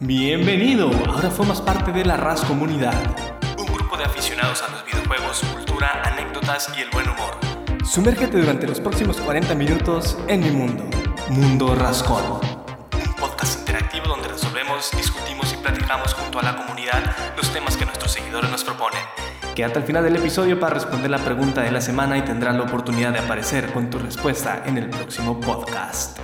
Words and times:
Bienvenido, 0.00 0.92
ahora 1.08 1.28
formas 1.28 1.60
parte 1.60 1.90
de 1.90 2.04
la 2.04 2.16
RAS 2.16 2.42
Comunidad, 2.42 2.94
un 3.58 3.66
grupo 3.66 3.96
de 3.96 4.04
aficionados 4.04 4.62
a 4.62 4.70
los 4.70 4.86
videojuegos, 4.86 5.40
cultura, 5.52 6.02
anécdotas 6.04 6.70
y 6.78 6.82
el 6.82 6.90
buen 6.90 7.08
humor. 7.08 7.36
Sumérgete 7.84 8.38
durante 8.38 8.68
los 8.68 8.78
próximos 8.78 9.20
40 9.20 9.56
minutos 9.56 10.16
en 10.28 10.38
mi 10.38 10.52
mundo, 10.52 10.84
Mundo 11.30 11.74
Rascón. 11.74 12.22
Un 12.92 13.14
podcast 13.14 13.58
interactivo 13.58 14.06
donde 14.06 14.28
resolvemos, 14.28 14.88
discutimos 14.96 15.52
y 15.52 15.56
platicamos 15.56 16.14
junto 16.14 16.38
a 16.38 16.42
la 16.44 16.56
comunidad 16.56 17.02
los 17.36 17.52
temas 17.52 17.76
que 17.76 17.84
nuestros 17.84 18.12
seguidores 18.12 18.52
nos 18.52 18.62
proponen. 18.62 19.02
Quédate 19.56 19.80
al 19.80 19.84
final 19.84 20.04
del 20.04 20.14
episodio 20.14 20.60
para 20.60 20.74
responder 20.74 21.10
la 21.10 21.18
pregunta 21.18 21.62
de 21.62 21.72
la 21.72 21.80
semana 21.80 22.16
y 22.16 22.22
tendrás 22.22 22.54
la 22.54 22.62
oportunidad 22.62 23.12
de 23.12 23.18
aparecer 23.18 23.72
con 23.72 23.90
tu 23.90 23.98
respuesta 23.98 24.62
en 24.64 24.78
el 24.78 24.90
próximo 24.90 25.40
podcast. 25.40 26.20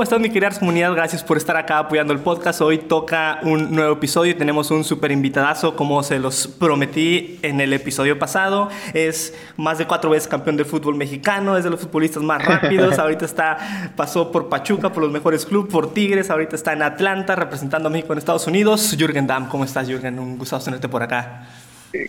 ¿Cómo 0.00 0.04
estás 0.04 0.18
mi 0.18 0.30
querida 0.30 0.58
comunidad? 0.58 0.94
Gracias 0.94 1.22
por 1.22 1.36
estar 1.36 1.58
acá 1.58 1.76
apoyando 1.76 2.14
el 2.14 2.20
podcast. 2.20 2.62
Hoy 2.62 2.78
toca 2.78 3.38
un 3.42 3.76
nuevo 3.76 3.92
episodio 3.92 4.32
y 4.32 4.34
tenemos 4.34 4.70
un 4.70 4.82
súper 4.82 5.12
invitadazo 5.12 5.76
como 5.76 6.02
se 6.02 6.18
los 6.18 6.46
prometí 6.46 7.38
en 7.42 7.60
el 7.60 7.70
episodio 7.74 8.18
pasado. 8.18 8.70
Es 8.94 9.34
más 9.58 9.76
de 9.76 9.86
cuatro 9.86 10.08
veces 10.08 10.26
campeón 10.26 10.56
de 10.56 10.64
fútbol 10.64 10.94
mexicano, 10.94 11.58
es 11.58 11.64
de 11.64 11.68
los 11.68 11.80
futbolistas 11.80 12.22
más 12.22 12.42
rápidos. 12.42 12.98
ahorita 12.98 13.26
está, 13.26 13.92
pasó 13.94 14.32
por 14.32 14.48
Pachuca, 14.48 14.90
por 14.90 15.02
los 15.02 15.12
mejores 15.12 15.44
clubes, 15.44 15.70
por 15.70 15.92
Tigres, 15.92 16.30
ahorita 16.30 16.56
está 16.56 16.72
en 16.72 16.80
Atlanta 16.80 17.36
representando 17.36 17.90
a 17.90 17.92
México 17.92 18.14
en 18.14 18.20
Estados 18.20 18.46
Unidos. 18.46 18.96
Jürgen 18.98 19.26
Damm, 19.26 19.48
¿cómo 19.50 19.64
estás 19.64 19.86
Jürgen? 19.86 20.18
Un 20.18 20.38
gusto 20.38 20.58
tenerte 20.60 20.88
por 20.88 21.02
acá. 21.02 21.46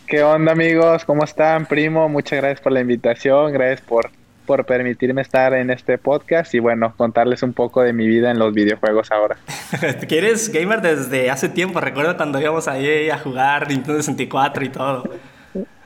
¿Qué 0.07 0.23
onda 0.23 0.53
amigos? 0.53 1.03
¿Cómo 1.03 1.25
están, 1.25 1.65
primo? 1.65 2.07
Muchas 2.07 2.39
gracias 2.39 2.61
por 2.61 2.71
la 2.71 2.79
invitación, 2.79 3.51
gracias 3.51 3.81
por 3.81 4.20
por 4.51 4.65
permitirme 4.65 5.21
estar 5.21 5.53
en 5.53 5.69
este 5.69 5.97
podcast 5.97 6.53
y 6.53 6.59
bueno, 6.59 6.93
contarles 6.97 7.41
un 7.41 7.53
poco 7.53 7.83
de 7.83 7.93
mi 7.93 8.05
vida 8.05 8.31
en 8.31 8.37
los 8.37 8.53
videojuegos 8.53 9.09
ahora. 9.09 9.37
que 10.09 10.17
eres 10.17 10.51
gamer 10.51 10.81
desde 10.81 11.31
hace 11.31 11.47
tiempo, 11.47 11.79
recuerdo 11.79 12.17
cuando 12.17 12.37
íbamos 12.37 12.67
ahí 12.67 13.09
a 13.09 13.17
jugar 13.17 13.69
Nintendo 13.69 14.01
64 14.01 14.65
y 14.65 14.69
todo. 14.69 15.09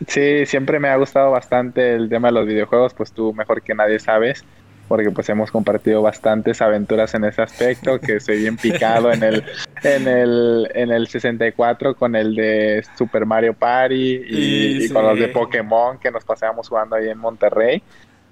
Sí, 0.08 0.48
siempre 0.48 0.80
me 0.80 0.88
ha 0.88 0.96
gustado 0.96 1.30
bastante 1.30 1.94
el 1.94 2.10
tema 2.10 2.30
de 2.30 2.34
los 2.34 2.48
videojuegos, 2.48 2.96
pues 2.96 3.12
tú 3.12 3.36
mejor 3.36 3.62
que 3.62 3.76
nadie 3.76 4.00
sabes, 4.00 4.44
porque 4.88 5.12
pues 5.12 5.30
hemos 5.30 5.52
compartido 5.52 6.02
bastantes 6.02 6.60
aventuras 6.60 7.14
en 7.14 7.26
ese 7.26 7.44
aspecto, 7.44 8.00
que 8.00 8.20
soy 8.20 8.40
bien 8.40 8.58
picado 8.58 9.14
en 9.14 9.22
el, 9.22 9.44
en 9.84 10.08
el, 10.08 10.72
en 10.74 10.92
el 10.92 11.06
64 11.08 11.94
con 11.94 12.16
el 12.16 12.34
de 12.34 12.84
Super 12.98 13.28
Mario 13.28 13.54
Party 13.54 14.24
y, 14.28 14.86
y 14.86 14.90
con 14.90 15.04
los 15.04 15.20
de 15.20 15.28
Pokémon 15.28 16.00
que 16.00 16.10
nos 16.10 16.26
pasábamos 16.26 16.68
jugando 16.68 16.96
ahí 16.96 17.10
en 17.10 17.20
Monterrey. 17.20 17.84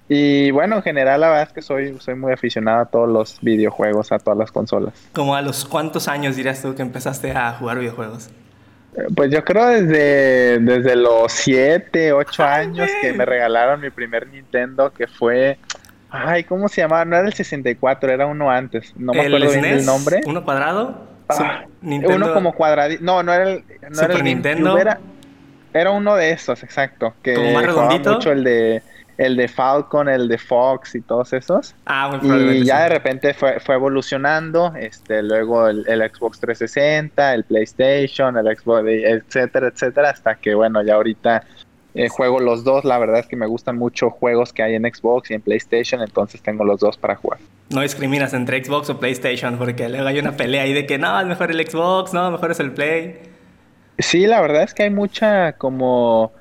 Y 0.08 0.50
bueno, 0.50 0.76
en 0.76 0.82
general 0.82 1.20
la 1.20 1.28
verdad 1.28 1.44
es 1.44 1.52
que 1.52 1.62
soy, 1.62 1.98
soy 1.98 2.14
muy 2.14 2.32
aficionado 2.32 2.80
a 2.80 2.84
todos 2.86 3.08
los 3.08 3.40
videojuegos, 3.40 4.12
a 4.12 4.18
todas 4.18 4.38
las 4.38 4.52
consolas. 4.52 4.92
¿Como 5.12 5.34
a 5.34 5.40
los 5.40 5.64
cuántos 5.64 6.08
años 6.08 6.36
dirías 6.36 6.60
tú 6.60 6.74
que 6.74 6.82
empezaste 6.82 7.32
a 7.32 7.52
jugar 7.52 7.78
videojuegos? 7.78 8.28
Eh, 8.96 9.06
pues 9.14 9.30
yo 9.30 9.42
creo 9.44 9.66
desde, 9.66 10.58
desde 10.58 10.96
los 10.96 11.32
7, 11.32 12.12
8 12.12 12.44
años 12.44 12.90
que 13.00 13.12
me 13.14 13.24
regalaron 13.24 13.80
mi 13.80 13.90
primer 13.90 14.28
Nintendo, 14.28 14.92
que 14.92 15.06
fue... 15.06 15.58
Ay, 16.10 16.44
¿cómo 16.44 16.68
se 16.68 16.80
llamaba? 16.80 17.04
No 17.04 17.16
era 17.16 17.26
el 17.26 17.32
64, 17.32 18.12
era 18.12 18.26
uno 18.26 18.48
antes. 18.50 18.92
No 18.96 19.12
me 19.12 19.22
acuerdo 19.22 19.50
bien 19.50 19.64
el 19.64 19.84
nombre. 19.84 20.20
¿Uno 20.26 20.44
cuadrado? 20.44 21.08
Ah, 21.28 21.64
uno 21.82 22.32
como 22.32 22.52
cuadradito. 22.52 23.02
No, 23.02 23.22
no 23.22 23.32
era 23.32 23.50
el, 23.50 23.64
no 23.90 24.02
era 24.02 24.14
el 24.14 24.22
Nintendo. 24.22 24.78
Era, 24.78 25.00
era, 25.72 25.90
uno 25.90 26.14
de 26.14 26.30
estos, 26.30 26.62
exacto. 26.62 27.14
Que 27.20 27.34
¿Como 27.34 27.52
más 27.52 27.66
redondito? 27.66 28.12
mucho 28.12 28.30
el 28.30 28.44
de 28.44 28.82
el 29.18 29.36
de 29.36 29.48
Falcon, 29.48 30.08
el 30.08 30.28
de 30.28 30.38
Fox 30.38 30.94
y 30.94 31.00
todos 31.00 31.32
esos. 31.32 31.74
Ah, 31.86 32.20
y 32.22 32.64
ya 32.64 32.84
de 32.84 32.88
repente 32.88 33.34
fue, 33.34 33.60
fue 33.60 33.76
evolucionando, 33.76 34.74
este, 34.76 35.22
luego 35.22 35.68
el, 35.68 35.84
Xbox 35.84 36.40
360, 36.40 37.34
el 37.34 37.44
PlayStation, 37.44 38.36
el 38.36 38.56
Xbox, 38.56 38.84
etcétera, 38.86 39.68
etcétera, 39.68 40.10
hasta 40.10 40.34
que 40.36 40.54
bueno, 40.54 40.82
ya 40.82 40.94
ahorita 40.94 41.44
eh, 41.94 42.08
juego 42.08 42.40
los 42.40 42.64
dos, 42.64 42.84
la 42.84 42.98
verdad 42.98 43.20
es 43.20 43.26
que 43.26 43.36
me 43.36 43.46
gustan 43.46 43.76
mucho 43.76 44.10
juegos 44.10 44.52
que 44.52 44.64
hay 44.64 44.74
en 44.74 44.82
Xbox 44.82 45.30
y 45.30 45.34
en 45.34 45.42
PlayStation, 45.42 46.02
entonces 46.02 46.42
tengo 46.42 46.64
los 46.64 46.80
dos 46.80 46.98
para 46.98 47.14
jugar. 47.14 47.38
No 47.70 47.82
discriminas 47.82 48.34
entre 48.34 48.62
Xbox 48.62 48.90
o 48.90 48.98
PlayStation, 48.98 49.56
porque 49.58 49.88
luego 49.88 50.06
hay 50.08 50.18
una 50.18 50.32
pelea 50.32 50.62
ahí 50.62 50.72
de 50.72 50.86
que 50.86 50.98
no, 50.98 51.20
es 51.20 51.26
mejor 51.26 51.52
el 51.52 51.64
Xbox, 51.64 52.12
no, 52.12 52.30
mejor 52.32 52.50
es 52.50 52.58
el 52.58 52.72
Play. 52.72 53.20
Sí, 53.98 54.26
la 54.26 54.40
verdad 54.40 54.64
es 54.64 54.74
que 54.74 54.82
hay 54.82 54.90
mucha 54.90 55.52
como 55.52 56.32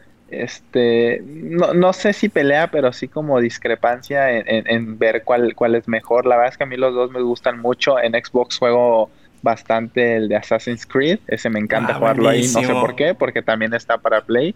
este, 0.42 1.22
no, 1.26 1.74
no, 1.74 1.94
sé 1.94 2.14
si 2.14 2.30
pelea, 2.30 2.72
pero 2.72 2.92
sí 2.94 3.08
como 3.08 3.40
discrepancia 3.40 4.30
en, 4.32 4.98
ver 4.98 5.24
cuál, 5.24 5.56
cuál 5.56 5.76
es 5.76 5.88
mejor. 5.88 6.26
La 6.26 6.36
verdad 6.36 6.52
es 6.52 6.58
que 6.58 6.64
a 6.64 6.68
mí 6.68 6.78
los 6.78 6.94
dos 6.94 7.12
me 7.12 7.22
gustan 7.22 7.60
mucho. 7.60 8.00
En 8.00 8.14
Xbox 8.14 8.58
juego 8.58 9.10
bastante 9.44 10.16
el 10.16 10.30
de 10.30 10.38
Assassin's 10.38 10.86
Creed, 10.86 11.20
ese 11.28 11.50
me 11.50 11.60
encanta 11.60 11.94
ah, 11.94 12.00
jugarlo 12.00 12.30
ahí, 12.30 12.48
no 12.54 12.62
sé 12.62 12.74
por 12.74 12.96
qué, 12.96 13.14
porque 13.14 13.42
también 13.42 13.74
está 13.74 13.98
para 13.98 14.22
Play. 14.22 14.56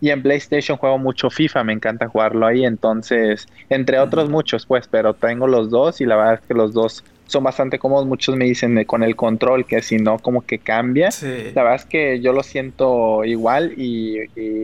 Y 0.00 0.10
en 0.10 0.20
PlayStation 0.22 0.78
juego 0.78 0.98
mucho 0.98 1.30
FIFA, 1.30 1.62
me 1.62 1.72
encanta 1.72 2.08
jugarlo 2.08 2.46
ahí, 2.46 2.64
entonces, 2.64 3.46
entre 3.68 4.00
otros 4.00 4.28
muchos, 4.28 4.66
pues, 4.66 4.88
pero 4.88 5.14
tengo 5.14 5.46
los 5.46 5.70
dos 5.70 6.00
y 6.00 6.06
la 6.06 6.16
verdad 6.16 6.34
es 6.34 6.40
que 6.40 6.54
los 6.54 6.72
dos 6.72 7.04
son 7.26 7.44
bastante 7.44 7.78
cómodos. 7.78 8.06
Muchos 8.06 8.36
me 8.36 8.44
dicen 8.44 8.84
con 8.84 9.02
el 9.02 9.16
control 9.16 9.64
que 9.64 9.82
si 9.82 9.96
no, 9.96 10.18
como 10.18 10.42
que 10.42 10.58
cambia. 10.58 11.10
La 11.54 11.62
verdad 11.62 11.76
es 11.76 11.84
que 11.84 12.20
yo 12.20 12.32
lo 12.32 12.42
siento 12.42 13.24
igual 13.24 13.74
y, 13.76 14.18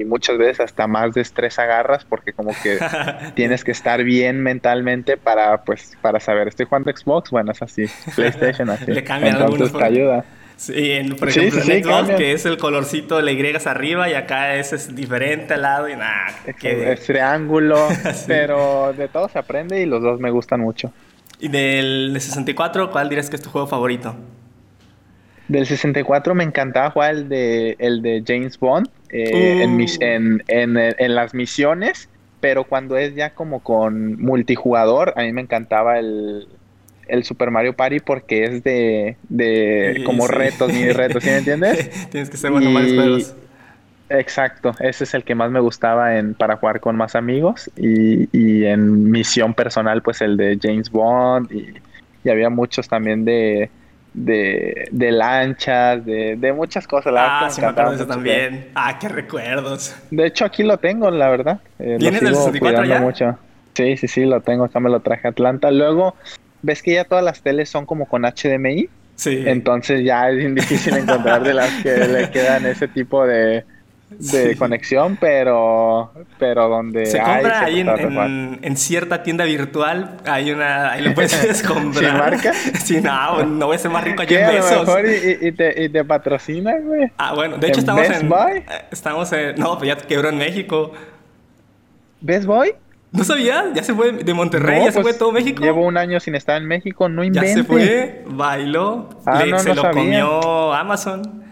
muchas 0.06 0.38
veces 0.38 0.60
hasta 0.60 0.86
más 0.86 1.14
de 1.14 1.20
estrés 1.20 1.58
agarras 1.58 2.04
porque 2.04 2.32
como 2.32 2.50
que 2.62 2.78
tienes 3.34 3.64
que 3.64 3.72
estar 3.72 4.02
bien 4.02 4.42
mentalmente 4.42 5.16
para, 5.16 5.62
pues, 5.64 5.96
para 6.00 6.20
saber, 6.20 6.48
estoy 6.48 6.66
jugando 6.66 6.90
Xbox, 6.90 7.30
bueno, 7.30 7.52
es 7.52 7.62
así, 7.62 7.84
PlayStation 8.16 8.70
así. 8.70 8.90
Le 8.90 9.04
cambian 9.04 9.36
Entonces 9.36 9.72
te 9.72 9.84
ayuda. 9.84 10.24
Sí, 10.58 11.00
por 11.16 11.28
ejemplo, 11.28 11.62
en 11.62 11.84
Xbox, 11.84 12.10
que 12.16 12.32
es 12.32 12.44
el 12.44 12.58
colorcito, 12.58 13.20
le 13.22 13.30
agregas 13.30 13.68
arriba 13.68 14.08
y 14.10 14.14
acá 14.14 14.56
es, 14.56 14.72
es 14.72 14.94
diferente 14.94 15.54
al 15.54 15.62
lado 15.62 15.88
y 15.88 15.94
nada. 15.94 16.34
Es 16.44 17.06
triángulo, 17.06 17.88
pero 18.26 18.92
de 18.92 19.06
todo 19.06 19.28
se 19.28 19.38
aprende 19.38 19.80
y 19.80 19.86
los 19.86 20.02
dos 20.02 20.18
me 20.18 20.32
gustan 20.32 20.60
mucho. 20.60 20.92
¿Y 21.40 21.48
del 21.48 22.16
64, 22.18 22.90
cuál 22.90 23.08
dirías 23.08 23.30
que 23.30 23.36
es 23.36 23.42
tu 23.42 23.50
juego 23.50 23.66
favorito? 23.66 24.16
Del 25.46 25.66
64 25.66 26.34
me 26.34 26.44
encantaba 26.44 26.90
jugar 26.90 27.14
el 27.14 27.28
de, 27.28 27.76
el 27.78 28.02
de 28.02 28.22
James 28.26 28.58
Bond 28.58 28.88
eh, 29.10 29.62
en, 29.62 29.76
mis, 29.76 29.96
uh. 29.96 30.02
en, 30.02 30.44
en, 30.48 30.76
en, 30.76 31.14
las 31.14 31.32
misiones, 31.32 32.08
pero 32.40 32.64
cuando 32.64 32.96
es 32.96 33.14
ya 33.14 33.30
como 33.30 33.60
con 33.60 34.20
multijugador, 34.20 35.14
a 35.16 35.22
mí 35.22 35.32
me 35.32 35.40
encantaba 35.40 35.98
el, 35.98 36.48
el 37.08 37.24
Super 37.24 37.50
Mario 37.50 37.74
Party 37.74 38.00
porque 38.00 38.44
es 38.44 38.62
de, 38.62 39.16
de 39.28 40.02
como 40.04 40.26
retos, 40.26 40.72
ni 40.72 40.90
retos, 40.90 41.24
¿sí 41.24 41.30
me 41.30 41.38
entiendes? 41.38 41.90
Tienes 42.10 42.30
que 42.30 42.36
ser 42.36 42.50
bueno 42.50 42.68
en 42.68 42.74
varios 42.74 42.94
juegos. 42.94 43.34
Exacto, 44.10 44.74
ese 44.80 45.04
es 45.04 45.14
el 45.14 45.24
que 45.24 45.34
más 45.34 45.50
me 45.50 45.60
gustaba 45.60 46.16
en, 46.16 46.34
para 46.34 46.56
jugar 46.56 46.80
con 46.80 46.96
más 46.96 47.14
amigos 47.14 47.70
y, 47.76 48.28
y 48.36 48.64
en 48.64 49.10
misión 49.10 49.52
personal 49.52 50.02
pues 50.02 50.22
el 50.22 50.36
de 50.36 50.58
James 50.60 50.90
Bond 50.90 51.52
y, 51.52 51.74
había 52.28 52.50
muchos 52.50 52.86
también 52.86 53.24
de, 53.24 53.70
de, 54.12 54.86
de 54.90 55.12
lanchas, 55.12 56.04
de, 56.04 56.36
de, 56.36 56.52
muchas 56.52 56.86
cosas. 56.86 57.10
La 57.10 57.46
ah, 57.46 57.50
sí 57.50 57.62
me 57.62 57.68
acuerdo 57.68 57.90
de 57.92 57.96
eso 57.96 58.06
también. 58.06 58.68
Ah, 58.74 58.98
qué 58.98 59.08
recuerdos. 59.08 59.96
De 60.10 60.26
hecho 60.26 60.44
aquí 60.44 60.62
lo 60.62 60.76
tengo, 60.76 61.10
la 61.10 61.30
verdad. 61.30 61.60
Eh, 61.78 61.96
¿Tienes 61.98 62.20
el 62.20 62.34
64 62.34 62.84
ya? 62.84 63.00
Mucho. 63.00 63.38
Sí, 63.72 63.96
sí, 63.96 64.08
sí, 64.08 64.26
lo 64.26 64.42
tengo, 64.42 64.64
acá 64.64 64.78
me 64.78 64.90
lo 64.90 65.00
traje 65.00 65.26
a 65.26 65.30
Atlanta. 65.30 65.70
Luego, 65.70 66.16
¿ves 66.60 66.82
que 66.82 66.92
ya 66.92 67.04
todas 67.04 67.24
las 67.24 67.40
teles 67.40 67.70
son 67.70 67.86
como 67.86 68.04
con 68.04 68.24
HDMI? 68.24 68.90
Sí. 69.14 69.44
Entonces 69.46 70.04
ya 70.04 70.28
es 70.28 70.54
difícil 70.54 70.96
encontrar 70.98 71.42
de 71.44 71.54
las 71.54 71.70
que 71.82 71.96
le 71.96 72.30
quedan 72.30 72.66
ese 72.66 72.88
tipo 72.88 73.26
de 73.26 73.64
de 74.10 74.56
conexión, 74.56 75.18
pero 75.20 76.12
pero 76.38 76.68
donde 76.68 77.06
se 77.06 77.18
compra 77.18 77.60
ahí 77.60 77.80
en, 77.80 78.58
en, 78.62 78.76
cierta 78.76 79.22
tienda 79.22 79.44
virtual 79.44 80.16
hay 80.24 80.50
una 80.50 80.92
ahí 80.92 81.02
lo 81.02 81.14
puedes 81.14 81.62
comprar. 81.66 82.04
¿Sin 82.04 82.18
marca? 82.18 82.52
Sí, 82.84 83.00
no, 83.00 83.44
no 83.44 83.66
voy 83.66 83.76
a 83.76 83.78
ser 83.78 83.90
más 83.90 84.04
rico 84.04 84.22
allí 84.22 84.34
en 84.34 84.46
besos. 84.46 84.86
mejor 84.86 85.06
y, 85.06 85.46
y, 85.48 85.52
te, 85.52 85.84
y 85.84 85.88
te 85.90 86.04
patrocina, 86.04 86.78
güey. 86.78 87.10
Ah, 87.18 87.34
bueno, 87.34 87.58
de 87.58 87.68
hecho 87.68 87.80
estamos 87.80 88.08
en 88.08 88.32
eh, 88.32 88.64
estamos 88.90 89.32
en 89.32 89.56
no, 89.56 89.76
pues 89.78 89.88
ya 89.88 89.96
quebró 89.96 90.30
en 90.30 90.38
México. 90.38 90.92
¿Best 92.20 92.46
Boy? 92.46 92.74
¿No 93.12 93.24
sabías? 93.24 93.66
Ya 93.74 93.82
se 93.82 93.94
fue 93.94 94.12
de 94.12 94.34
Monterrey, 94.34 94.84
ya 94.84 94.86
se 94.86 94.92
fue 94.92 95.02
pues, 95.02 95.18
todo 95.18 95.32
México. 95.32 95.62
Llevo 95.62 95.86
un 95.86 95.96
año 95.96 96.20
sin 96.20 96.34
estar 96.34 96.60
en 96.60 96.66
México, 96.66 97.08
no 97.08 97.24
inventes. 97.24 97.56
Ya 97.56 97.62
se 97.62 97.64
fue, 97.64 98.24
bailó, 98.26 99.08
ah, 99.24 99.42
se 99.58 99.74
lo 99.74 99.90
comió 99.90 100.74
Amazon. 100.74 101.47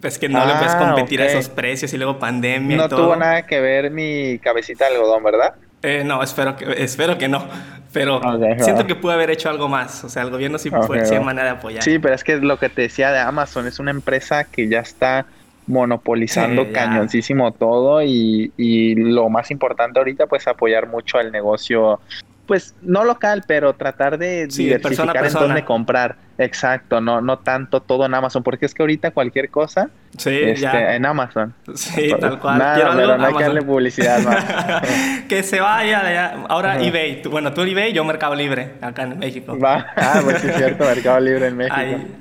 Pues 0.00 0.18
que 0.18 0.28
no 0.28 0.44
le 0.44 0.54
puedes 0.54 0.74
ah, 0.74 0.78
competir 0.78 1.20
a 1.22 1.26
esos 1.26 1.48
precios 1.48 1.92
y 1.92 1.96
luego 1.96 2.18
pandemia 2.18 2.76
no 2.76 2.84
y 2.86 2.88
todo. 2.88 3.04
tuvo 3.04 3.16
nada 3.16 3.46
que 3.46 3.60
ver 3.60 3.90
mi 3.90 4.38
cabecita 4.38 4.88
de 4.88 4.96
algodón, 4.96 5.22
¿verdad? 5.22 5.54
Eh, 5.82 6.02
no, 6.04 6.22
espero 6.22 6.56
que, 6.56 6.82
espero 6.82 7.18
que 7.18 7.28
no. 7.28 7.46
Pero 7.92 8.20
siento 8.58 8.86
que 8.86 8.94
pude 8.94 9.14
haber 9.14 9.30
hecho 9.30 9.48
algo 9.48 9.68
más. 9.68 10.04
O 10.04 10.08
sea, 10.08 10.22
el 10.22 10.30
gobierno 10.30 10.58
sí, 10.58 10.70
fue, 10.70 11.06
sí 11.06 11.18
manera 11.18 11.52
de 11.52 11.58
apoyar. 11.58 11.82
Sí, 11.82 11.98
pero 11.98 12.14
es 12.14 12.24
que 12.24 12.36
lo 12.36 12.58
que 12.58 12.68
te 12.68 12.82
decía 12.82 13.10
de 13.10 13.20
Amazon 13.20 13.66
es 13.66 13.78
una 13.78 13.90
empresa 13.90 14.44
que 14.44 14.68
ya 14.68 14.80
está 14.80 15.26
monopolizando 15.66 16.72
cañoncísimo 16.72 17.52
todo 17.52 18.02
y, 18.02 18.52
y, 18.56 18.94
lo 18.94 19.28
más 19.28 19.50
importante 19.50 19.98
ahorita 19.98 20.26
pues 20.26 20.46
apoyar 20.46 20.86
mucho 20.86 21.18
al 21.18 21.32
negocio 21.32 22.00
pues 22.46 22.76
no 22.82 23.04
local 23.04 23.42
pero 23.48 23.72
tratar 23.72 24.16
de 24.16 24.46
diversificar 24.46 25.26
en 25.26 25.32
dónde 25.32 25.64
comprar 25.64 26.16
Exacto, 26.38 27.00
no, 27.00 27.20
no 27.20 27.38
tanto 27.38 27.80
todo 27.80 28.04
en 28.04 28.14
Amazon, 28.14 28.42
porque 28.42 28.66
es 28.66 28.74
que 28.74 28.82
ahorita 28.82 29.10
cualquier 29.12 29.50
cosa 29.50 29.88
sí, 30.18 30.38
este, 30.42 30.94
en 30.96 31.06
Amazon. 31.06 31.54
Sí, 31.74 32.10
tal 32.20 32.38
cual. 32.38 32.58
Nada, 32.58 32.92
pero 32.94 33.16
no 33.16 33.26
hay 33.26 33.34
que 33.34 33.42
darle 33.42 33.62
publicidad 33.62 34.22
más. 34.22 35.22
que 35.28 35.42
se 35.42 35.60
vaya 35.60 36.46
Ahora 36.48 36.82
eBay. 36.82 37.22
Bueno, 37.22 37.54
tú 37.54 37.62
eBay, 37.62 37.92
yo 37.92 38.04
Mercado 38.04 38.34
Libre, 38.34 38.74
acá 38.80 39.04
en 39.04 39.18
México. 39.18 39.58
Va. 39.58 39.86
Ah, 39.96 40.20
pues 40.22 40.42
sí 40.42 40.48
es 40.48 40.56
cierto, 40.56 40.84
Mercado 40.84 41.20
Libre 41.20 41.46
en 41.48 41.56
México. 41.56 41.76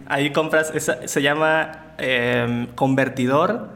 Ahí, 0.07 0.31
compras, 0.31 0.71
se 1.05 1.21
llama 1.21 1.93
em, 1.97 2.67
convertidor 2.67 3.75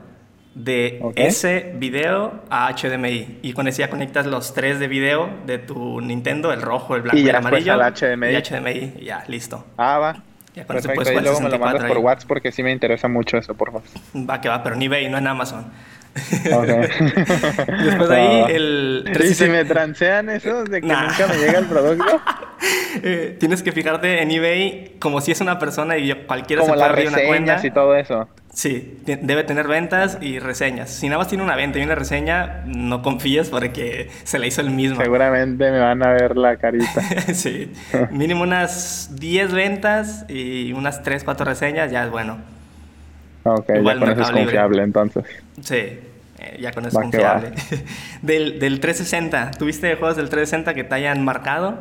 de 0.55 1.01
ese 1.15 1.73
video 1.77 2.43
a 2.49 2.73
HDMI. 2.73 3.39
Y 3.41 3.53
con 3.53 3.67
ese 3.67 3.79
ya 3.79 3.89
conectas 3.89 4.25
los 4.25 4.53
tres 4.53 4.79
de 4.79 4.87
video 4.87 5.29
de 5.45 5.57
tu 5.57 6.01
Nintendo, 6.01 6.51
el 6.53 6.61
rojo, 6.61 6.95
el 6.95 7.01
blanco 7.01 7.17
y, 7.17 7.27
el 7.27 7.35
amarillo. 7.35 7.73
Al 7.73 7.93
HDMI. 7.93 8.27
Y 8.29 8.41
HDMI, 8.41 9.05
ya, 9.05 9.23
listo. 9.27 9.65
Ah, 9.77 9.97
va. 9.99 10.28
Ya 10.59 10.65
Perfecto. 10.65 11.11
y 11.11 11.21
luego 11.21 11.39
me 11.41 11.49
lo 11.49 11.59
mandas 11.59 11.85
por 11.85 11.97
WhatsApp 11.99 12.27
porque 12.27 12.51
sí 12.51 12.63
me 12.63 12.71
interesa 12.71 13.07
mucho 13.07 13.37
eso, 13.37 13.53
por 13.53 13.71
favor. 13.71 13.87
Va 14.29 14.41
que 14.41 14.49
va, 14.49 14.61
pero 14.61 14.75
ni 14.75 14.85
eBay, 14.85 15.09
no 15.09 15.17
en 15.17 15.27
Amazon. 15.27 15.71
Después 16.31 18.09
de 18.09 18.15
ahí, 18.15 18.55
el... 18.55 19.17
¿Y 19.23 19.33
si 19.33 19.45
me 19.47 19.63
transean 19.63 20.29
eso 20.29 20.63
de 20.63 20.81
que 20.81 20.87
nunca 20.87 21.27
me 21.27 21.37
llega 21.37 21.59
el 21.59 21.65
producto? 21.65 22.21
Eh, 23.03 23.37
tienes 23.39 23.63
que 23.63 23.71
fijarte 23.71 24.21
en 24.21 24.31
eBay 24.31 24.97
como 24.99 25.21
si 25.21 25.31
es 25.31 25.39
una 25.39 25.59
persona 25.59 25.97
y 25.97 26.11
cualquiera 26.25 26.61
como 26.61 26.73
se 26.73 26.79
puede 26.79 26.89
abrir 26.89 27.07
una 27.07 27.21
cuenta. 27.25 27.61
y 27.63 27.71
todo 27.71 27.95
eso. 27.95 28.27
Sí, 28.53 28.99
debe 29.05 29.43
tener 29.43 29.67
ventas 29.67 30.17
y 30.21 30.39
reseñas. 30.39 30.89
Si 30.89 31.07
nada 31.07 31.19
más 31.19 31.27
tiene 31.27 31.43
una 31.43 31.55
venta 31.55 31.79
y 31.79 31.83
una 31.83 31.95
reseña, 31.95 32.63
no 32.65 33.01
confíes 33.01 33.49
porque 33.49 34.09
se 34.23 34.39
la 34.39 34.47
hizo 34.47 34.61
el 34.61 34.71
mismo. 34.71 35.01
Seguramente 35.01 35.71
me 35.71 35.79
van 35.79 36.03
a 36.03 36.11
ver 36.11 36.35
la 36.35 36.57
carita. 36.57 37.01
sí, 37.33 37.71
mínimo 38.11 38.43
unas 38.43 39.15
10 39.19 39.53
ventas 39.53 40.25
y 40.27 40.73
unas 40.73 41.03
3, 41.03 41.23
4 41.23 41.45
reseñas, 41.45 41.91
ya 41.91 42.03
es 42.05 42.11
bueno. 42.11 42.37
Ok, 43.43 43.67
ya 43.67 43.97
con 43.99 44.09
eso 44.09 44.21
es 44.21 44.31
confiable 44.31 44.83
entonces. 44.83 45.23
Sí, 45.61 45.75
eh, 45.75 46.57
ya 46.59 46.71
con 46.71 46.85
eso 46.85 46.99
es 46.99 47.03
confiable. 47.03 47.51
del, 48.21 48.59
del 48.59 48.79
360, 48.79 49.51
¿tuviste 49.51 49.95
juegos 49.95 50.17
del 50.17 50.29
360 50.29 50.73
que 50.73 50.83
te 50.83 50.95
hayan 50.95 51.23
marcado? 51.23 51.77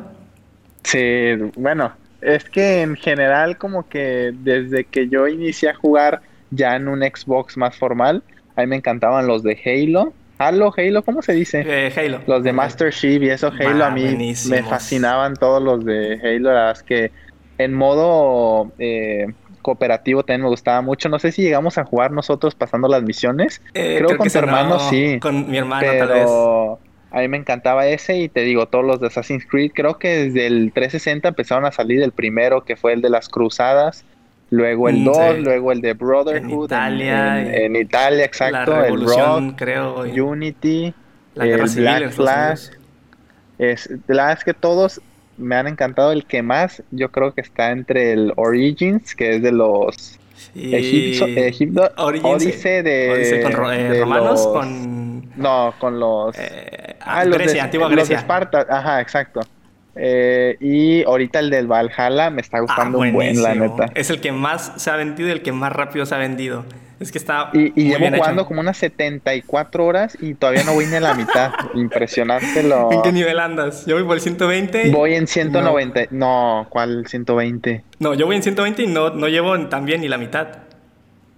Sí, 0.85 1.35
bueno, 1.56 1.93
es 2.21 2.44
que 2.44 2.82
en 2.82 2.97
general 2.97 3.59
como 3.59 3.88
que 3.88 4.32
desde 4.32 4.85
que 4.85 5.09
yo 5.09 5.26
inicié 5.29 5.71
a 5.71 5.75
jugar 5.75 6.23
ya 6.50 6.77
en 6.77 6.89
un 6.89 7.03
Xbox 7.03 7.56
más 7.56 7.77
formal, 7.77 8.23
a 8.56 8.62
mí 8.62 8.67
me 8.67 8.77
encantaban 8.77 9.27
los 9.27 9.43
de 9.43 9.59
Halo. 9.65 10.12
Halo, 10.39 10.73
Halo, 10.77 11.03
¿cómo 11.03 11.23
se 11.23 11.33
dice? 11.33 11.65
Eh, 11.67 11.93
Halo. 11.97 12.21
Los 12.27 12.45
de 12.45 12.53
Master 12.53 12.93
Chief 12.93 13.23
y 13.23 13.31
eso, 13.31 13.53
Halo, 13.59 13.85
a 13.85 13.91
mí 13.91 14.35
me 14.49 14.62
fascinaban 14.62 15.35
todos 15.35 15.62
los 15.62 15.85
de 15.85 16.15
Halo. 16.23 16.53
La 16.53 16.61
verdad 16.61 16.71
es 16.73 16.83
que 16.83 17.11
en 17.59 17.75
modo 17.75 18.71
eh, 18.79 19.27
cooperativo 19.62 20.23
también 20.23 20.43
me 20.43 20.49
gustaba 20.49 20.81
mucho. 20.81 21.09
No 21.09 21.19
sé 21.19 21.33
si 21.33 21.43
llegamos 21.43 21.77
a 21.77 21.85
jugar 21.85 22.12
nosotros 22.12 22.55
pasando 22.55 22.89
las 22.89 23.03
misiones. 23.03 23.61
Eh, 23.75 23.97
creo, 23.99 24.17
con 24.17 24.29
tu 24.29 24.39
hermano 24.39 24.79
sí. 24.79 25.19
Con 25.21 25.50
mi 25.50 25.59
hermano 25.59 25.87
tal 25.99 26.09
vez. 26.09 26.31
A 27.11 27.21
mí 27.21 27.29
me 27.29 27.39
encantaba 27.39 27.87
ese 27.87 28.19
y 28.19 28.29
te 28.29 28.43
digo, 28.43 28.67
todos 28.67 28.85
los 28.85 29.00
de 29.00 29.06
Assassin's 29.06 29.47
Creed, 29.47 29.73
creo 29.75 29.99
que 29.99 30.25
desde 30.25 30.47
el 30.47 30.73
360 30.73 31.29
empezaron 31.29 31.65
a 31.65 31.73
salir 31.73 32.03
el 32.03 32.12
primero, 32.12 32.65
que 32.65 32.77
fue 32.77 32.93
el 32.93 33.00
de 33.00 33.09
las 33.09 33.31
cruzadas, 33.31 34.05
luego 34.50 34.89
el 34.89 35.05
2, 35.05 35.17
mm, 35.17 35.43
luego 35.43 35.73
el 35.73 35.81
de 35.81 35.93
Brotherhood. 35.95 36.65
En 36.65 36.65
Italia. 36.65 37.55
En, 37.55 37.77
Italia, 37.77 38.25
exacto. 38.25 38.85
el 38.85 39.00
Rock, 39.05 39.55
creo. 39.56 40.00
Unity, 40.03 40.95
el 41.37 41.62
Black 41.62 42.11
Flag. 42.11 42.59
Es, 43.59 43.91
la 44.06 44.25
verdad 44.25 44.33
es 44.39 44.45
que 44.45 44.55
todos 44.55 45.00
me 45.37 45.56
han 45.56 45.67
encantado. 45.67 46.12
El 46.12 46.25
que 46.25 46.43
más, 46.43 46.83
yo 46.91 47.11
creo 47.11 47.33
que 47.35 47.41
está 47.41 47.71
entre 47.71 48.12
el 48.12 48.33
Origins, 48.37 49.15
que 49.15 49.37
es 49.37 49.43
de 49.43 49.53
los 49.53 50.19
Egipto, 50.55 51.27
Egipto 51.27 51.91
Odyssey 51.97 52.83
de, 52.83 53.41
con 53.43 53.73
eh, 53.73 54.00
romanos, 54.00 54.47
con... 54.47 55.37
No, 55.37 55.75
con 55.79 56.00
los... 56.00 56.37
Eh, 56.39 56.97
ah, 57.00 57.25
los 57.25 57.37
Grecia, 57.37 57.55
de, 57.55 57.61
antigua 57.61 57.89
Grecia. 57.89 58.03
Los 58.03 58.09
de 58.09 58.15
Esparta, 58.15 58.67
ajá, 58.69 59.00
exacto. 59.00 59.41
Eh, 60.00 60.56
y 60.61 61.03
ahorita 61.03 61.41
el 61.41 61.50
del 61.50 61.67
Valhalla 61.67 62.31
me 62.31 62.41
está 62.41 62.61
gustando 62.61 62.99
un 62.99 63.12
buen, 63.12 63.43
la 63.43 63.55
neta. 63.55 63.87
Es 63.95 64.11
el 64.11 64.21
que 64.21 64.31
más 64.31 64.73
se 64.77 64.91
ha 64.91 64.97
vendido 64.97 65.29
y 65.29 65.33
el 65.33 65.43
que 65.43 65.50
más 65.50 65.73
rápido 65.73 66.06
se 66.06 66.15
ha 66.15 66.19
vendido. 66.19 66.65
Es 67.00 67.12
que 67.12 67.19
está. 67.19 67.50
Y, 67.53 67.73
y 67.81 67.89
llevo 67.89 68.17
jugando 68.17 68.47
como 68.47 68.61
unas 68.61 68.77
74 68.77 69.85
horas 69.85 70.17
y 70.21 70.35
todavía 70.35 70.65
no 70.65 70.75
voy 70.75 70.87
ni 70.87 70.95
a 70.95 71.00
la 71.00 71.15
mitad. 71.15 71.53
Impresionante 71.75 72.62
lo. 72.62 72.93
¿En 72.93 73.03
qué 73.03 73.12
nivel 73.12 73.39
andas? 73.39 73.87
Yo 73.87 73.95
voy 73.97 74.05
por 74.05 74.15
el 74.15 74.21
120. 74.21 74.91
Voy 74.91 75.15
en 75.15 75.27
190. 75.27 76.06
No, 76.11 76.67
¿cuál 76.71 77.06
120? 77.06 77.85
No, 77.99 78.15
yo 78.15 78.27
voy 78.27 78.37
en 78.37 78.43
120 78.43 78.83
y 78.83 78.87
no, 78.87 79.11
no 79.11 79.29
llevo 79.29 79.59
también 79.69 80.00
ni 80.00 80.09
la 80.09 80.19
mitad. 80.19 80.49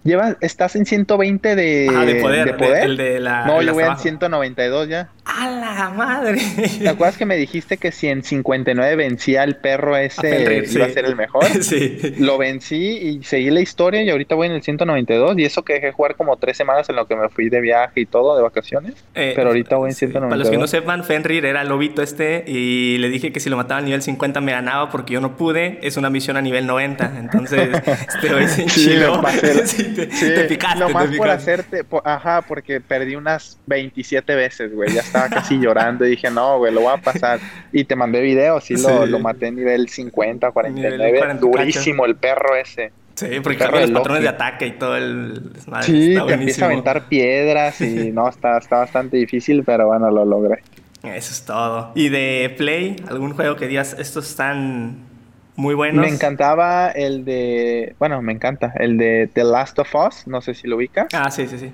Llevas, 0.02 0.36
estás 0.40 0.76
en 0.76 0.86
120 0.86 1.56
de, 1.56 1.62
de 2.06 2.14
poder. 2.22 2.56
De 2.56 2.82
el 2.82 2.96
de 2.96 3.20
la, 3.20 3.44
no, 3.44 3.60
yo 3.60 3.74
voy 3.74 3.84
en 3.84 3.98
192 3.98 4.88
ya. 4.88 5.10
¡A 5.38 5.50
la 5.50 5.90
madre! 5.90 6.40
¿Te 6.78 6.88
acuerdas 6.88 7.16
que 7.16 7.26
me 7.26 7.36
dijiste 7.36 7.76
que 7.76 7.92
si 7.92 8.08
en 8.08 8.22
59 8.22 8.96
vencía 8.96 9.44
el 9.44 9.56
perro 9.56 9.96
ese 9.96 10.64
iba 10.70 10.86
a 10.86 10.88
ser 10.90 11.04
el 11.04 11.16
mejor? 11.16 11.44
sí. 11.62 12.14
Lo 12.18 12.38
vencí 12.38 12.76
y 12.76 13.22
seguí 13.22 13.50
la 13.50 13.60
historia 13.60 14.02
y 14.02 14.10
ahorita 14.10 14.34
voy 14.34 14.48
en 14.48 14.54
el 14.54 14.62
192 14.62 15.38
y 15.38 15.44
eso 15.44 15.62
que 15.62 15.74
dejé 15.74 15.92
jugar 15.92 16.16
como 16.16 16.36
tres 16.36 16.56
semanas 16.56 16.88
en 16.88 16.96
lo 16.96 17.06
que 17.06 17.16
me 17.16 17.28
fui 17.28 17.48
de 17.48 17.60
viaje 17.60 18.00
y 18.00 18.06
todo, 18.06 18.36
de 18.36 18.42
vacaciones. 18.42 18.94
Eh, 19.14 19.32
pero 19.36 19.48
ahorita 19.48 19.76
voy 19.76 19.90
en 19.90 19.94
192. 19.94 20.30
Para 20.30 20.38
los 20.38 20.50
que 20.50 20.58
no 20.58 20.66
sepan, 20.66 21.04
Fenrir 21.04 21.44
era 21.46 21.62
el 21.62 21.68
lobito 21.68 22.02
este 22.02 22.44
y 22.46 22.98
le 22.98 23.08
dije 23.08 23.32
que 23.32 23.40
si 23.40 23.48
lo 23.50 23.56
mataba 23.56 23.80
a 23.80 23.82
nivel 23.82 24.02
50 24.02 24.40
me 24.40 24.52
ganaba 24.52 24.90
porque 24.90 25.14
yo 25.14 25.20
no 25.20 25.36
pude. 25.36 25.78
Es 25.82 25.96
una 25.96 26.10
misión 26.10 26.36
a 26.36 26.42
nivel 26.42 26.66
90. 26.66 27.12
Entonces, 27.18 27.68
este 28.08 28.34
hoy 28.34 28.48
se 28.48 28.62
enchiló. 28.62 29.22
Sí, 29.64 29.84
sí, 30.10 30.34
te, 30.34 30.44
picaste. 30.44 30.80
Nomás 30.80 31.16
por 31.16 31.28
hacerte, 31.28 31.84
ajá, 32.04 32.42
porque 32.42 32.80
perdí 32.80 33.16
unas 33.16 33.58
27 33.66 34.34
veces, 34.34 34.74
güey. 34.74 34.92
Ya 34.92 35.02
estaba 35.24 35.40
casi 35.40 35.58
llorando 35.58 36.06
y 36.06 36.10
dije, 36.10 36.30
no, 36.30 36.58
güey, 36.58 36.72
lo 36.72 36.82
voy 36.82 36.94
a 36.94 36.98
pasar. 36.98 37.40
Y 37.72 37.84
te 37.84 37.96
mandé 37.96 38.20
videos, 38.20 38.70
y 38.70 38.76
lo, 38.76 39.06
lo 39.06 39.18
maté 39.18 39.48
a 39.48 39.50
nivel 39.50 39.88
50, 39.88 40.50
49. 40.50 41.34
durísimo 41.40 42.04
el 42.04 42.16
perro 42.16 42.56
ese. 42.56 42.92
Sí, 43.14 43.40
porque 43.42 43.58
cambia 43.58 43.82
los 43.82 43.90
patrones 43.90 44.22
de 44.22 44.28
ataque 44.28 44.66
y 44.66 44.72
todo 44.72 44.96
el 44.96 45.52
Sí, 45.82 46.14
te 46.26 46.32
empieza 46.32 46.64
a 46.64 46.68
aventar 46.68 47.06
piedras 47.08 47.80
y 47.80 48.10
no, 48.12 48.28
está, 48.28 48.56
está 48.56 48.78
bastante 48.78 49.18
difícil, 49.18 49.62
pero 49.64 49.88
bueno, 49.88 50.10
lo 50.10 50.24
logré. 50.24 50.62
Eso 51.02 51.32
es 51.32 51.44
todo. 51.44 51.92
¿Y 51.94 52.08
de 52.08 52.54
Play? 52.56 52.96
¿Algún 53.08 53.34
juego 53.34 53.56
que 53.56 53.68
digas, 53.68 53.96
estos 53.98 54.28
están 54.28 55.10
muy 55.56 55.74
buenos. 55.74 56.04
Me 56.04 56.12
encantaba 56.12 56.90
el 56.90 57.24
de, 57.24 57.94
bueno, 57.98 58.22
me 58.22 58.32
encanta, 58.32 58.72
el 58.78 58.96
de 58.96 59.28
The 59.32 59.44
Last 59.44 59.78
of 59.78 59.94
Us, 59.94 60.26
no 60.26 60.40
sé 60.40 60.54
si 60.54 60.66
lo 60.66 60.76
ubica. 60.76 61.06
Ah, 61.12 61.30
sí, 61.30 61.46
sí, 61.46 61.58
sí. 61.58 61.70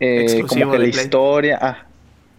Eh, 0.00 0.44
como 0.48 0.72
que 0.72 0.78
la 0.78 0.88
historia, 0.88 1.58
ah, 1.60 1.78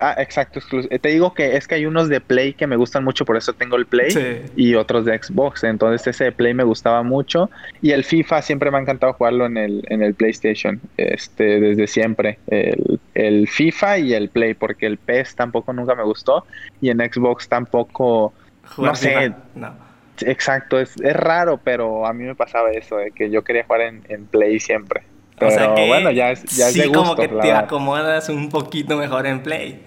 ah, 0.01 0.15
exacto, 0.17 0.59
eh, 0.89 0.99
te 0.99 1.09
digo 1.09 1.33
que 1.33 1.55
es 1.55 1.67
que 1.67 1.75
hay 1.75 1.85
unos 1.85 2.09
de 2.09 2.19
Play 2.19 2.53
que 2.53 2.67
me 2.67 2.75
gustan 2.75 3.03
mucho, 3.03 3.23
por 3.23 3.37
eso 3.37 3.53
tengo 3.53 3.77
el 3.77 3.85
Play, 3.85 4.43
y 4.55 4.75
otros 4.75 5.05
de 5.05 5.17
Xbox, 5.17 5.63
entonces 5.63 6.07
ese 6.07 6.25
de 6.25 6.31
Play 6.31 6.53
me 6.53 6.63
gustaba 6.63 7.03
mucho, 7.03 7.49
y 7.81 7.91
el 7.91 8.03
FIFA 8.03 8.41
siempre 8.41 8.71
me 8.71 8.77
ha 8.77 8.81
encantado 8.81 9.13
jugarlo 9.13 9.45
en 9.45 9.57
el, 9.57 9.85
en 9.89 10.03
el 10.03 10.13
PlayStation, 10.13 10.81
este, 10.97 11.59
desde 11.59 11.87
siempre, 11.87 12.39
el, 12.47 12.99
el 13.13 13.47
FIFA 13.47 13.99
y 13.99 14.13
el 14.13 14.29
Play, 14.29 14.53
porque 14.53 14.85
el 14.87 14.97
PES 14.97 15.35
tampoco 15.35 15.71
nunca 15.71 15.95
me 15.95 16.03
gustó, 16.03 16.45
y 16.81 16.89
en 16.89 16.99
Xbox 16.99 17.47
tampoco, 17.47 18.33
no 18.77 18.95
sé, 18.95 19.33
no 19.55 19.91
Exacto, 20.23 20.79
es, 20.79 20.99
es 21.01 21.15
raro, 21.15 21.59
pero 21.63 22.05
a 22.05 22.13
mí 22.13 22.23
me 22.23 22.35
pasaba 22.35 22.71
eso, 22.71 22.97
de 22.97 23.11
que 23.11 23.29
yo 23.29 23.43
quería 23.43 23.63
jugar 23.63 23.81
en, 23.81 24.25
Play 24.25 24.59
siempre. 24.59 25.03
Pero 25.37 25.51
o 25.51 25.55
sea 25.55 25.73
que 25.73 25.87
bueno, 25.87 26.11
ya 26.11 26.31
es, 26.31 26.43
ya 26.43 26.67
sí, 26.67 26.81
de 26.81 26.87
gusto, 26.87 27.03
como 27.03 27.15
que 27.15 27.27
te 27.27 27.51
acomodas 27.51 28.29
un 28.29 28.49
poquito 28.49 28.97
mejor 28.97 29.25
en 29.25 29.41
Play. 29.41 29.83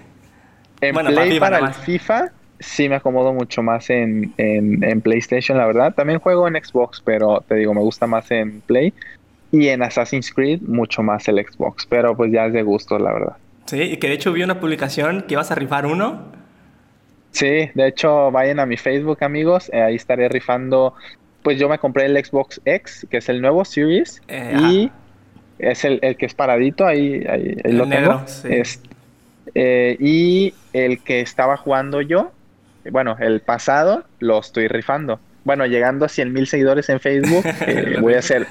En 0.88 0.94
Play 0.94 1.38
para, 1.38 1.58
el 1.58 1.74
FIFA 1.74 2.30
sí 2.60 2.88
me 2.88 2.96
acomodo 2.96 3.32
mucho 3.32 3.62
más 3.62 3.90
en, 3.90 4.32
en, 4.38 5.00
PlayStation, 5.00 5.58
la 5.58 5.66
verdad. 5.66 5.94
También 5.94 6.18
juego 6.18 6.48
en 6.48 6.54
Xbox, 6.54 7.02
pero 7.04 7.44
te 7.46 7.56
digo, 7.56 7.74
me 7.74 7.80
gusta 7.80 8.06
más 8.06 8.30
en 8.30 8.60
Play. 8.62 8.92
Y 9.52 9.68
en 9.68 9.82
Assassin's 9.82 10.32
Creed 10.32 10.62
mucho 10.62 11.02
más 11.02 11.28
el 11.28 11.44
Xbox, 11.44 11.86
pero 11.86 12.16
pues 12.16 12.32
ya 12.32 12.46
es 12.46 12.52
de 12.52 12.62
gusto, 12.62 12.98
la 12.98 13.12
verdad. 13.12 13.36
Sí, 13.66 13.80
y 13.80 13.96
que 13.98 14.08
de 14.08 14.14
hecho 14.14 14.32
vi 14.32 14.42
una 14.42 14.60
publicación 14.60 15.22
que 15.22 15.34
ibas 15.34 15.50
a 15.50 15.54
rifar 15.54 15.86
uno 15.86 16.32
Sí, 17.34 17.68
de 17.74 17.88
hecho, 17.88 18.30
vayan 18.30 18.60
a 18.60 18.66
mi 18.66 18.76
Facebook, 18.76 19.18
amigos. 19.22 19.68
Eh, 19.72 19.82
ahí 19.82 19.96
estaré 19.96 20.28
rifando. 20.28 20.94
Pues 21.42 21.58
yo 21.58 21.68
me 21.68 21.78
compré 21.78 22.06
el 22.06 22.24
Xbox 22.24 22.60
X, 22.64 23.06
que 23.10 23.16
es 23.16 23.28
el 23.28 23.42
nuevo 23.42 23.64
Series. 23.64 24.22
Eh, 24.28 24.54
y 24.56 24.92
es 25.58 25.84
el, 25.84 25.98
que 26.16 26.26
es 26.26 26.34
paradito, 26.34 26.86
ahí, 26.86 27.24
ahí, 27.28 27.56
lo 27.64 27.88
tengo. 27.88 28.24
Eh, 29.54 29.96
y 30.00 30.54
el 30.72 31.02
que 31.02 31.20
estaba 31.20 31.56
jugando 31.56 32.00
yo, 32.00 32.32
bueno, 32.90 33.16
el 33.20 33.40
pasado, 33.40 34.04
lo 34.18 34.38
estoy 34.40 34.68
rifando. 34.68 35.20
Bueno, 35.44 35.66
llegando 35.66 36.04
a 36.04 36.08
100 36.08 36.32
mil 36.32 36.46
seguidores 36.46 36.88
en 36.88 37.00
Facebook, 37.00 37.44
voy 38.00 38.14
a 38.14 38.18
hacer 38.18 38.46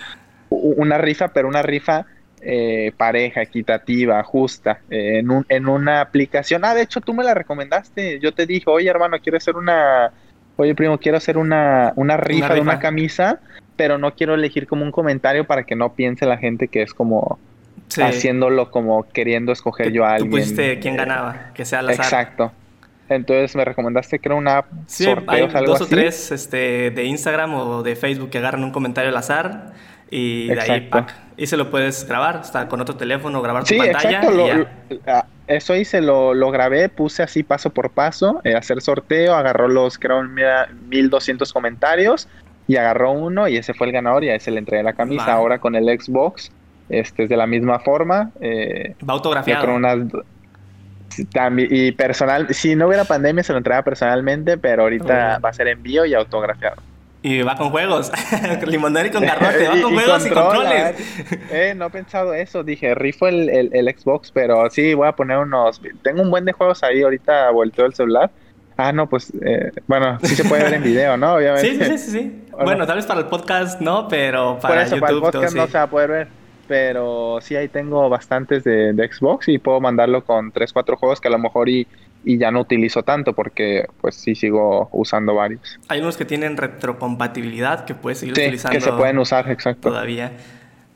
una 0.49 0.97
rifa, 0.97 1.29
pero 1.29 1.47
una 1.47 1.61
rifa 1.61 2.05
eh, 2.41 2.91
pareja, 2.97 3.41
equitativa, 3.41 4.21
justa, 4.23 4.81
eh, 4.89 5.19
en, 5.19 5.31
un, 5.31 5.45
en 5.49 5.67
una 5.67 6.01
aplicación. 6.01 6.65
Ah, 6.65 6.75
de 6.75 6.81
hecho, 6.81 7.01
tú 7.01 7.13
me 7.13 7.23
la 7.23 7.33
recomendaste. 7.33 8.19
Yo 8.19 8.33
te 8.33 8.45
dije, 8.45 8.65
oye, 8.67 8.89
hermano, 8.89 9.17
quiero 9.21 9.37
hacer 9.37 9.55
una, 9.55 10.11
oye 10.57 10.75
primo, 10.75 10.97
quiero 10.97 11.17
hacer 11.17 11.37
una, 11.37 11.93
una 11.95 12.17
rifa 12.17 12.53
de 12.53 12.61
una 12.61 12.79
camisa, 12.79 13.39
pero 13.75 13.97
no 13.97 14.13
quiero 14.13 14.33
elegir 14.33 14.67
como 14.67 14.83
un 14.83 14.91
comentario 14.91 15.45
para 15.45 15.63
que 15.63 15.75
no 15.75 15.93
piense 15.93 16.25
la 16.25 16.37
gente 16.37 16.67
que 16.67 16.81
es 16.81 16.93
como 16.93 17.39
haciéndolo 18.01 18.71
como 18.71 19.03
queriendo 19.09 19.51
escoger 19.51 19.91
yo 19.91 20.05
a 20.05 20.15
alguien. 20.15 20.31
Tú 20.31 20.37
pusiste 20.37 20.79
quién 20.79 20.95
ganaba, 20.95 21.51
que 21.53 21.65
sea 21.65 21.79
al 21.79 21.89
azar. 21.89 22.05
Exacto. 22.05 22.51
Entonces 23.09 23.55
me 23.55 23.65
recomendaste 23.65 24.19
que 24.19 24.29
era 24.29 24.35
una 24.35 24.57
app, 24.59 24.67
sí, 24.87 25.05
hay 25.27 25.47
dos 25.65 25.81
o 25.81 25.85
tres 25.85 26.31
este, 26.31 26.89
de 26.89 27.03
Instagram 27.03 27.53
o 27.53 27.83
de 27.83 27.95
Facebook 27.95 28.29
que 28.29 28.37
agarran 28.37 28.63
un 28.63 28.71
comentario 28.71 29.09
al 29.09 29.17
azar 29.17 29.73
y 30.09 30.47
de 30.47 30.61
ahí 30.61 30.89
y 31.35 31.47
se 31.47 31.57
lo 31.57 31.69
puedes 31.69 32.07
grabar, 32.07 32.41
está 32.43 32.67
con 32.67 32.79
otro 32.79 32.95
teléfono, 32.95 33.41
grabar 33.41 33.63
tu 33.63 33.75
pantalla. 33.75 34.21
Exacto, 34.21 35.27
eso 35.47 35.75
hice, 35.75 36.01
lo, 36.01 36.33
lo 36.33 36.51
grabé, 36.51 36.87
puse 36.89 37.23
así 37.23 37.43
paso 37.43 37.69
por 37.69 37.89
paso, 37.89 38.39
eh, 38.43 38.55
hacer 38.55 38.81
sorteo, 38.81 39.35
agarró 39.35 39.67
los, 39.67 39.97
creo, 39.97 40.23
1200 40.23 41.51
comentarios 41.51 42.29
y 42.67 42.77
agarró 42.77 43.11
uno 43.11 43.47
y 43.47 43.57
ese 43.57 43.73
fue 43.73 43.87
el 43.87 43.93
ganador 43.93 44.23
y 44.23 44.29
a 44.29 44.35
ese 44.35 44.51
le 44.51 44.59
entregué 44.59 44.83
la 44.83 44.93
camisa. 44.93 45.33
Ahora 45.33 45.59
con 45.59 45.75
el 45.75 45.85
Xbox, 45.99 46.51
este 46.89 47.23
es 47.23 47.29
de 47.29 47.37
la 47.37 47.47
misma 47.47 47.79
forma. 47.79 48.31
Eh, 48.41 48.95
Va 49.07 49.13
autografiado. 49.13 49.81
y 51.57 51.91
personal, 51.93 52.47
si 52.53 52.75
no 52.75 52.87
hubiera 52.87 53.05
pandemia 53.05 53.43
se 53.43 53.53
lo 53.53 53.59
entregaba 53.59 53.83
personalmente, 53.83 54.57
pero 54.57 54.83
ahorita 54.83 55.39
va 55.39 55.49
a 55.49 55.53
ser 55.53 55.67
envío 55.67 56.05
y 56.05 56.13
autografiado. 56.13 56.81
Y 57.25 57.41
va 57.41 57.55
con 57.55 57.69
juegos. 57.69 58.11
Limonero 58.67 59.07
y 59.07 59.11
con 59.11 59.25
garrote. 59.25 59.67
Va 59.69 59.81
con 59.81 59.93
juegos 59.93 60.25
y 60.25 60.29
controles. 60.29 60.95
Eh, 61.51 61.73
no 61.73 61.85
he 61.85 61.89
pensado 61.89 62.33
eso. 62.33 62.63
Dije, 62.63 62.93
rifo 62.95 63.27
el, 63.27 63.49
el, 63.49 63.95
Xbox, 63.97 64.29
pero 64.29 64.69
sí, 64.69 64.93
voy 64.93 65.07
a 65.07 65.13
poner 65.13 65.37
unos. 65.37 65.81
Tengo 66.01 66.21
un 66.21 66.29
buen 66.29 66.43
de 66.43 66.51
juegos 66.51 66.83
ahí. 66.83 67.01
Ahorita 67.01 67.49
volteo 67.51 67.85
el 67.85 67.93
celular. 67.93 68.29
Ah, 68.75 68.91
no, 68.91 69.07
pues, 69.07 69.31
eh, 69.41 69.71
bueno, 69.87 70.17
sí 70.23 70.35
se 70.35 70.43
puede 70.43 70.63
ver 70.63 70.73
en 70.73 70.83
video, 70.83 71.15
¿no? 71.15 71.35
Obviamente. 71.35 71.69
Sí, 71.69 71.97
sí, 71.97 71.97
sí, 71.97 72.11
sí. 72.11 72.43
Bueno, 72.51 72.85
tal 72.85 72.97
vez 72.97 73.05
para 73.05 73.21
el 73.21 73.27
podcast 73.27 73.79
no, 73.79 74.07
pero 74.07 74.59
para 74.59 74.75
Por 74.75 74.83
eso, 74.83 74.99
para 74.99 75.13
el 75.13 75.21
podcast 75.21 75.55
no 75.55 75.67
se 75.67 75.77
va 75.77 75.83
a 75.83 75.89
poder 75.89 76.09
ver. 76.09 76.27
Pero 76.67 77.39
sí, 77.41 77.55
ahí 77.55 77.67
tengo 77.67 78.09
bastantes 78.09 78.63
de, 78.63 78.93
de, 78.93 79.07
Xbox 79.11 79.49
y 79.49 79.57
puedo 79.57 79.81
mandarlo 79.81 80.23
con 80.23 80.51
3, 80.51 80.71
4 80.71 80.95
juegos 80.97 81.19
que 81.19 81.27
a 81.27 81.31
lo 81.31 81.39
mejor 81.39 81.67
y 81.67 81.87
y 82.25 82.37
ya 82.37 82.51
no 82.51 82.61
utilizo 82.61 83.03
tanto 83.03 83.33
porque 83.33 83.87
pues 84.01 84.15
sí 84.15 84.35
sigo 84.35 84.89
usando 84.91 85.35
varios. 85.35 85.79
Hay 85.87 85.99
unos 85.99 86.17
que 86.17 86.25
tienen 86.25 86.57
retrocompatibilidad 86.57 87.85
que 87.85 87.95
puedes 87.95 88.19
seguir 88.19 88.35
sí, 88.35 88.41
utilizando. 88.41 88.77
que 88.77 88.81
se 88.81 88.91
pueden 88.91 89.17
usar, 89.19 89.49
exacto. 89.51 89.89
Todavía. 89.89 90.31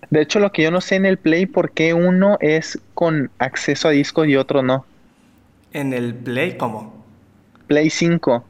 De 0.09 0.21
hecho, 0.21 0.39
lo 0.39 0.51
que 0.51 0.63
yo 0.63 0.71
no 0.71 0.79
sé 0.79 0.95
en 0.95 1.05
el 1.05 1.17
Play, 1.17 1.45
¿por 1.45 1.71
qué 1.71 1.93
uno 1.93 2.38
es 2.39 2.79
con 2.93 3.29
acceso 3.39 3.89
a 3.89 3.91
discos 3.91 4.27
y 4.27 4.38
otro 4.38 4.63
no? 4.63 4.86
¿En 5.74 5.93
el 5.93 6.15
Play 6.15 6.55
cómo? 6.57 7.05
Play 7.67 7.89
5. 7.89 8.45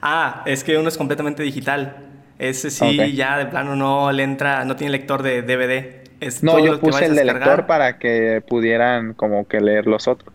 Ah, 0.00 0.42
es 0.46 0.64
que 0.64 0.78
uno 0.78 0.88
es 0.88 0.96
completamente 0.96 1.42
digital. 1.42 2.04
Ese 2.38 2.70
sí, 2.70 3.14
ya 3.14 3.36
de 3.36 3.46
plano 3.46 3.74
no 3.74 4.12
le 4.12 4.22
entra, 4.22 4.64
no 4.64 4.76
tiene 4.76 4.92
lector 4.92 5.22
de 5.22 5.42
DVD. 5.42 5.97
Es 6.20 6.42
no, 6.42 6.58
yo 6.58 6.80
puse 6.80 7.06
el 7.06 7.14
de 7.14 7.24
lector 7.24 7.66
para 7.66 7.98
que 7.98 8.42
pudieran 8.46 9.14
como 9.14 9.46
que 9.46 9.60
leer 9.60 9.86
los 9.86 10.08
otros. 10.08 10.34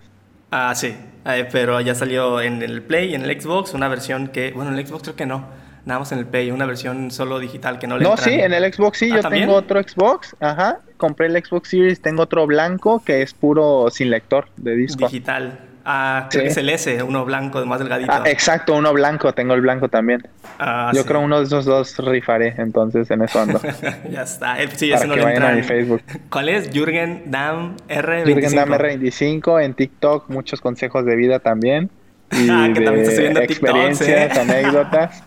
Ah, 0.51 0.73
sí. 0.75 0.95
Eh, 1.25 1.47
pero 1.51 1.81
ya 1.81 1.95
salió 1.95 2.41
en 2.41 2.61
el 2.61 2.81
Play 2.81 3.11
y 3.11 3.15
en 3.15 3.23
el 3.23 3.41
Xbox 3.41 3.73
una 3.73 3.87
versión 3.87 4.27
que, 4.27 4.51
bueno, 4.51 4.71
en 4.71 4.77
el 4.77 4.85
Xbox 4.85 5.03
creo 5.03 5.15
que 5.15 5.25
no. 5.25 5.45
Nada 5.85 5.99
más 5.99 6.11
en 6.13 6.19
el 6.19 6.25
Play, 6.25 6.51
una 6.51 6.65
versión 6.65 7.11
solo 7.11 7.39
digital 7.39 7.77
que 7.79 7.87
no 7.87 7.97
le 7.97 8.03
No, 8.05 8.15
sí, 8.15 8.31
en 8.31 8.53
el 8.53 8.71
Xbox 8.71 8.99
sí, 8.99 9.09
ah, 9.11 9.19
yo 9.21 9.29
tengo 9.29 9.53
otro 9.53 9.81
Xbox, 9.81 10.35
ajá. 10.39 10.79
Compré 10.95 11.27
el 11.27 11.43
Xbox 11.43 11.69
Series, 11.69 12.01
tengo 12.01 12.23
otro 12.23 12.47
blanco 12.47 13.03
que 13.03 13.21
es 13.21 13.33
puro 13.33 13.89
sin 13.89 14.09
lector 14.09 14.47
de 14.55 14.75
disco. 14.75 15.07
Digital. 15.07 15.59
Ah, 15.85 16.27
creo 16.29 16.43
que 16.43 16.49
es 16.49 16.57
el 16.57 16.69
S, 16.69 17.03
uno 17.03 17.25
blanco, 17.25 17.65
más 17.65 17.79
delgadito. 17.79 18.11
Ah, 18.11 18.23
exacto, 18.25 18.73
uno 18.73 18.93
blanco, 18.93 19.33
tengo 19.33 19.53
el 19.53 19.61
blanco 19.61 19.89
también. 19.89 20.25
Ah, 20.57 20.91
Yo 20.93 21.05
creo 21.05 21.19
uno 21.19 21.39
de 21.39 21.45
esos 21.45 21.65
dos 21.65 21.97
rifaré, 21.97 22.55
entonces 22.57 23.11
en 23.11 23.21
eso 23.21 23.41
ando. 23.41 23.59
ya 24.09 24.23
está. 24.23 24.61
Eh, 24.61 24.69
sí, 24.73 24.91
Para 24.91 25.05
no 25.05 25.15
que 25.15 25.21
vayan 25.21 25.43
a 25.43 25.51
mi 25.51 25.63
Facebook. 25.63 26.01
¿Cuál 26.29 26.49
es? 26.49 26.69
Jürgen 26.71 27.23
Dam 27.25 27.75
R25. 27.89 28.25
Jürgen 28.25 28.55
Dam 28.55 28.69
R25, 28.69 29.63
en 29.63 29.73
TikTok 29.73 30.29
muchos 30.29 30.61
consejos 30.61 31.05
de 31.05 31.15
vida 31.15 31.39
también. 31.39 31.89
Y 32.31 32.49
ah, 32.49 32.67
que 32.73 32.81
también 32.81 33.05
estoy 33.05 33.23
viendo 33.25 33.41
experiencias, 33.41 34.33
TikTok, 34.33 34.49
anécdotas, 34.49 35.23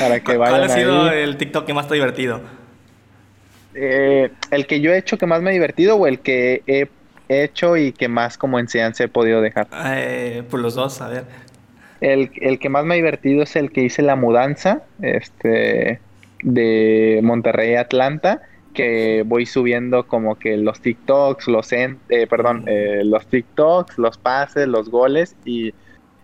para 0.00 0.20
que 0.20 0.38
vayan 0.38 0.56
¿Cuál 0.60 0.70
ha 0.70 0.74
sido 0.74 1.10
el 1.10 1.36
TikTok 1.36 1.66
que 1.66 1.74
más 1.74 1.86
te 1.86 1.92
ha 1.92 1.96
divertido? 1.96 2.40
Eh, 3.74 4.30
el 4.50 4.66
que 4.66 4.80
yo 4.80 4.90
he 4.90 4.96
hecho 4.96 5.18
que 5.18 5.26
más 5.26 5.42
me 5.42 5.50
ha 5.50 5.52
divertido 5.52 5.96
o 5.96 6.06
el 6.06 6.20
que 6.20 6.62
he 6.66 6.88
hecho 7.28 7.76
y 7.76 7.92
que 7.92 8.08
más 8.08 8.38
como 8.38 8.58
enseñanza 8.58 9.04
he 9.04 9.08
podido 9.08 9.40
dejar? 9.40 9.68
Eh, 9.72 10.42
por 10.48 10.60
los 10.60 10.74
dos, 10.74 11.00
a 11.00 11.08
ver. 11.08 11.24
El, 12.00 12.58
que 12.58 12.68
más 12.68 12.84
me 12.84 12.94
ha 12.94 12.96
divertido 12.96 13.42
es 13.42 13.56
el 13.56 13.72
que 13.72 13.82
hice 13.82 14.02
la 14.02 14.16
mudanza 14.16 14.82
este, 15.00 16.00
de 16.42 17.20
Monterrey 17.22 17.74
a 17.74 17.80
Atlanta, 17.82 18.42
que 18.74 19.22
voy 19.26 19.46
subiendo 19.46 20.06
como 20.06 20.38
que 20.38 20.56
los 20.58 20.80
TikToks, 20.80 21.48
los, 21.48 21.72
eh, 21.72 21.96
perdón, 22.28 22.64
eh, 22.66 23.00
los 23.04 23.26
TikToks, 23.26 23.98
los 23.98 24.18
pases, 24.18 24.68
los 24.68 24.90
goles 24.90 25.34
y, 25.46 25.72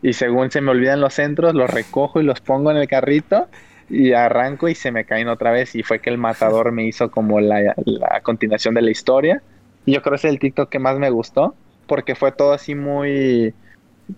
y 0.02 0.12
según 0.12 0.50
se 0.50 0.60
me 0.60 0.70
olvidan 0.70 1.00
los 1.00 1.14
centros, 1.14 1.54
los 1.54 1.70
recojo 1.70 2.20
y 2.20 2.24
los 2.24 2.40
pongo 2.40 2.70
en 2.70 2.76
el 2.76 2.86
carrito 2.86 3.48
y 3.88 4.12
arranco 4.12 4.68
y 4.68 4.74
se 4.74 4.92
me 4.92 5.04
caen 5.04 5.28
otra 5.28 5.50
vez 5.52 5.74
y 5.74 5.82
fue 5.82 6.00
que 6.00 6.10
el 6.10 6.18
matador 6.18 6.70
me 6.72 6.84
hizo 6.84 7.10
como 7.10 7.40
la, 7.40 7.74
la 7.84 8.20
continuación 8.20 8.74
de 8.74 8.82
la 8.82 8.90
historia 8.90 9.42
y 9.86 9.92
yo 9.92 10.02
creo 10.02 10.12
que 10.12 10.16
es 10.16 10.24
el 10.24 10.38
TikTok 10.38 10.68
que 10.68 10.78
más 10.78 10.98
me 10.98 11.10
gustó, 11.10 11.54
porque 11.86 12.14
fue 12.14 12.32
todo 12.32 12.52
así 12.52 12.74
muy 12.74 13.54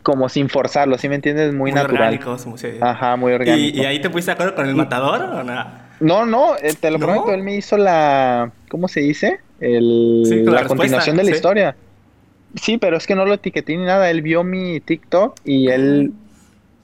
como 0.03 0.29
sin 0.29 0.49
forzarlo, 0.49 0.99
¿sí 0.99 1.09
me 1.09 1.15
entiendes? 1.17 1.55
Muy, 1.55 1.73
natural. 1.73 2.15
Orgánico, 2.15 2.37
Ajá, 2.81 3.17
muy 3.17 3.33
orgánico. 3.33 3.77
¿Y, 3.79 3.85
ahí 3.85 4.01
te 4.01 4.11
pusiste 4.11 4.31
de 4.31 4.35
acuerdo 4.35 4.55
con 4.55 4.67
el 4.67 4.75
matador 4.75 5.23
o 5.23 5.45
nada? 5.45 5.91
No, 6.01 6.27
no, 6.27 6.57
eh, 6.57 6.75
te 6.79 6.91
lo 6.91 6.99
prometo, 6.99 7.33
él 7.33 7.43
me 7.43 7.57
hizo 7.57 7.77
la, 7.77 8.51
¿cómo 8.69 8.89
se 8.89 9.01
dice? 9.01 9.41
El, 9.61 10.45
la, 10.45 10.65
continuación 10.65 11.17
de 11.17 11.25
la 11.25 11.31
historia. 11.31 11.77
Sí, 12.57 12.79
pero 12.79 12.97
es 12.97 13.07
que 13.07 13.15
no 13.15 13.25
lo 13.25 13.35
etiqueté 13.35 13.77
ni 13.77 13.85
nada, 13.85 14.11
él 14.11 14.23
vio 14.23 14.45
mi 14.45 14.81
TikTok 14.81 15.39
y 15.45 15.69
él 15.69 16.13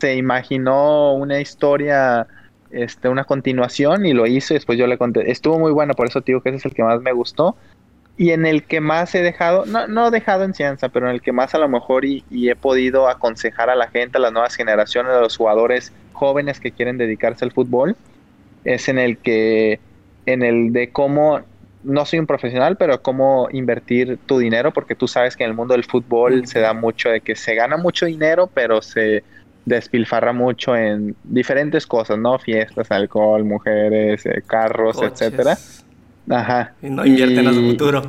se 0.00 0.16
imaginó 0.16 1.14
una 1.14 1.40
historia, 1.40 2.26
este, 2.70 3.08
una 3.08 3.24
continuación 3.24 4.06
y 4.06 4.12
lo 4.12 4.26
hizo 4.26 4.54
y 4.54 4.56
después 4.56 4.78
yo 4.78 4.86
le 4.86 4.98
conté. 4.98 5.30
Estuvo 5.30 5.58
muy 5.58 5.72
bueno, 5.72 5.94
por 5.94 6.08
eso 6.08 6.20
te 6.20 6.32
digo 6.32 6.40
que 6.40 6.50
ese 6.50 6.58
es 6.58 6.64
el 6.66 6.74
que 6.74 6.82
más 6.82 7.00
me 7.00 7.12
gustó 7.12 7.56
y 8.20 8.32
en 8.32 8.44
el 8.44 8.64
que 8.64 8.82
más 8.82 9.14
he 9.14 9.22
dejado, 9.22 9.64
no, 9.64 9.86
no 9.88 10.08
he 10.08 10.10
dejado 10.10 10.44
enseñanza, 10.44 10.90
pero 10.90 11.08
en 11.08 11.14
el 11.14 11.22
que 11.22 11.32
más 11.32 11.54
a 11.54 11.58
lo 11.58 11.70
mejor 11.70 12.04
y, 12.04 12.22
he 12.30 12.54
podido 12.54 13.08
aconsejar 13.08 13.70
a 13.70 13.74
la 13.74 13.88
gente, 13.88 14.18
a 14.18 14.20
las 14.20 14.30
nuevas 14.30 14.54
generaciones, 14.56 15.14
a 15.14 15.22
los 15.22 15.38
jugadores 15.38 15.90
jóvenes 16.12 16.60
que 16.60 16.70
quieren 16.70 16.98
dedicarse 16.98 17.46
al 17.46 17.52
fútbol, 17.52 17.96
es 18.62 18.90
en 18.90 18.98
el 18.98 19.16
que, 19.16 19.80
en 20.26 20.42
el 20.42 20.70
de 20.74 20.90
cómo, 20.92 21.40
no 21.82 22.04
soy 22.04 22.18
un 22.18 22.26
profesional, 22.26 22.76
pero 22.76 23.00
cómo 23.00 23.48
invertir 23.52 24.18
tu 24.26 24.36
dinero, 24.36 24.70
porque 24.70 24.94
tú 24.94 25.08
sabes 25.08 25.34
que 25.34 25.44
en 25.44 25.50
el 25.52 25.56
mundo 25.56 25.72
del 25.72 25.84
fútbol 25.84 26.46
se 26.46 26.60
da 26.60 26.74
mucho 26.74 27.08
de 27.08 27.22
que 27.22 27.34
se 27.34 27.54
gana 27.54 27.78
mucho 27.78 28.04
dinero, 28.04 28.50
pero 28.52 28.82
se 28.82 29.24
despilfarra 29.64 30.34
mucho 30.34 30.76
en 30.76 31.16
diferentes 31.24 31.86
cosas, 31.86 32.18
¿no? 32.18 32.38
Fiestas, 32.38 32.90
alcohol, 32.90 33.44
mujeres, 33.44 34.26
eh, 34.26 34.42
carros, 34.46 35.00
etcétera 35.00 35.56
Ajá. 36.28 36.74
Y 36.82 36.90
no 36.90 37.04
invierten 37.06 37.46
a 37.46 37.52
su 37.52 37.60
futuro. 37.60 38.02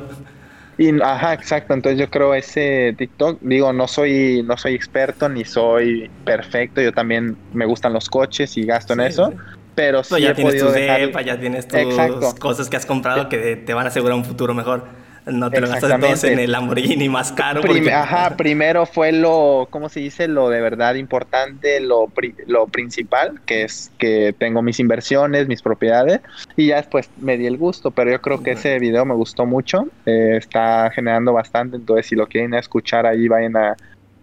Y, 0.78 1.00
ajá, 1.00 1.34
exacto. 1.34 1.74
Entonces 1.74 2.00
yo 2.00 2.10
creo 2.10 2.34
ese 2.34 2.94
TikTok, 2.96 3.38
digo, 3.40 3.72
no 3.72 3.86
soy, 3.86 4.42
no 4.44 4.56
soy 4.56 4.74
experto 4.74 5.28
ni 5.28 5.44
soy 5.44 6.10
perfecto. 6.24 6.80
Yo 6.80 6.92
también 6.92 7.36
me 7.52 7.66
gustan 7.66 7.92
los 7.92 8.08
coches 8.08 8.56
y 8.56 8.64
gasto 8.64 8.94
en 8.94 9.00
eso. 9.00 9.32
Pero 9.74 10.04
sí 10.04 10.20
ya 10.20 10.34
tienes 10.34 10.58
tu 10.58 10.70
dejar... 10.70 11.24
ya 11.24 11.38
tienes 11.38 11.66
tus 11.68 12.34
cosas 12.34 12.68
que 12.68 12.76
has 12.76 12.86
comprado 12.86 13.28
que 13.28 13.56
te 13.56 13.74
van 13.74 13.86
a 13.86 13.88
asegurar 13.88 14.16
un 14.16 14.24
futuro 14.24 14.54
mejor. 14.54 15.01
No 15.26 15.50
te 15.50 15.60
lo 15.60 15.68
gastas 15.68 16.00
todos 16.00 16.24
en 16.24 16.38
el 16.38 16.50
Lamborghini 16.50 17.08
más 17.08 17.32
caro. 17.32 17.62
Ajá, 17.92 18.30
primero 18.36 18.86
fue 18.86 19.12
lo, 19.12 19.68
¿cómo 19.70 19.88
se 19.88 20.00
dice? 20.00 20.26
Lo 20.26 20.48
de 20.48 20.60
verdad 20.60 20.96
importante, 20.96 21.80
lo, 21.80 22.10
lo 22.46 22.66
principal, 22.66 23.40
que 23.46 23.62
es 23.62 23.92
que 23.98 24.34
tengo 24.36 24.62
mis 24.62 24.80
inversiones, 24.80 25.46
mis 25.46 25.62
propiedades, 25.62 26.20
y 26.56 26.68
ya 26.68 26.76
después 26.76 27.08
me 27.20 27.38
di 27.38 27.46
el 27.46 27.56
gusto, 27.56 27.92
pero 27.92 28.10
yo 28.10 28.20
creo 28.20 28.42
que 28.42 28.52
ese 28.52 28.78
video 28.78 29.04
me 29.04 29.14
gustó 29.14 29.46
mucho, 29.46 29.86
eh, 30.06 30.36
está 30.36 30.90
generando 30.90 31.32
bastante, 31.32 31.76
entonces 31.76 32.06
si 32.06 32.16
lo 32.16 32.26
quieren 32.26 32.54
escuchar 32.54 33.06
ahí 33.06 33.28
vayan 33.28 33.56
a 33.56 33.76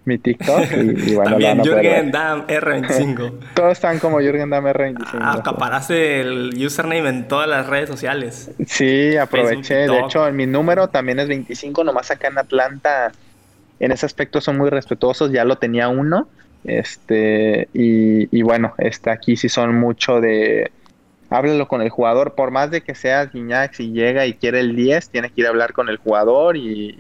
mi 0.10 0.18
TikTok 0.18 0.72
y, 0.72 1.14
bueno, 1.16 1.32
También 1.32 1.64
Jürgen 1.64 2.12
Dam 2.12 2.48
R25. 2.48 3.32
Todos 3.54 3.72
están 3.74 4.00
como 4.00 4.20
Jürgen 4.20 4.50
Dam 4.50 4.66
R25. 4.66 5.20
Ah, 5.22 5.34
acaparaste 5.34 6.22
el 6.22 6.52
username 6.58 7.08
en 7.08 7.28
todas 7.28 7.48
las 7.48 7.68
redes 7.68 7.90
sociales. 7.90 8.52
Sí, 8.66 9.16
aproveché. 9.16 9.88
de 9.88 10.00
hecho, 10.00 10.30
mi 10.32 10.46
número 10.46 10.90
también 10.90 11.20
es 11.20 11.28
25, 11.28 11.84
nomás 11.84 12.12
acá 12.12 12.28
en 12.28 12.40
Atlanta. 12.40 13.12
En 13.80 13.92
ese 13.92 14.06
aspecto 14.06 14.42
son 14.42 14.58
muy 14.58 14.70
respetuosos, 14.70 15.32
ya 15.32 15.46
lo 15.46 15.58
tenía 15.58 15.88
uno. 15.88 16.28
Este, 16.66 17.70
y, 17.74 18.38
y 18.38 18.42
bueno, 18.42 18.74
este, 18.80 19.12
aquí 19.12 19.38
sí 19.38 19.48
son 19.48 19.80
mucho 19.80 20.20
de 20.20 20.72
háblalo 21.30 21.68
con 21.68 21.82
el 21.82 21.90
jugador, 21.90 22.34
por 22.34 22.52
más 22.52 22.72
de 22.72 22.82
que 22.82 22.96
seas 22.96 23.32
Guiñac, 23.32 23.74
si 23.74 23.92
llega 23.92 24.26
y 24.26 24.34
quiere 24.34 24.60
el 24.60 24.76
10, 24.76 25.10
tiene 25.10 25.30
que 25.30 25.42
ir 25.42 25.48
a 25.48 25.50
hablar 25.50 25.74
con 25.74 25.90
el 25.90 25.98
jugador 25.98 26.58
y, 26.58 26.96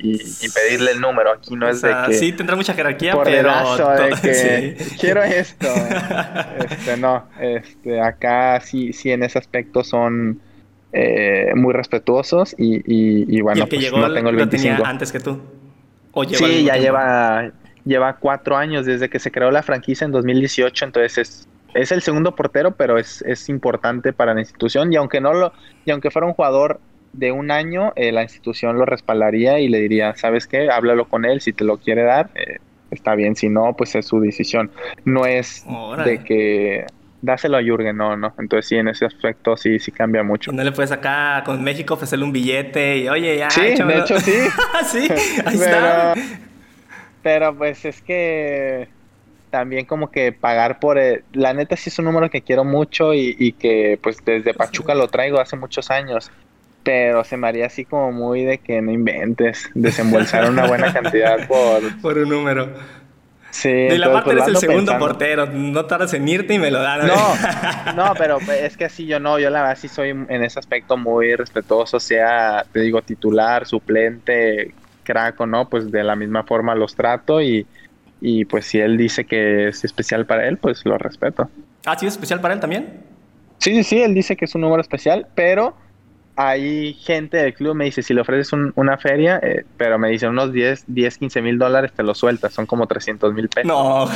pedirle 0.53 0.91
el 0.91 1.01
número. 1.01 1.33
Aquí 1.33 1.55
no 1.55 1.67
es 1.67 1.81
de 1.81 1.95
que... 2.07 2.13
Sí, 2.13 2.31
tendrá 2.33 2.55
mucha 2.55 2.73
jerarquía, 2.73 3.13
por 3.13 3.25
pero... 3.25 3.51
de 3.51 4.15
que 4.21 4.77
quiero 4.99 5.23
esto. 5.23 5.67
este, 6.69 6.97
no, 6.97 7.25
este, 7.39 8.01
acá 8.01 8.61
sí, 8.61 8.93
sí 8.93 9.11
en 9.11 9.23
ese 9.23 9.39
aspecto 9.39 9.83
son 9.83 10.39
eh, 10.93 11.51
muy 11.55 11.73
respetuosos 11.73 12.55
y, 12.57 12.81
y, 12.85 13.41
bueno, 13.41 13.65
que 13.65 13.77
pues 13.77 13.81
llegó 13.81 13.97
no 13.99 14.13
tengo 14.13 14.29
el 14.29 14.35
25. 14.35 14.85
antes 14.85 15.11
que 15.11 15.19
tú? 15.19 15.41
sí, 16.31 16.63
ya 16.63 16.77
lleva, 16.77 17.51
lleva 17.85 18.17
cuatro 18.17 18.57
años 18.57 18.85
desde 18.85 19.09
que 19.09 19.19
se 19.19 19.31
creó 19.31 19.51
la 19.51 19.63
franquicia 19.63 20.05
en 20.05 20.11
2018, 20.11 20.85
entonces 20.85 21.17
es 21.17 21.47
es 21.73 21.91
el 21.91 22.01
segundo 22.01 22.35
portero, 22.35 22.71
pero 22.71 22.97
es, 22.97 23.21
es 23.23 23.49
importante 23.49 24.13
para 24.13 24.33
la 24.33 24.41
institución 24.41 24.91
y 24.91 24.95
aunque 24.95 25.21
no 25.21 25.33
lo, 25.33 25.53
y 25.85 25.91
aunque 25.91 26.11
fuera 26.11 26.27
un 26.27 26.33
jugador 26.33 26.79
de 27.13 27.31
un 27.31 27.51
año, 27.51 27.91
eh, 27.95 28.11
la 28.11 28.23
institución 28.23 28.77
lo 28.77 28.85
respaldaría 28.85 29.59
y 29.59 29.67
le 29.67 29.79
diría, 29.79 30.15
¿sabes 30.15 30.47
qué? 30.47 30.69
Háblalo 30.69 31.05
con 31.05 31.25
él, 31.25 31.41
si 31.41 31.53
te 31.53 31.63
lo 31.63 31.77
quiere 31.77 32.03
dar, 32.03 32.29
eh, 32.35 32.57
está 32.91 33.15
bien, 33.15 33.35
si 33.35 33.49
no, 33.49 33.73
pues 33.77 33.95
es 33.95 34.05
su 34.05 34.19
decisión. 34.19 34.71
No 35.05 35.25
es 35.25 35.65
de 36.05 36.23
que 36.23 36.85
dáselo 37.21 37.57
a 37.57 37.61
Jürgen, 37.61 37.97
no, 37.97 38.15
no. 38.15 38.33
Entonces 38.37 38.67
sí, 38.67 38.75
en 38.75 38.87
ese 38.87 39.05
aspecto 39.05 39.57
sí, 39.57 39.79
sí 39.79 39.91
cambia 39.91 40.23
mucho. 40.23 40.51
No 40.51 40.63
le 40.63 40.71
puedes 40.71 40.91
acá 40.91 41.43
con 41.45 41.63
México 41.63 41.95
ofrecerle 41.95 42.25
un 42.25 42.31
billete 42.31 42.99
y 42.99 43.09
oye, 43.09 43.37
ya. 43.37 43.49
Sí, 43.49 43.61
de 43.61 43.97
hecho 43.97 44.19
sí. 44.19 44.33
sí, 44.85 45.07
ahí 45.45 45.55
está. 45.55 46.13
Pero 47.21 47.55
pues 47.55 47.83
es 47.85 48.01
que 48.01 48.87
también 49.49 49.85
como 49.85 50.11
que 50.11 50.31
pagar 50.31 50.79
por... 50.79 50.97
El, 50.97 51.23
la 51.33 51.53
neta 51.53 51.75
sí 51.75 51.89
es 51.89 51.99
un 51.99 52.05
número 52.05 52.29
que 52.29 52.41
quiero 52.41 52.63
mucho 52.63 53.13
y, 53.13 53.53
que 53.53 53.99
pues 54.01 54.17
desde 54.23 54.53
Pachuca 54.53 54.95
lo 54.95 55.07
traigo 55.07 55.39
hace 55.39 55.55
muchos 55.55 55.91
años. 55.91 56.31
Pero 56.83 57.23
se 57.23 57.37
me 57.37 57.47
haría 57.47 57.65
así 57.65 57.85
como 57.85 58.11
muy 58.11 58.43
de 58.45 58.59
que 58.59 58.81
no 58.81 58.91
inventes, 58.91 59.69
desembolsar 59.73 60.49
una 60.49 60.67
buena 60.67 60.93
cantidad 61.01 61.47
por... 61.47 62.01
Por 62.01 62.17
un 62.17 62.29
número. 62.29 62.69
Sí. 63.51 63.69
De 63.69 63.97
la 63.97 64.11
parte 64.11 64.31
pues, 64.31 64.47
eres 64.47 64.47
el 64.47 64.57
segundo 64.57 64.97
portero, 64.97 65.47
no 65.47 65.85
tardas 65.85 66.13
en 66.13 66.27
irte 66.27 66.53
y 66.53 66.59
me 66.59 66.71
lo 66.71 66.79
dan. 66.81 67.07
No, 67.07 67.95
no, 67.95 68.13
pero 68.17 68.37
es 68.39 68.77
que 68.77 68.85
así 68.85 69.07
yo 69.07 69.19
no, 69.19 69.39
yo 69.39 69.49
la 69.49 69.61
verdad 69.61 69.77
sí 69.79 69.87
soy 69.87 70.09
en 70.09 70.43
ese 70.43 70.59
aspecto 70.59 70.97
muy 70.97 71.35
respetuoso, 71.35 71.99
sea, 71.99 72.65
te 72.71 72.81
digo, 72.81 73.01
titular, 73.01 73.65
suplente, 73.65 74.73
crack 75.03 75.41
o 75.41 75.47
no, 75.47 75.67
pues 75.67 75.91
de 75.91 76.03
la 76.03 76.15
misma 76.15 76.43
forma 76.43 76.75
los 76.75 76.95
trato 76.95 77.41
y, 77.41 77.65
y 78.21 78.45
pues 78.45 78.65
si 78.65 78.79
él 78.79 78.97
dice 78.97 79.25
que 79.25 79.69
es 79.69 79.83
especial 79.83 80.25
para 80.25 80.47
él, 80.47 80.57
pues 80.57 80.85
lo 80.85 80.97
respeto. 80.97 81.49
Ah, 81.85 81.97
sí, 81.97 82.05
es 82.05 82.13
especial 82.13 82.41
para 82.41 82.53
él 82.53 82.59
también. 82.59 83.01
Sí, 83.59 83.73
sí, 83.75 83.83
sí, 83.83 84.01
él 84.01 84.13
dice 84.13 84.35
que 84.35 84.45
es 84.45 84.55
un 84.55 84.61
número 84.61 84.81
especial, 84.81 85.27
pero 85.35 85.75
hay 86.35 86.93
gente 86.93 87.35
del 87.35 87.53
club 87.53 87.75
me 87.75 87.83
dice, 87.83 88.01
si 88.01 88.13
le 88.13 88.21
ofreces 88.21 88.53
una 88.75 88.97
feria, 88.97 89.41
eh, 89.43 89.65
pero 89.75 89.99
me 89.99 90.09
dice 90.09 90.25
unos 90.27 90.53
10, 90.53 90.85
10 90.87 91.17
15 91.17 91.41
mil 91.41 91.57
dólares, 91.57 91.91
te 91.93 92.01
lo 92.01 92.15
sueltas, 92.15 92.53
son 92.53 92.65
como 92.65 92.87
300 92.87 93.33
mil 93.33 93.49
pesos. 93.49 93.67
No, 93.67 94.07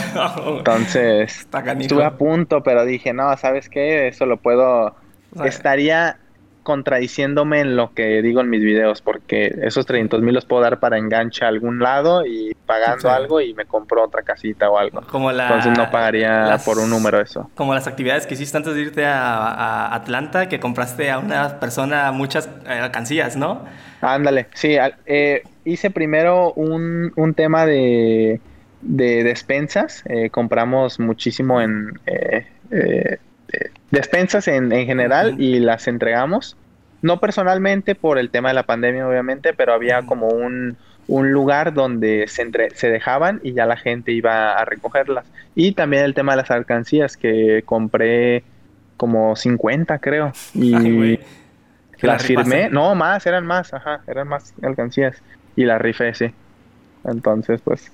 Entonces, 0.57 1.45
estuve 1.79 2.05
a 2.05 2.17
punto, 2.17 2.63
pero 2.63 2.85
dije, 2.85 3.11
no, 3.11 3.35
¿sabes 3.35 3.67
qué? 3.67 4.07
Eso 4.07 4.25
lo 4.25 4.37
puedo... 4.37 4.95
Estaría 5.43 6.19
contradiciéndome 6.63 7.59
en 7.59 7.75
lo 7.75 7.93
que 7.93 8.21
digo 8.21 8.41
en 8.41 8.49
mis 8.49 8.61
videos, 8.61 9.01
porque 9.01 9.53
esos 9.61 9.85
300 9.85 10.21
mil 10.21 10.33
los 10.33 10.45
puedo 10.45 10.61
dar 10.61 10.79
para 10.79 10.97
enganche 10.97 11.45
a 11.45 11.49
algún 11.49 11.79
lado 11.79 12.25
y 12.25 12.55
pagando 12.65 13.11
algo 13.11 13.41
y 13.41 13.53
me 13.53 13.65
compro 13.65 14.03
otra 14.03 14.23
casita 14.23 14.69
o 14.69 14.77
algo. 14.77 15.01
Como 15.01 15.31
Entonces 15.31 15.77
no 15.77 15.91
pagaría 15.91 16.57
por 16.65 16.79
un 16.79 16.89
número 16.89 17.19
eso. 17.19 17.49
Como 17.55 17.73
las 17.73 17.87
actividades 17.87 18.25
que 18.25 18.33
hiciste 18.33 18.57
antes 18.57 18.73
de 18.73 18.81
irte 18.81 19.05
a, 19.05 19.93
Atlanta, 19.93 20.49
que 20.49 20.59
compraste 20.59 21.11
a 21.11 21.19
una 21.19 21.59
persona 21.59 22.11
muchas 22.11 22.49
eh, 22.65 22.69
alcancías, 22.69 23.35
¿no? 23.35 23.65
Ándale, 24.01 24.47
sí. 24.53 24.77
Eh, 25.05 25.43
hice 25.65 25.91
primero 25.91 26.53
un, 26.53 27.11
un 27.15 27.33
tema 27.33 27.65
de, 27.65 28.39
de 28.81 29.23
despensas. 29.23 30.03
Eh, 30.07 30.29
compramos 30.29 30.99
muchísimo 30.99 31.61
en 31.61 31.99
despensas 33.91 34.47
en, 34.47 34.71
en 34.71 34.85
general 34.85 35.39
y 35.39 35.59
las 35.59 35.87
entregamos. 35.87 36.57
No 37.01 37.19
personalmente 37.19 37.95
por 37.95 38.17
el 38.17 38.29
tema 38.29 38.49
de 38.49 38.55
la 38.55 38.63
pandemia, 38.63 39.07
obviamente, 39.07 39.53
pero 39.53 39.73
había 39.73 40.03
como 40.03 40.29
un, 40.29 40.77
un 41.07 41.31
lugar 41.31 41.73
donde 41.73 42.25
se, 42.27 42.41
entre, 42.41 42.69
se 42.71 42.89
dejaban 42.89 43.39
y 43.43 43.53
ya 43.53 43.65
la 43.65 43.77
gente 43.77 44.11
iba 44.11 44.53
a 44.53 44.65
recogerlas. 44.65 45.25
Y 45.55 45.73
también 45.73 46.03
el 46.03 46.13
tema 46.13 46.33
de 46.33 46.37
las 46.37 46.51
alcancías, 46.51 47.17
que 47.17 47.63
compré 47.65 48.43
como 48.97 49.35
50, 49.35 49.99
creo. 49.99 50.31
Y 50.53 51.19
las 52.01 52.23
firmé. 52.23 52.69
No, 52.69 52.95
más, 52.95 53.25
eran 53.25 53.45
más, 53.45 53.73
ajá, 53.73 54.01
eran 54.07 54.27
más 54.27 54.53
alcancías. 54.61 55.21
Y 55.55 55.65
las 55.65 55.81
rifé, 55.81 56.13
sí. 56.13 56.31
Entonces, 57.03 57.61
pues, 57.61 57.91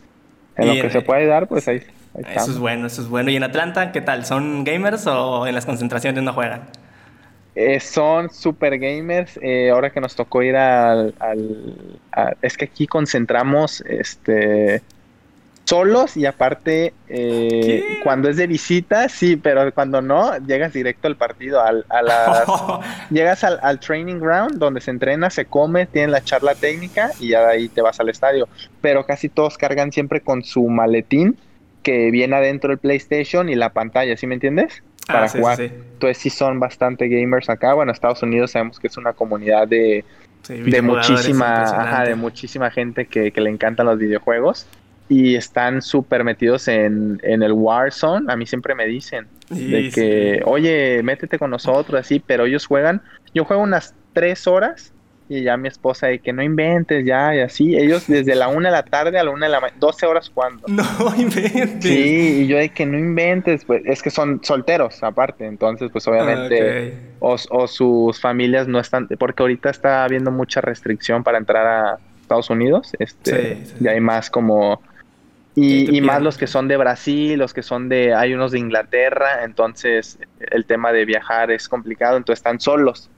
en 0.55 0.67
lo 0.67 0.81
que 0.81 0.89
se 0.89 1.01
puede 1.01 1.25
dar, 1.25 1.47
pues 1.47 1.67
ahí 1.67 1.81
eso 2.15 2.51
es 2.51 2.57
bueno, 2.57 2.87
eso 2.87 3.01
es 3.01 3.07
bueno. 3.07 3.29
¿Y 3.29 3.35
en 3.35 3.43
Atlanta 3.43 3.91
qué 3.91 4.01
tal? 4.01 4.25
¿Son 4.25 4.63
gamers 4.63 5.07
o 5.07 5.47
en 5.47 5.55
las 5.55 5.65
concentraciones 5.65 6.23
no 6.23 6.33
juegan? 6.33 6.63
Eh, 7.55 7.79
son 7.79 8.29
super 8.29 8.77
gamers. 8.77 9.39
Eh, 9.41 9.69
ahora 9.69 9.89
que 9.89 9.99
nos 9.99 10.15
tocó 10.15 10.41
ir 10.41 10.55
al, 10.55 11.13
es 12.41 12.57
que 12.57 12.65
aquí 12.65 12.87
concentramos 12.87 13.81
este 13.81 14.81
solos 15.65 16.17
y 16.17 16.25
aparte 16.25 16.95
eh, 17.09 17.99
cuando 18.03 18.27
es 18.27 18.37
de 18.37 18.47
visita 18.47 19.07
sí, 19.07 19.35
pero 19.35 19.71
cuando 19.71 20.01
no 20.01 20.35
llegas 20.39 20.73
directo 20.73 21.07
al 21.07 21.15
partido, 21.15 21.61
al, 21.61 21.85
a 21.89 22.01
las, 22.01 22.47
llegas 23.11 23.43
al, 23.43 23.59
al, 23.61 23.79
training 23.79 24.19
ground 24.19 24.55
donde 24.55 24.81
se 24.81 24.89
entrena, 24.89 25.29
se 25.29 25.45
come, 25.45 25.85
tienen 25.85 26.11
la 26.11 26.23
charla 26.23 26.55
técnica 26.55 27.11
y 27.19 27.29
ya 27.29 27.41
de 27.41 27.51
ahí 27.51 27.69
te 27.69 27.81
vas 27.81 27.99
al 27.99 28.09
estadio. 28.09 28.47
Pero 28.81 29.05
casi 29.05 29.29
todos 29.29 29.59
cargan 29.59 29.91
siempre 29.91 30.21
con 30.21 30.43
su 30.43 30.67
maletín 30.67 31.37
que 31.83 32.11
viene 32.11 32.35
adentro 32.35 32.69
del 32.69 32.79
PlayStation 32.79 33.49
y 33.49 33.55
la 33.55 33.71
pantalla, 33.71 34.15
¿sí 34.17 34.27
me 34.27 34.35
entiendes? 34.35 34.83
Ah, 35.07 35.13
Para 35.13 35.29
jugar. 35.29 35.61
Entonces 35.61 36.17
sí 36.17 36.29
son 36.29 36.59
bastante 36.59 37.07
gamers 37.07 37.49
acá. 37.49 37.73
Bueno, 37.73 37.91
Estados 37.91 38.21
Unidos 38.21 38.51
sabemos 38.51 38.79
que 38.79 38.87
es 38.87 38.97
una 38.97 39.13
comunidad 39.13 39.67
de, 39.67 40.03
de 40.47 40.81
muchísima, 40.81 42.03
de 42.05 42.15
muchísima 42.15 42.69
gente 42.71 43.05
que, 43.05 43.31
le 43.35 43.49
encantan 43.49 43.85
los 43.85 43.97
videojuegos 43.97 44.67
y 45.07 45.35
están 45.35 45.81
súper 45.81 46.23
metidos 46.23 46.67
en, 46.67 47.19
en, 47.23 47.41
el 47.41 47.53
Warzone. 47.53 48.31
A 48.31 48.35
mí 48.35 48.45
siempre 48.45 48.75
me 48.75 48.85
dicen 48.85 49.27
de 49.49 49.89
que, 49.89 50.41
oye, 50.45 51.01
métete 51.01 51.39
con 51.39 51.49
nosotros, 51.49 51.99
así, 51.99 52.19
pero 52.19 52.45
ellos 52.45 52.67
juegan. 52.67 53.01
Yo 53.33 53.45
juego 53.45 53.63
unas 53.63 53.95
tres 54.13 54.45
horas 54.45 54.93
y 55.29 55.43
ya 55.43 55.57
mi 55.57 55.67
esposa 55.67 56.07
de 56.07 56.19
que 56.19 56.33
no 56.33 56.41
inventes 56.41 57.05
ya 57.05 57.35
y 57.35 57.39
así. 57.39 57.77
Ellos 57.77 58.07
desde 58.07 58.33
la 58.33 58.47
una 58.47 58.69
de 58.69 58.75
la 58.75 58.83
tarde 58.83 59.19
a 59.19 59.23
la 59.23 59.29
una 59.29 59.45
de 59.45 59.51
la 59.51 59.59
mañana, 59.59 59.79
12 59.79 60.05
horas 60.07 60.31
jugando. 60.33 60.67
No 60.79 61.15
inventes. 61.15 61.83
Sí, 61.83 62.41
y 62.43 62.47
yo 62.47 62.57
de 62.57 62.69
que 62.69 62.85
no 62.85 62.97
inventes, 62.97 63.63
pues 63.63 63.83
es 63.85 64.01
que 64.01 64.09
son 64.09 64.43
solteros 64.43 65.03
aparte, 65.03 65.45
entonces 65.45 65.89
pues 65.91 66.07
obviamente 66.07 66.93
o, 67.19 67.67
sus 67.67 68.19
familias 68.19 68.67
no 68.67 68.79
están, 68.79 69.07
porque 69.19 69.43
ahorita 69.43 69.69
está 69.69 70.03
habiendo 70.03 70.31
mucha 70.31 70.61
restricción 70.61 71.23
para 71.23 71.37
entrar 71.37 71.67
a 71.67 71.97
Estados 72.21 72.49
Unidos, 72.49 72.91
este, 72.97 73.63
y 73.79 73.87
hay 73.87 73.99
más 73.99 74.29
como... 74.29 74.81
Y, 75.55 75.97
y 75.97 76.01
más 76.01 76.21
los 76.21 76.37
que 76.37 76.47
son 76.47 76.69
de 76.69 76.77
Brasil, 76.77 77.37
los 77.37 77.53
que 77.53 77.63
son 77.63 77.89
de, 77.89 78.13
hay 78.13 78.33
unos 78.33 78.53
de 78.53 78.59
Inglaterra, 78.59 79.43
entonces 79.43 80.17
el 80.39 80.65
tema 80.65 80.93
de 80.93 81.03
viajar 81.03 81.51
es 81.51 81.67
complicado, 81.67 82.15
entonces 82.15 82.39
están 82.39 82.61
solos. 82.61 83.09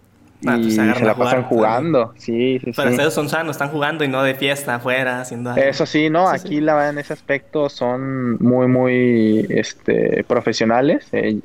Ah, 0.48 0.56
pues 0.56 0.68
y 0.68 0.72
se 0.72 1.06
la 1.06 1.16
pasan 1.16 1.44
jugando, 1.44 2.14
sí, 2.18 2.60
sí, 2.64 2.72
Pero 2.76 2.90
ustedes 2.90 3.14
son 3.14 3.30
sanos, 3.30 3.52
están 3.56 3.70
jugando 3.70 4.04
y 4.04 4.08
no 4.08 4.24
de 4.24 4.34
fiesta 4.34 4.76
afuera, 4.76 5.22
haciendo 5.22 5.56
Eso 5.56 5.86
sí, 5.86 6.10
no, 6.10 6.28
aquí 6.28 6.62
la 6.62 6.74
verdad 6.74 6.90
en 6.92 6.98
ese 6.98 7.14
aspecto 7.14 7.70
son 7.70 8.38
muy, 8.44 8.68
muy 8.68 9.46
este, 9.50 10.24
profesionales. 10.24 11.08
Eh, 11.12 11.40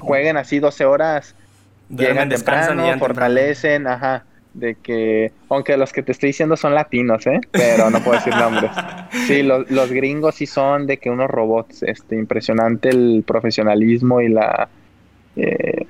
jueguen 0.00 0.36
así 0.36 0.58
12 0.58 0.84
horas, 0.84 1.34
llegan 1.88 2.28
temprano, 2.28 2.98
fortalecen, 2.98 3.86
ajá, 3.86 4.24
de 4.52 4.74
que, 4.74 5.32
aunque 5.48 5.76
los 5.78 5.92
que 5.92 6.02
te 6.02 6.12
estoy 6.12 6.28
diciendo 6.28 6.56
son 6.56 6.74
latinos, 6.74 7.26
¿eh? 7.26 7.40
Pero 7.50 7.88
no 7.90 8.00
puedo 8.00 8.18
decir 8.18 8.34
nombres. 8.36 8.70
Sí, 9.26 9.42
los, 9.42 9.70
los 9.70 9.90
gringos 9.90 10.36
sí 10.36 10.46
son 10.46 10.86
de 10.86 10.96
que 10.96 11.10
unos 11.10 11.30
robots, 11.30 11.82
este, 11.82 12.16
impresionante 12.16 12.88
el 12.88 13.24
profesionalismo 13.26 14.20
y 14.20 14.28
la... 14.30 14.68
Eh, 15.36 15.86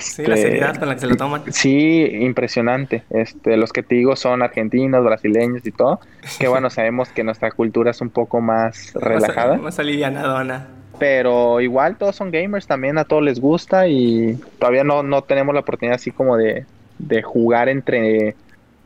sí, 0.00 0.22
la 0.24 0.34
este, 0.34 0.36
seriedad 0.36 0.76
con 0.76 0.88
la 0.88 0.94
que 0.94 1.00
se 1.00 1.06
lo 1.06 1.16
toman. 1.16 1.42
Sí, 1.52 2.08
impresionante. 2.20 3.04
Este, 3.10 3.56
los 3.56 3.72
que 3.72 3.82
te 3.82 3.94
digo 3.94 4.16
son 4.16 4.42
argentinos, 4.42 5.04
brasileños 5.04 5.66
y 5.66 5.72
todo. 5.72 6.00
Que 6.38 6.48
bueno, 6.48 6.70
sabemos 6.70 7.08
que 7.10 7.24
nuestra 7.24 7.50
cultura 7.50 7.90
es 7.90 8.00
un 8.00 8.10
poco 8.10 8.40
más 8.40 8.92
relajada. 8.94 9.56
Más 9.56 9.78
alivianadona. 9.78 10.68
Pero 10.98 11.60
igual 11.60 11.96
todos 11.96 12.16
son 12.16 12.30
gamers 12.30 12.66
también, 12.66 12.96
a 12.96 13.04
todos 13.04 13.22
les 13.22 13.38
gusta 13.38 13.86
y 13.86 14.38
todavía 14.58 14.82
no, 14.82 15.02
no 15.02 15.22
tenemos 15.22 15.54
la 15.54 15.60
oportunidad 15.60 15.96
así 15.96 16.10
como 16.10 16.36
de, 16.38 16.64
de 16.98 17.22
jugar 17.22 17.68
entre 17.68 18.34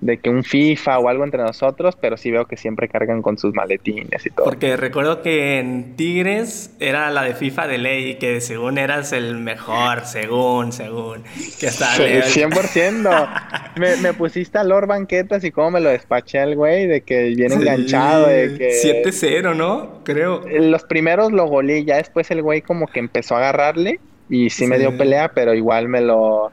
de 0.00 0.18
que 0.18 0.30
un 0.30 0.44
FIFA 0.44 0.98
o 0.98 1.08
algo 1.08 1.24
entre 1.24 1.42
nosotros, 1.42 1.96
pero 2.00 2.16
sí 2.16 2.30
veo 2.30 2.46
que 2.46 2.56
siempre 2.56 2.88
cargan 2.88 3.20
con 3.20 3.36
sus 3.36 3.54
maletines 3.54 4.24
y 4.24 4.30
todo. 4.30 4.46
Porque 4.46 4.76
recuerdo 4.76 5.20
que 5.20 5.58
en 5.58 5.94
Tigres 5.96 6.74
era 6.80 7.10
la 7.10 7.22
de 7.22 7.34
FIFA 7.34 7.66
de 7.66 7.78
ley, 7.78 8.14
que 8.16 8.40
según 8.40 8.78
eras 8.78 9.12
el 9.12 9.36
mejor, 9.36 10.06
según, 10.06 10.72
según. 10.72 11.24
Que 11.58 11.66
hasta 11.66 11.86
100%. 11.96 13.28
me, 13.76 13.96
me 13.96 14.14
pusiste 14.14 14.58
a 14.58 14.64
Lord 14.64 14.86
Banquetas 14.86 15.44
y 15.44 15.50
cómo 15.50 15.72
me 15.72 15.80
lo 15.80 15.90
despaché 15.90 16.38
al 16.38 16.56
güey, 16.56 16.86
de 16.86 17.02
que 17.02 17.24
viene 17.24 17.56
enganchado, 17.56 18.28
de 18.28 18.56
que... 18.56 19.04
7-0, 19.04 19.54
¿no? 19.54 20.02
Creo. 20.04 20.42
Los 20.48 20.84
primeros 20.84 21.30
lo 21.32 21.46
goleé, 21.46 21.84
ya 21.84 21.96
después 21.96 22.30
el 22.30 22.42
güey 22.42 22.62
como 22.62 22.86
que 22.86 23.00
empezó 23.00 23.34
a 23.34 23.38
agarrarle 23.38 24.00
y 24.30 24.48
sí, 24.48 24.66
me 24.66 24.78
dio 24.78 24.96
pelea, 24.96 25.32
pero 25.34 25.54
igual 25.54 25.88
me 25.88 26.00
lo... 26.00 26.52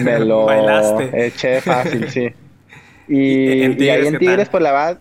Me 0.00 0.18
lo 0.24 0.48
eché 1.12 1.60
fácil, 1.60 2.08
sí. 2.08 2.30
Y, 3.08 3.48
ahí 3.48 3.62
en 3.62 4.18
Tigres, 4.18 4.48
pues 4.48 4.62
la 4.62 4.72
verdad, 4.72 5.00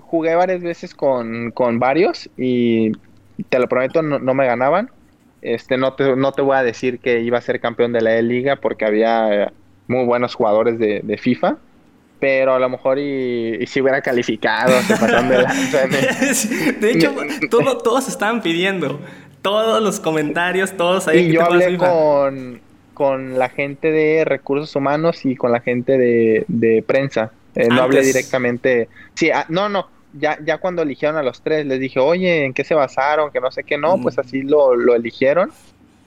jugué 0.00 0.34
varias 0.34 0.62
veces 0.62 0.94
con, 0.94 1.50
con 1.52 1.78
varios 1.78 2.28
y 2.36 2.92
te 3.48 3.58
lo 3.58 3.68
prometo, 3.68 4.02
no, 4.02 4.34
me 4.34 4.46
ganaban. 4.46 4.90
Este, 5.40 5.76
no 5.76 5.94
te, 5.94 6.14
no 6.16 6.32
te 6.32 6.42
voy 6.42 6.56
a 6.56 6.62
decir 6.62 7.00
que 7.00 7.20
iba 7.20 7.38
a 7.38 7.40
ser 7.40 7.60
campeón 7.60 7.92
de 7.92 8.00
la 8.00 8.16
E-Liga 8.16 8.56
porque 8.56 8.84
había 8.84 9.52
muy 9.88 10.04
buenos 10.04 10.34
jugadores 10.34 10.78
de, 10.78 11.00
de, 11.02 11.18
FIFA, 11.18 11.56
pero 12.20 12.54
a 12.54 12.60
lo 12.60 12.68
mejor 12.68 12.98
y, 12.98 13.66
si 13.66 13.80
hubiera 13.80 14.00
calificado, 14.02 14.72
de, 14.72 16.76
de 16.80 16.90
hecho, 16.92 17.12
todo, 17.50 17.78
todos 17.78 18.06
estaban 18.06 18.42
pidiendo, 18.42 19.00
todos 19.40 19.82
los 19.82 19.98
comentarios, 19.98 20.76
todos 20.76 21.08
ahí. 21.08 21.30
Y 21.30 21.32
yo 21.32 21.42
hablé 21.42 21.76
con 21.76 22.60
con 22.94 23.38
la 23.38 23.48
gente 23.48 23.90
de 23.90 24.24
recursos 24.24 24.74
humanos 24.76 25.24
y 25.24 25.36
con 25.36 25.52
la 25.52 25.60
gente 25.60 25.98
de, 25.98 26.84
prensa. 26.86 27.32
Eh, 27.54 27.68
no 27.68 27.82
hablé 27.82 28.02
directamente. 28.02 28.88
Sí, 29.14 29.30
ah, 29.30 29.46
no, 29.48 29.68
no. 29.68 29.88
Ya, 30.14 30.38
ya 30.44 30.58
cuando 30.58 30.82
eligieron 30.82 31.16
a 31.16 31.22
los 31.22 31.42
tres, 31.42 31.64
les 31.66 31.80
dije, 31.80 31.98
oye, 31.98 32.44
¿en 32.44 32.52
qué 32.52 32.64
se 32.64 32.74
basaron? 32.74 33.30
Que 33.30 33.40
no 33.40 33.50
sé 33.50 33.64
qué, 33.64 33.78
no, 33.78 33.98
pues 34.00 34.18
así 34.18 34.42
lo, 34.42 34.74
lo 34.74 34.94
eligieron. 34.94 35.50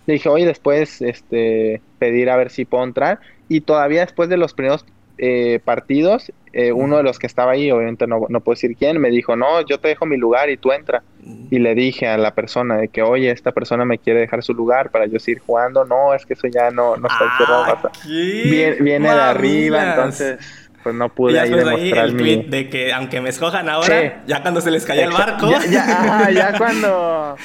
Le 0.05 0.13
dije, 0.13 0.29
oye, 0.29 0.45
después 0.45 1.01
este, 1.01 1.81
pedir 1.97 2.29
a 2.29 2.37
ver 2.37 2.51
si 2.51 2.65
puedo 2.65 2.83
entrar. 2.83 3.19
Y 3.49 3.61
todavía 3.61 4.01
después 4.01 4.29
de 4.29 4.37
los 4.37 4.53
primeros 4.53 4.85
eh, 5.17 5.59
partidos, 5.63 6.31
eh, 6.53 6.71
uno 6.71 6.97
de 6.97 7.03
los 7.03 7.19
que 7.19 7.27
estaba 7.27 7.53
ahí, 7.53 7.71
obviamente 7.71 8.05
no, 8.05 8.25
no, 8.29 8.41
puedo 8.41 8.55
decir 8.55 8.75
quién, 8.77 8.99
me 8.99 9.09
dijo, 9.09 9.35
no, 9.35 9.61
yo 9.65 9.79
te 9.79 9.87
dejo 9.87 10.05
mi 10.05 10.17
lugar 10.17 10.49
y 10.49 10.57
tú 10.57 10.71
entra. 10.71 11.03
Y 11.49 11.59
le 11.59 11.73
dije 11.73 12.07
a 12.07 12.17
la 12.17 12.35
persona 12.35 12.77
de 12.77 12.89
que, 12.89 13.01
oye, 13.01 13.31
esta 13.31 13.51
persona 13.51 13.83
me 13.83 13.97
quiere 13.97 14.19
dejar 14.19 14.43
su 14.43 14.53
lugar 14.53 14.91
para 14.91 15.07
yo 15.07 15.19
seguir 15.19 15.41
jugando. 15.45 15.83
No, 15.83 16.13
es 16.13 16.25
que 16.25 16.33
eso 16.33 16.47
ya 16.47 16.69
no, 16.69 16.97
no 16.97 17.07
está 17.07 17.25
ah, 17.47 17.91
Viene, 18.05 18.75
viene 18.79 19.09
de 19.09 19.21
arriba, 19.21 19.91
entonces 19.91 20.37
pues 20.83 20.93
no 20.93 21.09
pude 21.09 21.39
ahí 21.39 21.49
demostrar 21.49 22.11
mi... 22.11 22.43
de 22.43 22.69
que 22.69 22.93
aunque 22.93 23.19
me 23.19 23.29
escojan 23.29 23.67
ahora, 23.69 24.21
ya 24.27 24.43
cuando 24.43 24.61
se 24.61 24.69
les 24.69 24.85
cayó 24.85 25.01
el 25.01 25.13
barco. 25.13 25.49
Ya, 25.49 26.29
ya 26.29 26.53
cuando 26.59 27.35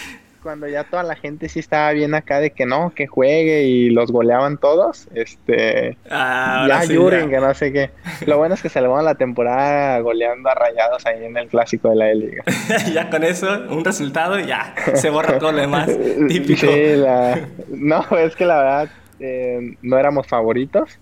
cuando 0.43 0.67
ya 0.69 0.85
toda 0.85 1.03
la 1.03 1.17
gente 1.17 1.49
sí 1.49 1.61
estaba 1.61 1.93
bien 1.93 2.15
acá 2.15 2.41
de 2.41 2.51
que 2.51 2.67
no, 2.67 2.93
que 2.95 3.07
juegue 3.07 3.65
y 3.65 3.91
los 3.91 4.11
goleaban 4.11 4.59
todos, 4.59 5.09
este, 5.15 5.97
ah, 6.11 6.67
ya 6.69 6.85
Yuren, 6.85 7.31
que 7.31 7.39
no 7.39 7.53
sé 7.55 7.73
qué. 7.73 7.91
Lo 8.27 8.39
bueno 8.39 8.55
es 8.55 8.63
que 8.63 8.69
se 8.69 8.81
le 8.81 8.89
la 8.89 9.15
temporada 9.15 10.01
goleando 10.01 10.49
a 10.49 10.55
rayados 10.55 11.07
ahí 11.07 11.25
en 11.25 11.37
el 11.37 11.49
clásico 11.49 11.91
de 11.91 11.97
la 11.97 12.15
Liga. 12.15 12.43
ya 12.93 13.09
con 13.09 13.23
eso, 13.25 13.49
un 13.71 13.85
resultado, 13.85 14.39
ya 14.41 14.75
se 14.95 15.11
borra 15.11 15.39
todo 15.39 15.53
lo 15.53 15.61
demás. 15.61 15.89
Típico. 16.29 16.67
Sí, 16.67 16.97
la... 16.97 17.49
no, 17.69 18.05
es 18.19 18.35
que 18.35 18.47
la 18.47 18.57
verdad 18.57 18.91
eh, 19.21 19.77
no 19.83 19.99
éramos 19.99 20.27
favoritos 20.27 20.99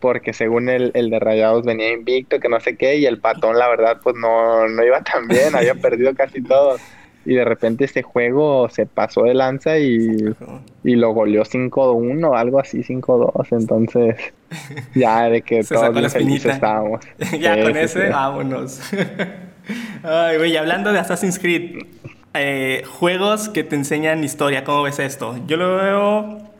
porque 0.00 0.34
según 0.34 0.68
el, 0.68 0.90
el 0.92 1.08
de 1.08 1.18
Rayados 1.18 1.64
venía 1.64 1.90
invicto, 1.90 2.38
que 2.38 2.50
no 2.50 2.60
sé 2.60 2.76
qué, 2.76 2.96
y 2.96 3.06
el 3.06 3.20
patón, 3.20 3.58
la 3.58 3.68
verdad, 3.68 4.00
pues 4.02 4.14
no, 4.16 4.68
no 4.68 4.84
iba 4.84 5.00
tan 5.00 5.26
bien, 5.28 5.54
había 5.54 5.74
perdido 5.76 6.14
casi 6.14 6.42
todo 6.42 6.76
y 7.24 7.34
de 7.34 7.44
repente 7.44 7.84
este 7.84 8.02
juego 8.02 8.68
se 8.68 8.86
pasó 8.86 9.22
de 9.22 9.34
lanza 9.34 9.78
y, 9.78 10.16
y 10.84 10.96
lo 10.96 11.12
goleó 11.12 11.44
5-1, 11.44 12.38
algo 12.38 12.60
así, 12.60 12.82
5-2. 12.82 13.46
Entonces, 13.52 14.16
ya 14.94 15.28
de 15.28 15.42
que 15.42 15.62
todos 15.64 16.12
felices 16.12 16.54
estábamos. 16.54 17.04
ya 17.40 17.62
con 17.62 17.76
ese, 17.76 18.08
vámonos. 18.08 18.80
Ay, 20.02 20.36
güey, 20.36 20.56
hablando 20.56 20.92
de 20.92 20.98
Assassin's 20.98 21.38
Creed, 21.38 21.86
eh, 22.34 22.82
juegos 22.98 23.48
que 23.48 23.64
te 23.64 23.76
enseñan 23.76 24.22
historia, 24.22 24.64
¿cómo 24.64 24.82
ves 24.82 24.98
esto? 24.98 25.38
Yo 25.46 25.56
lo 25.56 25.76
veo 25.76 26.53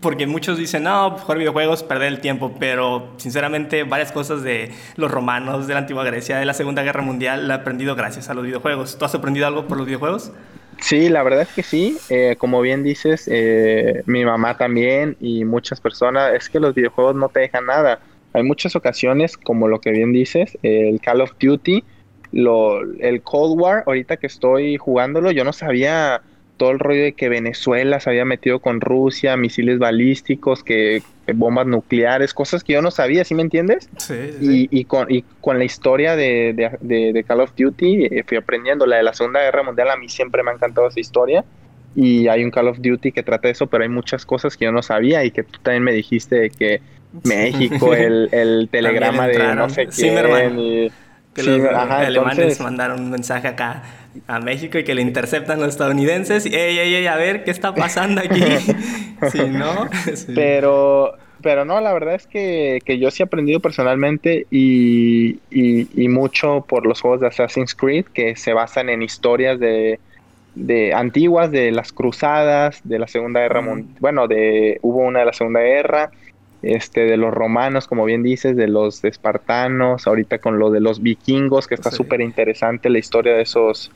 porque 0.00 0.26
muchos 0.26 0.58
dicen, 0.58 0.84
no, 0.84 1.10
jugar 1.18 1.38
videojuegos, 1.38 1.82
perder 1.82 2.08
el 2.08 2.20
tiempo, 2.20 2.54
pero 2.58 3.10
sinceramente 3.18 3.84
varias 3.84 4.12
cosas 4.12 4.42
de 4.42 4.70
los 4.96 5.10
romanos, 5.10 5.66
de 5.66 5.74
la 5.74 5.80
antigua 5.80 6.04
Grecia, 6.04 6.38
de 6.38 6.46
la 6.46 6.54
Segunda 6.54 6.82
Guerra 6.82 7.02
Mundial, 7.02 7.48
la 7.48 7.54
he 7.54 7.56
aprendido 7.58 7.94
gracias 7.94 8.30
a 8.30 8.34
los 8.34 8.44
videojuegos. 8.44 8.98
¿Tú 8.98 9.04
has 9.04 9.14
aprendido 9.14 9.46
algo 9.46 9.66
por 9.66 9.76
los 9.76 9.86
videojuegos? 9.86 10.32
Sí, 10.80 11.10
la 11.10 11.22
verdad 11.22 11.42
es 11.42 11.48
que 11.48 11.62
sí. 11.62 11.98
Eh, 12.08 12.36
como 12.38 12.62
bien 12.62 12.82
dices, 12.82 13.28
eh, 13.30 14.02
mi 14.06 14.24
mamá 14.24 14.56
también 14.56 15.16
y 15.20 15.44
muchas 15.44 15.80
personas, 15.80 16.34
es 16.34 16.48
que 16.48 16.60
los 16.60 16.74
videojuegos 16.74 17.14
no 17.14 17.28
te 17.28 17.40
dejan 17.40 17.66
nada. 17.66 18.00
Hay 18.32 18.42
muchas 18.42 18.76
ocasiones, 18.76 19.36
como 19.36 19.68
lo 19.68 19.80
que 19.80 19.90
bien 19.90 20.12
dices, 20.12 20.56
el 20.62 21.00
Call 21.00 21.20
of 21.20 21.32
Duty, 21.38 21.84
lo, 22.32 22.80
el 23.00 23.22
Cold 23.22 23.60
War, 23.60 23.84
ahorita 23.86 24.16
que 24.16 24.28
estoy 24.28 24.76
jugándolo, 24.76 25.32
yo 25.32 25.44
no 25.44 25.52
sabía 25.52 26.22
todo 26.60 26.72
el 26.72 26.78
rollo 26.78 27.04
de 27.04 27.14
que 27.14 27.30
Venezuela 27.30 28.00
se 28.00 28.10
había 28.10 28.26
metido 28.26 28.58
con 28.58 28.82
Rusia, 28.82 29.34
misiles 29.38 29.78
balísticos, 29.78 30.62
que, 30.62 31.02
bombas 31.32 31.66
nucleares, 31.66 32.34
cosas 32.34 32.62
que 32.62 32.74
yo 32.74 32.82
no 32.82 32.90
sabía, 32.90 33.24
¿sí 33.24 33.34
me 33.34 33.40
entiendes? 33.40 33.88
Sí. 33.96 34.68
Y, 34.70 34.84
con, 34.84 35.08
con 35.40 35.56
la 35.56 35.64
historia 35.64 36.16
de, 36.16 37.24
Call 37.26 37.40
of 37.40 37.52
Duty 37.56 38.04
eh, 38.04 38.24
fui 38.26 38.36
aprendiendo. 38.36 38.84
La 38.84 38.98
de 38.98 39.04
la 39.04 39.14
Segunda 39.14 39.40
Guerra 39.40 39.62
Mundial 39.62 39.88
a 39.88 39.96
mí 39.96 40.10
siempre 40.10 40.42
me 40.42 40.50
ha 40.50 40.54
encantado 40.54 40.88
esa 40.88 41.00
historia. 41.00 41.46
Y 41.96 42.28
hay 42.28 42.44
un 42.44 42.50
Call 42.50 42.68
of 42.68 42.76
Duty 42.78 43.10
que 43.10 43.22
trata 43.22 43.48
de 43.48 43.52
eso, 43.52 43.66
pero 43.66 43.82
hay 43.82 43.88
muchas 43.88 44.26
cosas 44.26 44.54
que 44.54 44.66
yo 44.66 44.72
no 44.72 44.82
sabía 44.82 45.24
y 45.24 45.30
que 45.30 45.44
tú 45.44 45.60
también 45.62 45.82
me 45.82 45.92
dijiste 45.92 46.36
de 46.36 46.50
que 46.50 46.82
México, 47.24 47.94
el, 47.94 48.68
telegrama 48.70 49.28
de 49.28 49.54
no 49.54 49.70
sé 49.70 49.86
quién. 49.86 50.58
Y, 50.58 50.92
que 51.32 51.42
los 51.42 51.74
alemanes 51.74 52.60
mandaron 52.60 53.00
un 53.00 53.10
mensaje 53.10 53.48
acá 53.48 53.82
a 54.26 54.40
México 54.40 54.78
y 54.78 54.84
que 54.84 54.94
le 54.94 55.02
interceptan 55.02 55.60
los 55.60 55.68
estadounidenses. 55.68 56.46
Y, 56.46 56.54
ey, 56.54 56.78
ey, 56.78 56.94
ey, 56.94 57.06
a 57.06 57.16
ver 57.16 57.44
qué 57.44 57.50
está 57.50 57.74
pasando 57.74 58.20
aquí. 58.20 58.40
sí, 59.32 59.40
¿no? 59.48 59.88
Pero, 60.34 61.14
pero 61.42 61.64
no, 61.64 61.80
la 61.80 61.92
verdad 61.94 62.14
es 62.14 62.26
que, 62.26 62.80
yo 62.98 63.10
sí 63.10 63.22
he 63.22 63.26
aprendido 63.26 63.60
personalmente 63.60 64.46
y, 64.50 65.38
y, 65.50 66.08
mucho 66.08 66.66
por 66.68 66.86
los 66.86 67.00
juegos 67.00 67.20
de 67.20 67.28
Assassin's 67.28 67.74
Creed 67.74 68.04
que 68.12 68.36
se 68.36 68.52
basan 68.52 68.90
en 68.90 69.00
historias 69.02 69.58
de, 69.58 69.98
de 70.54 70.92
antiguas, 70.92 71.50
de 71.50 71.70
las 71.70 71.92
cruzadas, 71.92 72.80
de 72.84 72.98
la 72.98 73.06
Segunda 73.06 73.40
Guerra 73.40 73.62
Mundial. 73.62 73.96
Bueno, 74.00 74.28
de, 74.28 74.78
hubo 74.82 74.98
una 74.98 75.20
de 75.20 75.24
la 75.24 75.32
Segunda 75.32 75.60
Guerra 75.60 76.10
este, 76.62 77.06
de 77.06 77.16
los 77.16 77.32
romanos, 77.32 77.86
como 77.86 78.04
bien 78.04 78.22
dices, 78.22 78.56
de 78.56 78.68
los 78.68 79.02
espartanos, 79.04 80.06
ahorita 80.06 80.38
con 80.38 80.58
lo 80.58 80.70
de 80.70 80.80
los 80.80 81.02
vikingos, 81.02 81.66
que 81.66 81.74
está 81.74 81.90
súper 81.90 82.20
interesante 82.20 82.90
la 82.90 82.98
historia 82.98 83.34
de 83.34 83.42
esos, 83.42 83.90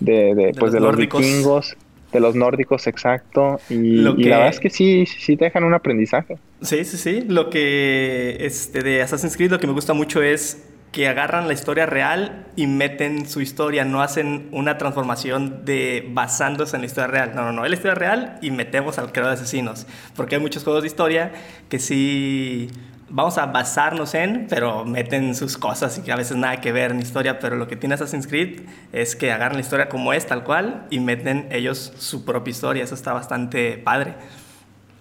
de, 0.00 0.34
de, 0.34 0.52
pues 0.58 0.72
los 0.72 0.72
de 0.72 0.80
los 0.80 0.96
vikingos, 0.96 1.76
de 2.12 2.20
los 2.20 2.34
nórdicos, 2.34 2.86
exacto, 2.86 3.60
y, 3.68 3.96
la 3.96 4.12
verdad 4.12 4.48
es 4.48 4.60
que 4.60 4.70
sí, 4.70 5.06
sí 5.06 5.36
te 5.36 5.44
dejan 5.44 5.64
un 5.64 5.74
aprendizaje. 5.74 6.38
Sí, 6.62 6.84
sí, 6.84 6.96
sí, 6.96 7.24
lo 7.28 7.50
que, 7.50 8.38
este, 8.40 8.82
de 8.82 9.02
Assassin's 9.02 9.36
Creed, 9.36 9.50
lo 9.50 9.60
que 9.60 9.66
me 9.66 9.72
gusta 9.72 9.92
mucho 9.92 10.22
es 10.22 10.66
que 10.92 11.06
agarran 11.06 11.46
la 11.46 11.52
historia 11.52 11.86
real 11.86 12.46
y 12.56 12.66
meten 12.66 13.28
su 13.28 13.40
historia, 13.40 13.84
no 13.84 14.02
hacen 14.02 14.48
una 14.50 14.76
transformación 14.76 15.64
de 15.64 16.04
basándose 16.10 16.76
en 16.76 16.82
la 16.82 16.86
historia 16.86 17.06
real. 17.06 17.32
No, 17.34 17.44
no, 17.44 17.52
no, 17.52 17.64
es 17.64 17.70
la 17.70 17.76
historia 17.76 17.94
real 17.94 18.38
y 18.42 18.50
metemos 18.50 18.98
al 18.98 19.12
creador 19.12 19.36
de 19.36 19.42
asesinos. 19.42 19.86
Porque 20.16 20.34
hay 20.34 20.40
muchos 20.40 20.64
juegos 20.64 20.82
de 20.82 20.88
historia 20.88 21.32
que 21.68 21.78
sí 21.78 22.70
vamos 23.10 23.38
a 23.38 23.46
basarnos 23.46 24.14
en, 24.14 24.46
pero 24.48 24.84
meten 24.84 25.34
sus 25.34 25.58
cosas 25.58 25.98
y 25.98 26.02
que 26.02 26.12
a 26.12 26.16
veces 26.16 26.36
nada 26.36 26.60
que 26.60 26.72
ver 26.72 26.92
en 26.92 27.00
historia, 27.00 27.38
pero 27.38 27.56
lo 27.56 27.68
que 27.68 27.76
tiene 27.76 27.94
Assassin's 27.96 28.26
Creed 28.26 28.62
es 28.92 29.16
que 29.16 29.32
agarran 29.32 29.56
la 29.56 29.60
historia 29.60 29.88
como 29.88 30.12
es, 30.12 30.26
tal 30.26 30.44
cual, 30.44 30.86
y 30.90 31.00
meten 31.00 31.48
ellos 31.50 31.92
su 31.98 32.24
propia 32.24 32.50
historia. 32.52 32.84
Eso 32.84 32.94
está 32.94 33.12
bastante 33.12 33.76
padre. 33.76 34.14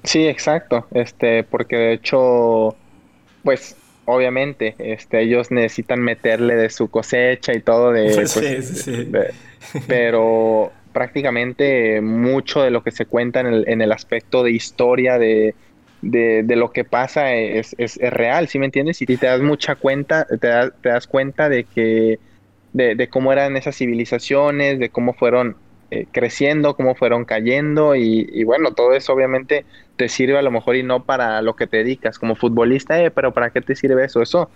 Sí, 0.03 0.27
exacto. 0.27 0.87
Este, 0.91 1.43
porque 1.43 1.75
de 1.77 1.93
hecho, 1.93 2.75
pues 3.43 3.75
obviamente, 4.05 4.75
este, 4.79 5.21
ellos 5.21 5.51
necesitan 5.51 5.99
meterle 5.99 6.55
de 6.55 6.69
su 6.69 6.89
cosecha 6.89 7.53
y 7.53 7.61
todo 7.61 7.91
de, 7.91 8.11
pues, 8.15 8.31
sí, 8.31 8.61
sí, 8.63 9.11
pero 9.87 10.71
prácticamente 10.93 12.01
mucho 12.01 12.63
de 12.63 12.71
lo 12.71 12.81
que 12.81 12.89
se 12.89 13.05
cuenta 13.05 13.41
en 13.41 13.47
el, 13.47 13.69
en 13.69 13.81
el 13.81 13.91
aspecto 13.91 14.43
de 14.43 14.51
historia 14.51 15.19
de, 15.19 15.53
de, 16.01 16.43
lo 16.55 16.71
que 16.71 16.83
pasa 16.83 17.33
es, 17.33 17.75
es, 17.77 17.97
real, 17.97 18.47
¿sí 18.47 18.59
me 18.59 18.65
entiendes? 18.65 19.01
Y 19.01 19.05
te 19.05 19.27
das 19.27 19.41
mucha 19.41 19.75
cuenta, 19.75 20.25
te, 20.25 20.37
te 20.37 20.89
das 20.89 21.07
cuenta 21.07 21.49
de 21.49 21.63
que 21.63 22.19
de, 22.73 22.95
de, 22.95 23.09
cómo 23.09 23.33
eran 23.33 23.57
esas 23.57 23.75
civilizaciones, 23.75 24.79
de 24.79 24.89
cómo 24.89 25.13
fueron 25.13 25.55
eh, 25.91 26.05
creciendo, 26.11 26.75
cómo 26.75 26.93
fueron 26.93 27.25
cayendo 27.25 27.95
y, 27.95 28.43
bueno, 28.43 28.73
todo 28.73 28.93
eso 28.93 29.11
obviamente 29.11 29.65
te 29.95 30.07
sirve 30.07 30.37
a 30.37 30.43
lo 30.43 30.51
mejor 30.51 30.75
y 30.75 30.83
no 30.83 31.03
para 31.03 31.41
lo 31.41 31.55
que 31.55 31.65
te 31.65 31.77
dedicas 31.77 32.19
como 32.19 32.35
futbolista, 32.35 33.03
eh, 33.03 33.09
pero 33.09 33.33
¿para 33.33 33.49
qué 33.49 33.61
te 33.61 33.75
sirve 33.75 34.05
eso? 34.05 34.21
Eso 34.21 34.51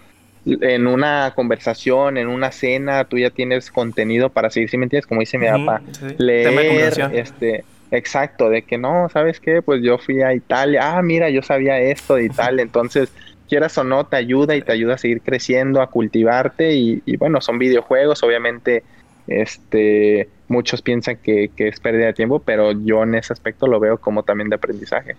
en 0.46 0.86
una 0.86 1.32
conversación, 1.36 2.18
en 2.18 2.28
una 2.28 2.52
cena, 2.52 3.06
tú 3.06 3.18
ya 3.18 3.32
tienes 3.32 3.72
contenido 3.72 4.30
para 4.30 4.52
seguir, 4.52 4.70
si 4.70 4.78
me 4.78 4.84
entiendes, 4.84 5.08
como 5.08 5.22
dice 5.22 5.40
mi 5.40 5.48
papá, 5.48 5.82
leer, 6.20 6.94
este, 7.14 7.64
exacto, 7.94 8.50
de 8.50 8.64
que 8.64 8.78
no, 8.78 9.08
¿sabes 9.10 9.40
qué? 9.40 9.62
Pues 9.62 9.82
yo 9.84 9.98
fui 9.98 10.22
a 10.22 10.34
Italia, 10.34 10.98
ah, 10.98 11.02
mira, 11.02 11.30
yo 11.30 11.42
sabía 11.42 11.80
esto 11.80 12.16
de 12.16 12.26
Italia, 12.26 12.64
entonces, 12.64 13.12
quieras 13.48 13.78
o 13.78 13.84
no, 13.84 14.06
te 14.06 14.18
ayuda 14.18 14.56
y 14.56 14.62
te 14.62 14.72
ayuda 14.72 14.96
a 14.96 14.98
seguir 14.98 15.22
creciendo, 15.22 15.82
a 15.82 15.88
cultivarte 15.88 16.76
y, 16.76 17.04
y 17.06 17.18
bueno, 17.18 17.40
son 17.40 17.60
videojuegos, 17.60 18.24
obviamente, 18.24 18.84
este, 19.28 20.28
muchos 20.48 20.82
piensan 20.82 21.18
que, 21.18 21.52
que 21.56 21.68
es 21.68 21.80
pérdida 21.80 22.08
de 22.08 22.14
tiempo, 22.14 22.40
pero 22.40 22.72
yo 22.72 23.04
en 23.04 23.16
ese 23.16 23.32
aspecto 23.32 23.68
lo 23.68 23.80
veo 23.80 23.98
como 23.98 24.24
también 24.24 24.50
de 24.50 24.56
aprendizaje. 24.56 25.16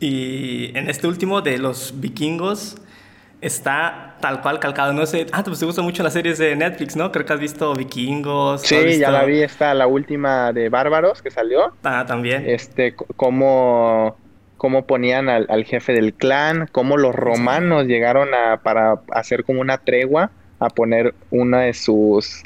Y 0.00 0.76
en 0.76 0.88
este 0.88 1.06
último 1.06 1.42
de 1.42 1.58
los 1.58 2.00
vikingos, 2.00 2.76
está 3.40 4.16
tal 4.20 4.40
cual 4.40 4.58
calcado. 4.58 4.92
No 4.92 5.06
sé, 5.06 5.26
ah, 5.32 5.42
pues 5.44 5.58
te 5.58 5.66
gustan 5.66 5.84
mucho 5.84 6.02
las 6.02 6.12
series 6.12 6.38
de 6.38 6.56
Netflix, 6.56 6.96
¿no? 6.96 7.12
Creo 7.12 7.24
que 7.24 7.32
has 7.32 7.40
visto 7.40 7.74
Vikingos. 7.74 8.62
Sí, 8.62 8.98
ya 8.98 9.10
la 9.10 9.24
vi, 9.24 9.42
está 9.42 9.74
la 9.74 9.86
última 9.86 10.52
de 10.52 10.68
Bárbaros 10.68 11.22
que 11.22 11.30
salió. 11.30 11.72
Ah, 11.84 12.04
también. 12.06 12.44
Este, 12.46 12.94
cómo, 12.94 14.16
cómo 14.56 14.86
ponían 14.86 15.28
al, 15.28 15.46
al 15.48 15.64
jefe 15.64 15.92
del 15.92 16.14
clan, 16.14 16.68
cómo 16.72 16.96
los 16.96 17.14
romanos 17.14 17.86
llegaron 17.86 18.34
a, 18.34 18.58
para 18.58 19.00
hacer 19.12 19.44
como 19.44 19.60
una 19.60 19.78
tregua, 19.78 20.30
a 20.58 20.68
poner 20.70 21.14
una 21.30 21.60
de 21.62 21.74
sus 21.74 22.42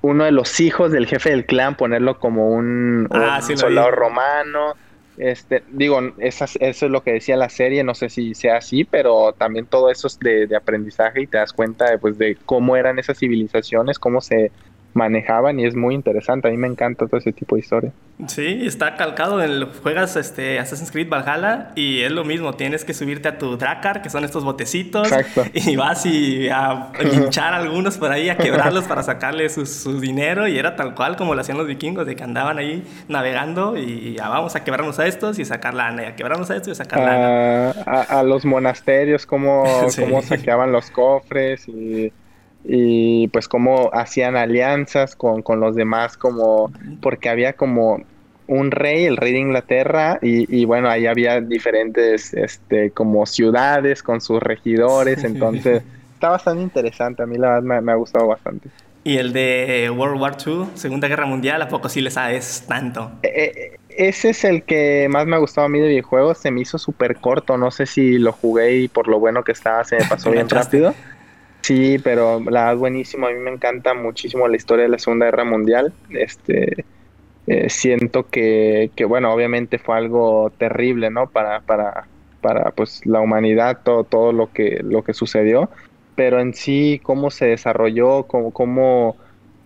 uno 0.00 0.24
de 0.24 0.32
los 0.32 0.60
hijos 0.60 0.90
del 0.90 1.06
jefe 1.06 1.30
del 1.30 1.44
clan, 1.44 1.76
ponerlo 1.76 2.18
como 2.18 2.48
un, 2.48 3.08
ah, 3.10 3.40
soldado 3.42 3.90
romano. 3.90 4.74
Este, 5.22 5.64
digo, 5.68 6.00
eso 6.16 6.46
es 6.58 6.80
lo 6.82 7.02
que 7.02 7.12
decía 7.12 7.36
la 7.36 7.50
serie, 7.50 7.84
no 7.84 7.94
sé 7.94 8.08
si 8.08 8.34
sea 8.34 8.56
así, 8.56 8.84
pero 8.84 9.34
también 9.34 9.66
todo 9.66 9.90
eso 9.90 10.06
es 10.06 10.18
de, 10.18 10.46
de 10.46 10.56
aprendizaje 10.56 11.20
y 11.20 11.26
te 11.26 11.36
das 11.36 11.52
cuenta 11.52 11.90
de, 11.90 11.98
pues, 11.98 12.16
de 12.16 12.40
cómo 12.46 12.74
eran 12.74 12.98
esas 12.98 13.18
civilizaciones, 13.18 13.98
cómo 13.98 14.22
se 14.22 14.54
manejaban 14.94 15.60
y 15.60 15.66
es 15.66 15.76
muy 15.76 15.94
interesante. 15.94 16.48
A 16.48 16.50
mí 16.50 16.56
me 16.56 16.66
encanta 16.66 17.06
todo 17.06 17.18
ese 17.18 17.32
tipo 17.32 17.56
de 17.56 17.60
historia. 17.60 17.92
Sí, 18.26 18.66
está 18.66 18.96
calcado. 18.96 19.42
En 19.42 19.50
el, 19.50 19.64
juegas 19.82 20.16
este, 20.16 20.58
Assassin's 20.58 20.90
Creed 20.90 21.08
Valhalla 21.08 21.70
y 21.74 22.00
es 22.00 22.12
lo 22.12 22.24
mismo. 22.24 22.54
Tienes 22.54 22.84
que 22.84 22.92
subirte 22.92 23.28
a 23.28 23.38
tu 23.38 23.56
Drakkar, 23.56 24.02
que 24.02 24.10
son 24.10 24.24
estos 24.24 24.44
botecitos, 24.44 25.08
y 25.54 25.76
vas 25.76 26.04
y 26.06 26.48
a 26.48 26.92
linchar 27.00 27.54
a 27.54 27.58
algunos 27.58 27.98
por 27.98 28.12
ahí, 28.12 28.28
a 28.28 28.36
quebrarlos 28.38 28.84
para 28.84 29.02
sacarle 29.02 29.48
su, 29.48 30.00
dinero. 30.00 30.48
Y 30.48 30.58
era 30.58 30.76
tal 30.76 30.94
cual 30.94 31.16
como 31.16 31.34
lo 31.34 31.40
hacían 31.40 31.58
los 31.58 31.66
vikingos, 31.66 32.06
de 32.06 32.16
que 32.16 32.24
andaban 32.24 32.58
ahí 32.58 32.84
navegando 33.08 33.76
y 33.76 34.14
ya 34.14 34.28
vamos 34.28 34.56
a 34.56 34.64
quebrarnos 34.64 34.98
a 34.98 35.06
estos 35.06 35.38
y 35.38 35.44
sacar 35.44 35.74
lana, 35.74 36.02
y 36.02 36.06
a 36.06 36.16
quebrarnos 36.16 36.50
a 36.50 36.56
estos 36.56 36.72
y 36.72 36.74
sacar 36.74 37.00
lana. 37.00 37.70
A, 37.70 38.22
los 38.22 38.44
monasterios, 38.44 39.24
cómo, 39.26 39.64
cómo 39.98 40.22
saqueaban 40.22 40.72
los 40.72 40.90
cofres 40.90 41.68
y 41.68 42.12
y 42.64 43.28
pues 43.28 43.48
cómo 43.48 43.90
hacían 43.92 44.36
alianzas 44.36 45.16
con, 45.16 45.42
los 45.60 45.74
demás, 45.74 46.16
como 46.16 46.70
porque 47.00 47.28
había 47.28 47.54
como 47.54 48.02
un 48.46 48.70
rey, 48.70 49.04
el 49.04 49.16
rey 49.16 49.32
de 49.32 49.38
Inglaterra, 49.38 50.18
y, 50.22 50.64
bueno, 50.64 50.88
ahí 50.88 51.06
había 51.06 51.40
diferentes 51.40 52.34
este, 52.34 52.90
como 52.90 53.24
ciudades 53.26 54.02
con 54.02 54.20
sus 54.20 54.42
regidores, 54.42 55.24
entonces 55.24 55.82
está 56.14 56.30
bastante 56.30 56.62
interesante, 56.62 57.22
a 57.22 57.26
mí 57.26 57.38
la 57.38 57.60
verdad 57.60 57.82
me, 57.82 57.92
ha 57.92 57.94
gustado 57.94 58.26
bastante. 58.26 58.68
¿Y 59.02 59.16
el 59.16 59.32
de 59.32 59.90
World 59.96 60.20
War 60.20 60.36
II, 60.44 60.66
Segunda 60.74 61.08
Guerra 61.08 61.24
Mundial, 61.24 61.62
a 61.62 61.68
poco 61.68 61.88
sí 61.88 62.02
le 62.02 62.10
sabes 62.10 62.64
tanto? 62.68 63.12
Eh, 63.22 63.52
eh, 63.56 63.76
ese 63.88 64.30
es 64.30 64.44
el 64.44 64.62
que 64.62 65.08
más 65.10 65.26
me 65.26 65.36
ha 65.36 65.38
gustado 65.38 65.66
a 65.66 65.70
mí 65.70 65.80
de 65.80 65.88
videojuegos, 65.88 66.38
se 66.38 66.50
me 66.50 66.60
hizo 66.60 66.76
súper 66.76 67.16
corto, 67.16 67.56
no 67.56 67.70
sé 67.70 67.86
si 67.86 68.18
lo 68.18 68.32
jugué 68.32 68.76
y 68.76 68.88
por 68.88 69.08
lo 69.08 69.18
bueno 69.18 69.42
que 69.44 69.52
estaba 69.52 69.84
se 69.84 69.96
me 69.96 70.04
pasó 70.04 70.30
bien 70.32 70.48
rápido. 70.48 70.94
Sí, 71.62 71.98
pero 72.02 72.40
la 72.40 72.72
es 72.72 72.78
buenísimo. 72.78 73.26
A 73.26 73.30
mí 73.30 73.38
me 73.38 73.50
encanta 73.50 73.94
muchísimo 73.94 74.48
la 74.48 74.56
historia 74.56 74.84
de 74.84 74.90
la 74.90 74.98
Segunda 74.98 75.26
Guerra 75.26 75.44
Mundial. 75.44 75.92
Este, 76.10 76.84
eh, 77.46 77.68
siento 77.68 78.28
que, 78.28 78.90
que, 78.96 79.04
bueno, 79.04 79.32
obviamente 79.32 79.78
fue 79.78 79.96
algo 79.96 80.52
terrible, 80.58 81.10
¿no? 81.10 81.28
Para, 81.28 81.60
para, 81.60 82.06
para 82.40 82.70
pues, 82.72 83.04
la 83.06 83.20
humanidad, 83.20 83.80
todo, 83.84 84.04
todo 84.04 84.32
lo, 84.32 84.52
que, 84.52 84.80
lo 84.82 85.04
que 85.04 85.14
sucedió. 85.14 85.70
Pero 86.16 86.40
en 86.40 86.54
sí, 86.54 87.00
cómo 87.02 87.30
se 87.30 87.46
desarrolló, 87.46 88.24
cómo, 88.24 88.52
cómo, 88.52 89.16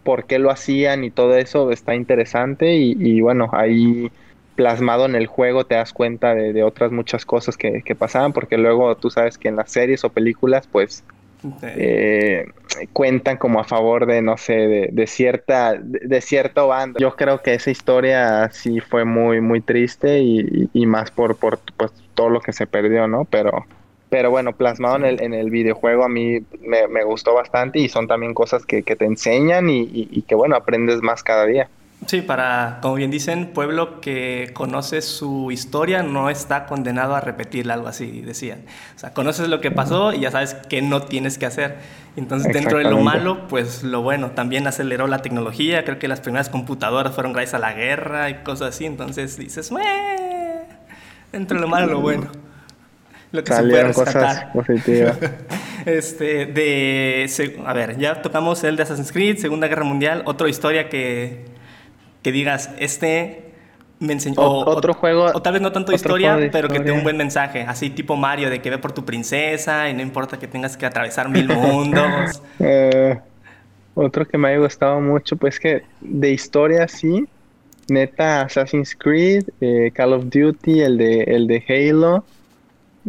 por 0.02 0.26
qué 0.26 0.38
lo 0.38 0.50
hacían 0.50 1.04
y 1.04 1.10
todo 1.10 1.36
eso 1.36 1.70
está 1.70 1.94
interesante. 1.94 2.74
Y, 2.76 2.96
y 2.98 3.20
bueno, 3.20 3.50
ahí 3.52 4.10
plasmado 4.54 5.06
en 5.06 5.14
el 5.14 5.26
juego 5.26 5.64
te 5.66 5.74
das 5.74 5.92
cuenta 5.92 6.34
de, 6.34 6.62
otras 6.62 6.92
muchas 6.92 7.26
cosas 7.26 7.56
que, 7.56 7.82
que 7.82 7.94
pasaban, 7.94 8.32
porque 8.32 8.56
luego 8.56 8.96
tú 8.96 9.10
sabes 9.10 9.38
que 9.38 9.48
en 9.48 9.56
las 9.56 9.70
series 9.70 10.04
o 10.04 10.10
películas, 10.10 10.68
pues 10.70 11.04
eh, 11.62 12.46
cuentan 12.92 13.36
como 13.36 13.60
a 13.60 13.64
favor 13.64 14.06
de, 14.06 14.22
no 14.22 14.36
sé, 14.36 14.90
de, 14.90 15.06
cierta, 15.06 15.74
de, 15.74 16.20
cierto 16.20 16.68
bando. 16.68 16.98
Yo 16.98 17.16
creo 17.16 17.42
que 17.42 17.54
esa 17.54 17.70
historia 17.70 18.50
sí 18.52 18.80
fue 18.80 19.04
muy, 19.04 19.40
muy 19.40 19.60
triste 19.60 20.20
y, 20.20 20.86
más 20.86 21.10
por, 21.10 21.36
por 21.36 21.58
pues, 21.76 21.92
todo 22.14 22.30
lo 22.30 22.40
que 22.40 22.52
se 22.52 22.66
perdió, 22.66 23.06
¿no? 23.08 23.24
Pero, 23.24 23.66
pero 24.08 24.30
bueno, 24.30 24.52
plasmado 24.52 24.96
en 24.96 25.04
el, 25.04 25.22
en 25.22 25.34
el 25.34 25.50
videojuego 25.50 26.04
a 26.04 26.08
mí 26.08 26.38
me, 26.60 27.04
gustó 27.04 27.34
bastante 27.34 27.78
y 27.78 27.88
son 27.88 28.06
también 28.06 28.34
cosas 28.34 28.64
que, 28.64 28.82
que 28.82 28.96
te 28.96 29.04
enseñan 29.04 29.68
y, 29.68 29.88
y 29.92 30.22
que, 30.22 30.34
bueno, 30.34 30.56
aprendes 30.56 31.02
más 31.02 31.22
cada 31.22 31.46
día. 31.46 31.68
Sí, 32.06 32.20
para, 32.20 32.78
como 32.82 32.94
bien 32.94 33.10
dicen, 33.10 33.52
pueblo 33.54 34.00
que 34.00 34.50
conoce 34.52 35.00
su 35.00 35.50
historia 35.50 36.02
no 36.02 36.28
está 36.28 36.66
condenado 36.66 37.14
a 37.14 37.20
repetirla, 37.20 37.74
algo 37.74 37.88
así 37.88 38.20
decían. 38.20 38.60
O 38.94 38.98
sea, 38.98 39.12
conoces 39.12 39.48
lo 39.48 39.60
que 39.60 39.70
pasó 39.70 40.12
y 40.12 40.20
ya 40.20 40.30
sabes 40.30 40.54
qué 40.68 40.82
no 40.82 41.02
tienes 41.02 41.38
que 41.38 41.46
hacer. 41.46 41.78
Entonces, 42.16 42.52
dentro 42.52 42.78
de 42.78 42.84
lo 42.84 43.00
malo, 43.00 43.48
pues 43.48 43.82
lo 43.82 44.02
bueno, 44.02 44.32
también 44.32 44.66
aceleró 44.66 45.06
la 45.06 45.22
tecnología. 45.22 45.84
Creo 45.84 45.98
que 45.98 46.08
las 46.08 46.20
primeras 46.20 46.48
computadoras 46.48 47.14
fueron 47.14 47.32
gracias 47.32 47.54
a 47.54 47.58
la 47.58 47.72
guerra 47.72 48.30
y 48.30 48.34
cosas 48.42 48.74
así. 48.74 48.84
Entonces 48.84 49.36
dices, 49.38 49.72
dentro 51.32 51.56
de 51.56 51.62
lo 51.62 51.68
malo, 51.68 51.86
lo 51.86 52.00
bueno. 52.00 52.30
Lo 53.32 53.42
que 53.42 53.52
se 53.52 53.62
puede 53.62 53.84
rescatar. 53.84 54.52
Cosas 54.52 54.86
este, 55.86 56.46
de, 56.46 57.56
a 57.66 57.72
ver, 57.72 57.98
ya 57.98 58.22
tocamos 58.22 58.62
el 58.62 58.76
de 58.76 58.84
Assassin's 58.84 59.10
Creed, 59.10 59.38
Segunda 59.38 59.66
Guerra 59.66 59.82
Mundial, 59.82 60.22
otra 60.26 60.48
historia 60.48 60.88
que 60.88 61.53
que 62.24 62.32
digas, 62.32 62.70
este 62.78 63.52
me 64.00 64.14
enseñó... 64.14 64.40
otro 64.40 64.94
juego... 64.94 65.26
O 65.34 65.42
tal 65.42 65.52
vez 65.52 65.62
no 65.62 65.70
tanto 65.70 65.92
historia, 65.92 66.36
pero 66.50 66.68
que 66.68 66.80
tenga 66.80 66.94
un 66.94 67.04
buen 67.04 67.16
mensaje. 67.16 67.62
Así 67.62 67.90
tipo 67.90 68.16
Mario, 68.16 68.50
de 68.50 68.60
que 68.60 68.70
ve 68.70 68.78
por 68.78 68.92
tu 68.92 69.04
princesa 69.04 69.88
y 69.88 69.94
no 69.94 70.02
importa 70.02 70.38
que 70.38 70.48
tengas 70.48 70.76
que 70.76 70.86
atravesar 70.86 71.28
mil 71.28 71.48
mundos. 71.48 72.42
Eh, 72.60 73.18
otro 73.94 74.26
que 74.26 74.38
me 74.38 74.48
haya 74.48 74.58
gustado 74.58 75.00
mucho, 75.00 75.36
pues 75.36 75.60
que 75.60 75.82
de 76.00 76.30
historia 76.30 76.88
sí, 76.88 77.26
neta 77.88 78.42
Assassin's 78.42 78.94
Creed, 78.94 79.44
eh, 79.60 79.90
Call 79.92 80.14
of 80.14 80.24
Duty, 80.30 80.80
el 80.80 80.96
de, 80.96 81.22
el 81.24 81.46
de 81.46 81.62
Halo. 81.68 82.24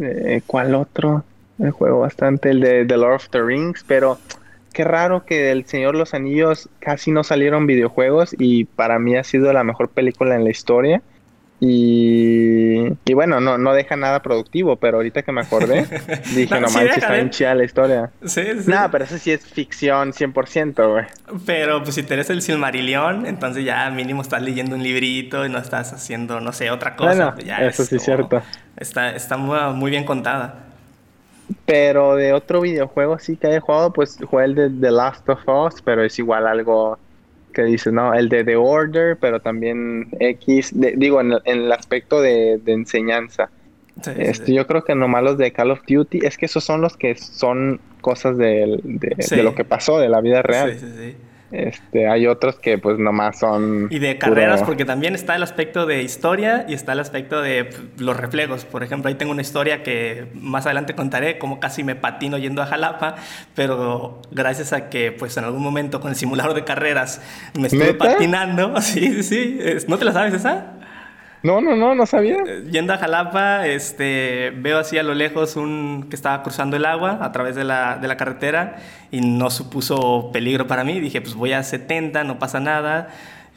Eh, 0.00 0.42
¿Cuál 0.46 0.74
otro? 0.74 1.24
El 1.58 1.70
juego 1.70 2.00
bastante, 2.00 2.50
el 2.50 2.60
de 2.60 2.84
The 2.84 2.96
Lord 2.96 3.14
of 3.14 3.28
the 3.30 3.42
Rings, 3.42 3.84
pero 3.86 4.18
qué 4.76 4.84
raro 4.84 5.24
que 5.24 5.52
El 5.52 5.64
Señor 5.64 5.94
los 5.94 6.12
Anillos 6.12 6.68
casi 6.80 7.10
no 7.10 7.24
salieron 7.24 7.66
videojuegos 7.66 8.36
y 8.38 8.66
para 8.66 8.98
mí 8.98 9.16
ha 9.16 9.24
sido 9.24 9.50
la 9.54 9.64
mejor 9.64 9.88
película 9.88 10.34
en 10.34 10.44
la 10.44 10.50
historia. 10.50 11.00
Y, 11.60 12.88
y 13.06 13.14
bueno, 13.14 13.40
no, 13.40 13.56
no 13.56 13.72
deja 13.72 13.96
nada 13.96 14.20
productivo, 14.20 14.76
pero 14.76 14.98
ahorita 14.98 15.22
que 15.22 15.32
me 15.32 15.40
acordé, 15.40 15.86
dije, 16.34 16.60
no, 16.60 16.68
manches, 16.68 16.98
está 16.98 17.14
bien 17.14 17.30
chida 17.30 17.54
la 17.54 17.64
historia. 17.64 18.10
Sí, 18.26 18.42
sí. 18.60 18.70
No, 18.70 18.90
pero 18.90 19.04
eso 19.04 19.16
sí 19.16 19.32
es 19.32 19.46
ficción 19.46 20.12
100%, 20.12 20.90
güey. 20.92 21.06
Pero 21.46 21.82
pues 21.82 21.94
si 21.94 22.02
tenés 22.02 22.28
el 22.28 22.42
Silmarillion, 22.42 23.24
entonces 23.24 23.64
ya 23.64 23.88
mínimo 23.88 24.20
estás 24.20 24.42
leyendo 24.42 24.76
un 24.76 24.82
librito 24.82 25.46
y 25.46 25.48
no 25.48 25.56
estás 25.56 25.94
haciendo, 25.94 26.42
no 26.42 26.52
sé, 26.52 26.70
otra 26.70 26.96
cosa. 26.96 27.30
Bueno, 27.30 27.66
eso 27.66 27.86
sí 27.86 27.96
es 27.96 28.02
cierto. 28.02 28.42
Está, 28.76 29.16
está 29.16 29.38
muy 29.38 29.90
bien 29.90 30.04
contada. 30.04 30.65
Pero 31.64 32.16
de 32.16 32.32
otro 32.32 32.60
videojuego 32.60 33.18
sí 33.18 33.36
que 33.36 33.46
haya 33.48 33.60
jugado, 33.60 33.92
pues 33.92 34.18
jugué 34.24 34.44
el 34.46 34.54
de 34.54 34.70
The 34.70 34.90
Last 34.90 35.28
of 35.28 35.40
Us, 35.46 35.82
pero 35.82 36.02
es 36.02 36.18
igual 36.18 36.46
algo 36.46 36.98
que 37.52 37.62
dices, 37.62 37.92
¿no? 37.92 38.14
El 38.14 38.28
de 38.28 38.44
The 38.44 38.56
Order, 38.56 39.16
pero 39.16 39.40
también 39.40 40.08
X, 40.18 40.72
digo, 40.74 41.20
en, 41.20 41.34
el 41.44 41.72
aspecto 41.72 42.20
de, 42.20 42.60
enseñanza. 42.66 43.48
Este, 44.18 44.52
yo 44.52 44.66
creo 44.66 44.84
que 44.84 44.94
nomás 44.94 45.22
los 45.22 45.38
de 45.38 45.52
Call 45.52 45.70
of 45.70 45.80
Duty, 45.88 46.20
es 46.26 46.36
que 46.36 46.46
esos 46.46 46.64
son 46.64 46.82
los 46.82 46.96
que 46.96 47.16
son 47.16 47.80
cosas 48.02 48.36
de, 48.36 48.78
de 48.84 49.42
lo 49.42 49.54
que 49.54 49.64
pasó, 49.64 49.98
de 49.98 50.08
la 50.08 50.20
vida 50.20 50.42
real. 50.42 50.72
Sí, 50.72 50.80
sí, 50.80 50.92
sí. 50.96 51.16
Este, 51.52 52.08
hay 52.08 52.26
otros 52.26 52.56
que 52.56 52.78
pues 52.78 52.98
nomás 52.98 53.38
son... 53.38 53.88
Y 53.90 53.98
de 53.98 54.18
carreras, 54.18 54.62
porque 54.62 54.84
también 54.84 55.14
está 55.14 55.36
el 55.36 55.42
aspecto 55.42 55.86
de 55.86 56.02
historia 56.02 56.66
y 56.68 56.74
está 56.74 56.92
el 56.92 57.00
aspecto 57.00 57.40
de 57.40 57.66
pues, 57.66 57.82
los 57.98 58.16
reflejos. 58.16 58.64
Por 58.64 58.82
ejemplo, 58.82 59.08
ahí 59.08 59.14
tengo 59.14 59.32
una 59.32 59.42
historia 59.42 59.82
que 59.82 60.26
más 60.34 60.66
adelante 60.66 60.94
contaré, 60.94 61.38
cómo 61.38 61.60
casi 61.60 61.84
me 61.84 61.94
patino 61.94 62.36
yendo 62.38 62.62
a 62.62 62.66
Jalapa, 62.66 63.16
pero 63.54 64.22
gracias 64.30 64.72
a 64.72 64.88
que 64.88 65.12
pues 65.12 65.36
en 65.36 65.44
algún 65.44 65.62
momento 65.62 66.00
con 66.00 66.10
el 66.10 66.16
simulador 66.16 66.54
de 66.54 66.64
carreras 66.64 67.22
me 67.58 67.68
estuve 67.68 67.94
patinando. 67.94 68.74
Sí, 68.86 69.22
sí, 69.22 69.58
sí. 69.58 69.86
¿No 69.88 69.98
te 69.98 70.04
la 70.04 70.12
sabes 70.12 70.32
esa? 70.32 70.76
No, 71.42 71.60
no, 71.60 71.76
no, 71.76 71.94
no 71.94 72.06
sabía. 72.06 72.38
Eh, 72.46 72.64
yendo 72.70 72.92
a 72.92 72.98
Jalapa, 72.98 73.66
este, 73.66 74.52
veo 74.56 74.78
así 74.78 74.98
a 74.98 75.02
lo 75.02 75.14
lejos 75.14 75.56
un 75.56 76.06
que 76.10 76.16
estaba 76.16 76.42
cruzando 76.42 76.76
el 76.76 76.84
agua 76.84 77.18
a 77.22 77.32
través 77.32 77.54
de 77.54 77.64
la, 77.64 77.98
de 77.98 78.08
la 78.08 78.16
carretera 78.16 78.76
y 79.10 79.20
no 79.20 79.50
supuso 79.50 80.30
peligro 80.32 80.66
para 80.66 80.82
mí. 80.82 80.98
Dije, 81.00 81.20
pues 81.20 81.34
voy 81.34 81.52
a 81.52 81.62
70, 81.62 82.24
no 82.24 82.38
pasa 82.38 82.58
nada 82.60 83.08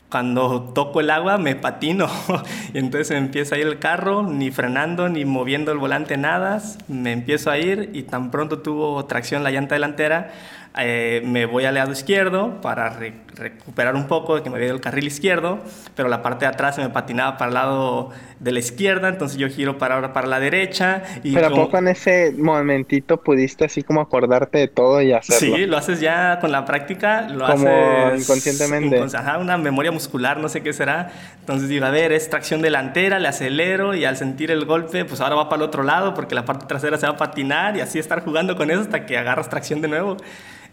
cuando 0.10 0.72
toco 0.74 1.02
el 1.02 1.12
agua 1.12 1.38
me 1.38 1.56
patino 1.56 2.08
y 2.74 2.80
entonces 2.80 3.12
empieza 3.12 3.56
a 3.56 3.60
ir 3.60 3.68
el 3.68 3.80
carro, 3.80 4.24
ni 4.24 4.52
frenando, 4.52 5.08
ni 5.08 5.24
moviendo 5.24 5.72
el 5.72 5.78
volante, 5.78 6.18
nada, 6.18 6.62
me 6.88 7.12
empiezo 7.12 7.52
a 7.52 7.58
ir 7.58 7.92
y 7.94 8.04
tan 8.04 8.32
pronto 8.32 8.60
tuvo 8.60 9.06
tracción 9.06 9.44
la 9.44 9.52
llanta 9.52 9.76
delantera, 9.76 10.32
eh, 10.84 11.22
me 11.26 11.46
voy 11.46 11.66
al 11.66 11.76
lado 11.76 11.92
izquierdo 11.92 12.62
para 12.62 12.90
recuperar 12.90 13.96
un 13.96 14.08
poco 14.08 14.36
de 14.36 14.44
que 14.44 14.50
me 14.50 14.56
había 14.56 14.68
ido 14.68 14.76
el 14.76 14.82
carril 14.82 15.08
izquierdo, 15.08 15.60
pero 15.96 16.10
la 16.10 16.22
parte 16.22 16.46
de 16.46 16.52
atrás 16.52 16.76
se 16.76 16.82
me 16.82 16.90
patinaba 16.90 17.38
para 17.38 17.50
el 17.50 17.54
lado 17.54 18.10
de 18.40 18.52
la 18.52 18.60
izquierda, 18.60 19.10
entonces 19.10 19.38
yo 19.38 19.48
giro 19.50 19.78
para 19.78 19.96
ahora 19.96 20.14
para 20.14 20.28
la 20.28 20.40
derecha. 20.40 21.04
Y 21.24 21.34
pero 21.34 21.52
poco 21.52 21.78
en 21.78 21.90
ese 21.90 22.34
momentito 22.38 23.22
pudiste 23.22 23.66
así 23.66 23.84
como 23.84 24.02
acordarte 24.02 24.58
de 24.58 24.68
todo 24.68 25.02
y 25.02 25.14
hacerlo? 25.14 25.58
Sí, 25.58 25.66
lo 25.66 25.78
haces 25.78 26.00
ya 26.00 26.40
con 26.40 26.52
la 26.52 26.66
práctica, 26.66 27.28
lo 27.30 27.46
como 27.46 27.68
haces 27.68 28.22
inconscientemente. 28.22 29.00
ajá, 29.18 29.38
una 29.38 29.58
memoria 29.58 29.92
muscular, 29.92 30.38
no 30.38 30.50
sé 30.50 30.62
qué 30.62 30.74
será. 30.74 31.12
Entonces 31.40 31.70
digo, 31.70 31.86
a 31.86 31.92
ver, 31.92 32.12
es 32.12 32.30
tracción 32.30 32.62
delantera, 32.62 33.20
le 33.20 33.28
acelero 33.28 33.96
y 33.96 34.06
al 34.06 34.18
sentir 34.18 34.52
el 34.52 34.66
golpe, 34.66 35.06
pues 35.06 35.22
ahora 35.22 35.36
va 35.36 35.50
para 35.50 35.64
el 35.64 35.68
otro 35.68 35.84
lado 35.84 36.14
porque 36.14 36.36
la 36.36 36.46
parte 36.46 36.66
trasera 36.66 36.98
se 36.98 37.08
va 37.08 37.14
a 37.14 37.18
patinar 37.18 37.76
y 37.78 37.82
así 37.82 38.00
estar 38.00 38.24
jugando 38.24 38.56
con 38.56 38.70
eso 38.72 38.82
hasta 38.82 39.06
que 39.06 39.18
agarras 39.18 39.50
tracción 39.50 39.82
de 39.82 39.88
nuevo. 39.88 40.18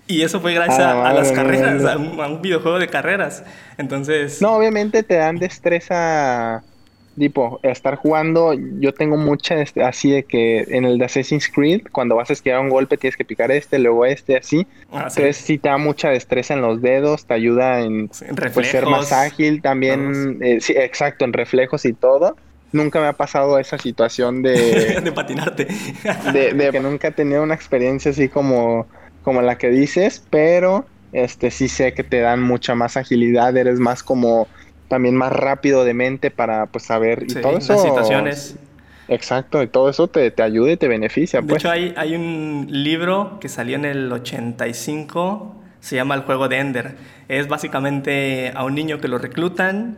Y 0.09 0.23
eso 0.23 0.40
fue 0.40 0.55
gracias 0.55 0.81
a, 0.81 1.12
las 1.12 1.33
carreras, 1.33 1.85
a 1.85 1.97
un, 1.97 2.40
videojuego 2.40 2.79
de 2.79 2.88
carreras. 2.88 3.45
Entonces... 3.77 4.40
No, 4.40 4.53
obviamente 4.53 5.03
te 5.03 5.14
dan 5.14 5.37
destreza, 5.37 6.62
tipo, 7.19 7.59
estar 7.64 7.97
jugando, 7.97 8.55
yo 8.55 8.95
tengo 8.95 9.16
mucha, 9.16 9.61
este, 9.61 9.83
así 9.83 10.11
de 10.11 10.23
que 10.23 10.61
en 10.69 10.85
el 10.85 10.99
de 10.99 11.07
Assassin's 11.07 11.49
Creed, 11.49 11.83
cuando 11.90 12.14
vas 12.14 12.31
a 12.31 12.35
esquivar 12.35 12.61
un 12.61 12.69
golpe 12.69 12.97
tienes 12.97 13.16
que 13.16 13.25
picar 13.25 13.51
este, 13.51 13.81
luego 13.81 14.07
este, 14.07 14.37
así. 14.37 14.66
Ah, 14.92 15.07
Entonces 15.09 15.38
sí. 15.38 15.59
te 15.59 15.69
da 15.69 15.77
mucha 15.77 16.11
destreza 16.11 16.55
en 16.55 16.62
los 16.62 16.81
dedos, 16.81 17.27
te 17.27 17.35
ayuda 17.35 17.81
en, 17.81 18.09
pues, 18.55 18.69
ser 18.69 18.87
más 18.87 19.12
ágil, 19.12 19.61
también, 19.61 20.38
eh, 20.40 20.61
sí, 20.61 20.73
exacto, 20.77 21.25
en 21.25 21.33
reflejos 21.33 21.85
y 21.85 21.92
todo 21.92 22.37
nunca 22.73 23.01
me 23.01 23.07
ha 23.07 23.12
pasado 23.14 23.59
esa 23.59 23.79
situación 23.79 24.42
de... 24.42 25.01
de 25.05 25.12
patinarte. 25.12 25.66
de, 26.33 26.53
de, 26.53 26.71
que 26.73 26.81
nunca 26.81 27.09
he 27.09 27.12
tenido 27.12 27.42
una 27.42 27.55
experiencia 27.55 28.11
así 28.11 28.29
como 28.29 28.87
como 29.27 29.43
la 29.43 29.59
que 29.59 29.71
dices, 29.71 30.25
pero 30.31 30.87
este 31.11 31.51
sí 31.51 31.67
sé 31.67 31.95
que 31.95 32.05
te 32.05 32.21
dan 32.21 32.41
mucha 32.41 32.77
más 32.77 32.97
agilidad, 32.97 33.57
eres 33.57 33.81
más 33.81 34.05
como 34.05 34.47
también 34.87 35.17
más 35.17 35.33
rápido 35.33 35.85
de 35.85 35.95
mente 35.95 36.31
para 36.31 36.67
pues 36.67 36.85
saber 36.85 37.25
y 37.25 37.35
todo 37.35 37.59
eso. 37.59 37.77
situaciones. 37.77 38.55
Exacto, 39.09 39.65
y 39.65 39.67
todo 39.67 39.91
eso 39.91 40.07
te, 40.07 40.31
te 40.31 40.45
ayuda 40.45 40.71
y 40.71 40.77
te 40.77 40.87
beneficia. 40.87 41.41
De 41.41 41.49
pues. 41.49 41.61
hecho, 41.61 41.73
hay, 41.73 41.93
hay 41.97 42.15
un 42.15 42.69
libro 42.71 43.39
que 43.41 43.49
salió 43.49 43.75
en 43.75 43.85
el 43.85 44.12
85, 44.12 45.57
se 45.81 45.97
llama 45.97 46.15
El 46.15 46.21
juego 46.21 46.47
de 46.47 46.59
Ender. 46.61 46.95
Es 47.27 47.49
básicamente 47.49 48.53
a 48.55 48.62
un 48.62 48.77
niño 48.77 49.01
que 49.01 49.09
lo 49.09 49.19
reclutan 49.19 49.97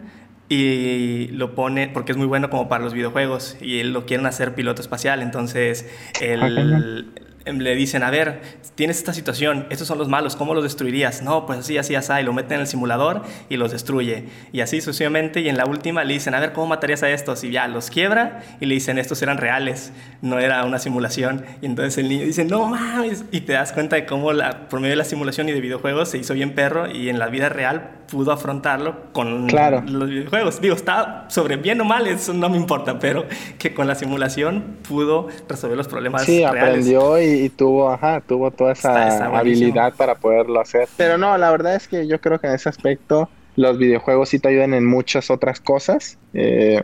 y 0.48 1.26
lo 1.32 1.54
pone 1.54 1.88
porque 1.88 2.12
es 2.12 2.18
muy 2.18 2.26
bueno 2.26 2.48
como 2.48 2.70
para 2.70 2.82
los 2.82 2.94
videojuegos 2.94 3.58
y 3.60 3.82
lo 3.82 4.06
quieren 4.06 4.24
hacer 4.24 4.54
piloto 4.54 4.80
espacial. 4.80 5.20
Entonces, 5.20 5.86
el, 6.22 6.40
Em, 6.40 7.17
le 7.44 7.74
dicen, 7.74 8.02
a 8.02 8.10
ver, 8.10 8.40
tienes 8.74 8.98
esta 8.98 9.12
situación, 9.12 9.66
estos 9.70 9.88
son 9.88 9.98
los 9.98 10.08
malos, 10.08 10.36
¿cómo 10.36 10.54
los 10.54 10.62
destruirías? 10.62 11.22
No, 11.22 11.46
pues 11.46 11.60
así, 11.60 11.78
así, 11.78 11.94
así, 11.94 12.12
y 12.20 12.22
lo 12.22 12.32
meten 12.32 12.54
en 12.54 12.60
el 12.62 12.66
simulador 12.66 13.22
y 13.48 13.56
los 13.56 13.72
destruye. 13.72 14.24
Y 14.52 14.60
así 14.60 14.80
sucesivamente, 14.80 15.40
y 15.40 15.48
en 15.48 15.56
la 15.56 15.66
última 15.66 16.04
le 16.04 16.14
dicen, 16.14 16.34
a 16.34 16.40
ver, 16.40 16.52
¿cómo 16.52 16.68
matarías 16.68 17.02
a 17.02 17.10
estos? 17.10 17.42
Y 17.44 17.50
ya, 17.50 17.68
los 17.68 17.90
quiebra 17.90 18.42
y 18.60 18.66
le 18.66 18.74
dicen, 18.74 18.98
estos 18.98 19.22
eran 19.22 19.38
reales, 19.38 19.92
no 20.22 20.38
era 20.38 20.64
una 20.64 20.78
simulación. 20.78 21.44
Y 21.62 21.66
entonces 21.66 21.98
el 21.98 22.08
niño 22.08 22.24
dice, 22.24 22.44
no 22.44 22.66
mames, 22.66 23.24
y 23.32 23.40
te 23.42 23.54
das 23.54 23.72
cuenta 23.72 23.96
de 23.96 24.06
cómo 24.06 24.32
la, 24.32 24.68
por 24.68 24.80
medio 24.80 24.92
de 24.92 24.96
la 24.96 25.04
simulación 25.04 25.48
y 25.48 25.52
de 25.52 25.60
videojuegos 25.60 26.10
se 26.10 26.18
hizo 26.18 26.34
bien 26.34 26.54
perro 26.54 26.90
y 26.90 27.08
en 27.08 27.18
la 27.18 27.28
vida 27.28 27.48
real 27.48 27.98
pudo 28.10 28.32
afrontarlo 28.32 29.12
con 29.12 29.46
los 29.46 30.08
videojuegos. 30.08 30.60
Digo, 30.60 30.74
está 30.74 31.26
sobre 31.28 31.56
bien 31.56 31.80
o 31.80 31.84
mal, 31.84 32.06
eso 32.06 32.32
no 32.32 32.48
me 32.48 32.56
importa, 32.56 32.98
pero 32.98 33.26
que 33.58 33.74
con 33.74 33.86
la 33.86 33.94
simulación 33.94 34.78
pudo 34.86 35.28
resolver 35.48 35.76
los 35.76 35.88
problemas 35.88 36.24
sí, 36.24 36.42
aprendió 36.42 37.20
y, 37.20 37.27
tuvo, 37.50 37.90
ajá, 37.90 38.20
tuvo 38.20 38.50
toda 38.50 38.72
esa 38.72 39.26
habilidad 39.26 39.94
para 39.94 40.14
poderlo 40.14 40.60
hacer. 40.60 40.88
Pero 40.96 41.18
no, 41.18 41.36
la 41.38 41.50
verdad 41.50 41.74
es 41.74 41.88
que 41.88 42.06
yo 42.06 42.20
creo 42.20 42.38
que 42.38 42.46
en 42.46 42.54
ese 42.54 42.68
aspecto 42.68 43.28
los 43.56 43.78
videojuegos 43.78 44.28
sí 44.28 44.38
te 44.38 44.48
ayudan 44.48 44.74
en 44.74 44.86
muchas 44.86 45.30
otras 45.30 45.60
cosas. 45.60 46.18
Eh, 46.34 46.82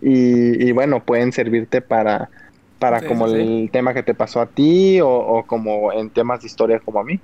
y, 0.00 0.70
bueno, 0.72 1.02
pueden 1.02 1.32
servirte 1.32 1.80
para, 1.80 2.28
para 2.78 3.00
como 3.06 3.26
el 3.26 3.70
tema 3.72 3.94
que 3.94 4.02
te 4.02 4.14
pasó 4.14 4.40
a 4.40 4.46
ti 4.46 5.00
o, 5.00 5.08
o 5.08 5.46
como 5.46 5.92
en 5.92 6.10
temas 6.10 6.42
de 6.42 6.46
historia 6.46 6.78
como 6.80 7.00
a 7.00 7.04
mí 7.04 7.20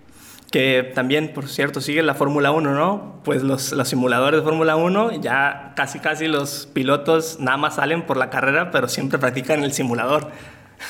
que 0.50 0.90
también, 0.94 1.32
por 1.32 1.48
cierto, 1.48 1.80
sigue 1.80 2.02
la 2.02 2.14
Fórmula 2.14 2.50
1, 2.50 2.74
¿no? 2.74 3.20
Pues 3.24 3.42
los, 3.42 3.72
los 3.72 3.88
simuladores 3.88 4.40
de 4.40 4.44
Fórmula 4.44 4.74
1, 4.74 5.20
ya 5.20 5.72
casi 5.76 6.00
casi 6.00 6.26
los 6.26 6.68
pilotos 6.72 7.38
nada 7.38 7.56
más 7.56 7.76
salen 7.76 8.02
por 8.02 8.16
la 8.16 8.30
carrera, 8.30 8.70
pero 8.72 8.88
siempre 8.88 9.18
practican 9.18 9.62
el 9.62 9.72
simulador. 9.72 10.32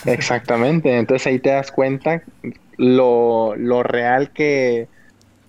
Exactamente, 0.07 0.97
entonces 0.97 1.27
ahí 1.27 1.39
te 1.39 1.51
das 1.51 1.73
cuenta 1.73 2.23
lo, 2.77 3.55
lo 3.57 3.83
real 3.83 4.31
que, 4.31 4.89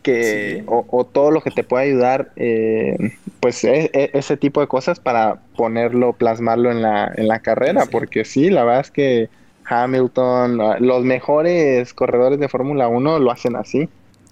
que 0.04 0.64
o, 0.68 1.06
todo 1.06 1.32
lo 1.32 1.42
que 1.42 1.52
te 1.52 1.64
puede 1.64 1.86
ayudar, 1.86 2.32
eh, 2.36 2.98
pues 3.40 3.64
e, 3.64 3.90
e, 3.94 4.12
ese 4.14 4.38
tipo 4.38 4.62
de 4.62 4.68
cosas 4.68 5.00
para 5.00 5.40
ponerlo, 5.56 6.14
plasmarlo 6.14 6.72
en 6.72 6.82
la, 6.82 7.12
en 7.16 7.28
la 7.28 7.40
carrera, 7.40 7.86
porque 7.90 8.26
sí, 8.26 8.50
la 8.50 8.64
verdad 8.64 8.82
es 8.82 8.92
que 8.92 9.30
Hamilton, 9.66 10.60
los 10.80 11.04
mejores 11.06 11.94
corredores 11.94 12.40
de 12.40 12.50
Fórmula 12.50 12.88
1 12.88 13.20
lo 13.20 13.32
hacen 13.32 13.56
así. 13.56 13.88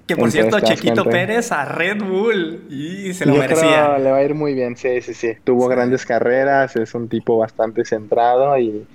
Que 0.05 0.15
por 0.17 0.31
cierto, 0.31 0.59
Chequito 0.59 1.05
Pérez 1.05 1.51
a 1.51 1.65
Red 1.65 2.03
Bull. 2.03 2.63
Y 2.67 3.13
se 3.13 3.27
lo 3.27 3.35
merecía. 3.35 3.99
le 3.99 4.09
va 4.09 4.17
a 4.17 4.23
ir 4.23 4.33
muy 4.33 4.55
bien, 4.55 4.75
sí, 4.75 5.01
sí, 5.01 5.13
sí. 5.13 5.33
Tuvo 5.43 5.67
grandes 5.67 6.03
carreras, 6.03 6.75
es 6.75 6.95
un 6.95 7.07
tipo 7.07 7.37
bastante 7.37 7.85
centrado 7.85 8.57
y, 8.57 8.87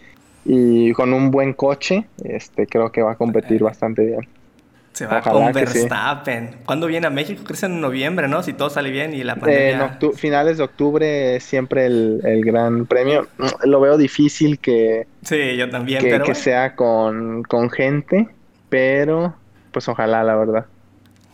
y 0.45 0.93
con 0.93 1.13
un 1.13 1.31
buen 1.31 1.55
coche, 1.55 2.07
este 2.23 2.67
creo 2.67 2.93
que 2.93 3.03
va 3.03 3.13
a 3.13 3.17
competir 3.17 3.63
bastante 3.63 4.05
bien. 4.05 4.29
Se 4.93 5.07
va 5.07 5.21
con 5.23 5.53
Verstappen. 5.53 6.59
¿Cuándo 6.65 6.87
viene 6.87 7.09
a 7.09 7.11
México? 7.11 7.43
Creo 7.45 7.59
que 7.59 7.67
en 7.67 7.81
noviembre, 7.81 8.29
¿no? 8.29 8.45
Si 8.45 8.53
todo 8.53 8.71
sale 8.71 8.91
bien 8.91 9.13
y 9.13 9.25
la 9.25 9.35
pandemia... 9.35 9.99
En 10.01 10.13
finales 10.13 10.59
de 10.59 10.63
octubre 10.63 11.41
siempre 11.41 11.87
el, 11.87 12.21
el, 12.23 12.45
gran 12.45 12.87
premio. 12.87 13.27
Lo 13.65 13.81
veo 13.81 13.97
difícil 13.97 14.61
que... 14.61 15.09
Sí, 15.23 15.57
yo 15.57 15.69
también, 15.69 16.01
que, 16.01 16.21
que 16.21 16.35
sea 16.37 16.77
con, 16.77 17.43
con 17.43 17.71
gente, 17.71 18.29
pero 18.69 19.35
pues 19.73 19.89
ojalá, 19.89 20.23
la 20.23 20.37
verdad. 20.37 20.67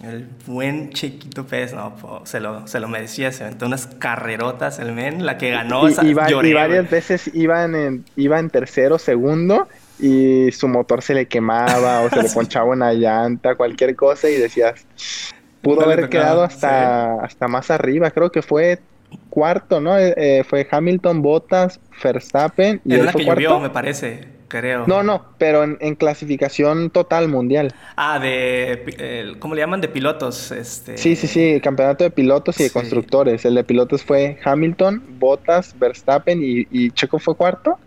El 0.03 0.27
buen 0.47 0.91
Chiquito 0.91 1.47
Pérez, 1.47 1.75
no, 1.75 2.23
se, 2.25 2.41
lo, 2.41 2.67
se 2.67 2.81
lo 2.81 2.89
merecía, 2.89 3.33
se 3.33 3.45
aventó 3.45 3.67
unas 3.67 3.87
carrerotas 3.87 4.79
el 4.79 4.93
men, 4.93 5.27
la 5.27 5.37
que 5.37 5.51
ganó. 5.51 5.91
Y, 5.91 5.95
y, 6.03 6.15
varias 6.15 6.89
veces 6.89 7.31
iban 7.35 7.75
en, 7.75 8.05
iba 8.17 8.39
en 8.39 8.49
tercero, 8.49 8.99
segundo, 8.99 9.69
y 9.99 10.51
su 10.53 10.69
motor 10.69 11.03
se 11.03 11.13
le 11.13 11.27
quemaba 11.27 12.01
o 12.01 12.09
se 12.09 12.23
le 12.23 12.29
ponchaba 12.35 12.71
una 12.71 12.95
llanta, 12.95 13.57
cualquier 13.57 13.95
cosa, 13.95 14.31
y 14.31 14.37
decías, 14.37 14.87
pudo 15.61 15.83
haber 15.83 16.09
quedado 16.09 16.45
hasta, 16.45 17.23
hasta 17.23 17.47
más 17.47 17.71
arriba, 17.71 18.11
creo 18.11 18.33
que 18.33 18.41
fue 18.41 18.79
cuarto, 19.29 19.83
¿no? 19.83 19.99
Eh, 19.99 20.15
eh, 20.17 20.45
fue 20.49 20.67
Hamilton, 20.71 21.21
Bottas, 21.21 21.79
Verstappen 22.03 22.81
y... 22.87 22.95
Es 22.95 23.05
la 23.05 23.13
que 23.13 23.25
llovió, 23.27 23.61
me 23.61 23.69
parece 23.69 24.40
creo. 24.51 24.87
No, 24.87 25.03
no, 25.03 25.25
pero 25.39 25.65
en, 25.65 25.95
clasificación 25.95 26.91
total 26.91 27.29
mundial. 27.29 27.73
Ah, 27.97 28.19
de, 28.19 29.37
¿cómo 29.39 29.55
le 29.55 29.63
llaman? 29.63 29.81
De 29.81 29.89
pilotos. 29.89 30.53
Este... 30.53 30.99
Sí, 30.99 31.17
sí, 31.17 31.27
sí, 31.27 31.61
campeonato 31.63 32.05
de 32.05 32.11
pilotos 32.11 32.61
y 32.61 32.65
de 32.65 32.71
constructores. 32.71 33.47
El 33.47 33.55
de 33.55 33.65
pilotos 33.65 34.03
fue 34.03 34.39
Hamilton, 34.45 35.03
Bottas, 35.19 35.75
Verstappen 35.79 36.41
y, 36.43 36.91
Checo 36.91 37.19
fue 37.19 37.35
cuarto. 37.35 37.79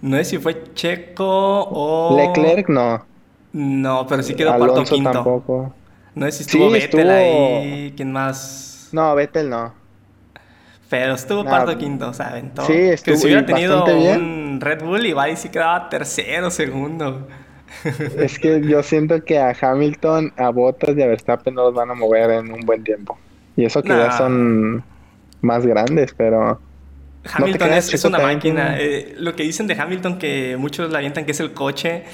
No 0.00 0.16
sé 0.18 0.24
si 0.24 0.38
fue 0.38 0.62
Checo 0.74 1.24
o... 1.70 2.16
Leclerc, 2.16 2.68
no. 2.68 3.04
No, 3.52 4.06
pero 4.06 4.22
sí 4.22 4.34
quedó 4.34 4.56
cuarto 4.56 4.82
o 4.82 4.84
quinto. 4.84 5.10
tampoco. 5.10 5.74
No 6.14 6.26
sé 6.26 6.32
si 6.32 6.42
estuvo 6.42 6.70
Vettel 6.70 7.10
ahí, 7.10 7.92
¿quién 7.96 8.12
más? 8.12 8.90
No, 8.92 9.14
Vettel 9.14 9.50
no. 9.50 9.83
Pero 10.88 11.14
estuvo 11.14 11.44
cuarto 11.44 11.72
o 11.72 11.78
quinto, 11.78 12.12
¿saben? 12.12 12.52
Sí, 12.66 12.72
estuvo 12.72 13.14
Que 13.14 13.20
si 13.20 13.26
hubiera 13.26 13.46
tenido 13.46 13.84
un 13.84 14.58
Red 14.60 14.82
Bull, 14.82 15.06
y 15.06 15.36
sí 15.36 15.48
quedaba 15.48 15.88
tercero, 15.88 16.50
segundo. 16.50 17.26
Es 18.16 18.38
que 18.38 18.60
yo 18.62 18.82
siento 18.82 19.24
que 19.24 19.38
a 19.38 19.54
Hamilton, 19.60 20.32
a 20.36 20.50
Bottas 20.50 20.96
y 20.96 21.02
a 21.02 21.06
Verstappen 21.06 21.54
no 21.54 21.64
los 21.64 21.74
van 21.74 21.90
a 21.90 21.94
mover 21.94 22.30
en 22.30 22.52
un 22.52 22.60
buen 22.60 22.84
tiempo. 22.84 23.18
Y 23.56 23.64
eso 23.64 23.82
que 23.82 23.88
ya 23.88 24.16
son 24.16 24.84
más 25.40 25.66
grandes, 25.66 26.14
pero... 26.16 26.60
Hamilton 27.32 27.72
es, 27.72 28.04
una 28.04 28.18
máquina. 28.18 28.76
Eh, 28.78 29.14
lo 29.18 29.34
que 29.34 29.44
dicen 29.44 29.66
de 29.66 29.74
Hamilton, 29.74 30.18
que 30.18 30.56
muchos 30.58 30.92
la 30.92 30.98
avientan 30.98 31.24
que 31.24 31.32
es 31.32 31.40
el 31.40 31.54
coche 31.54 32.04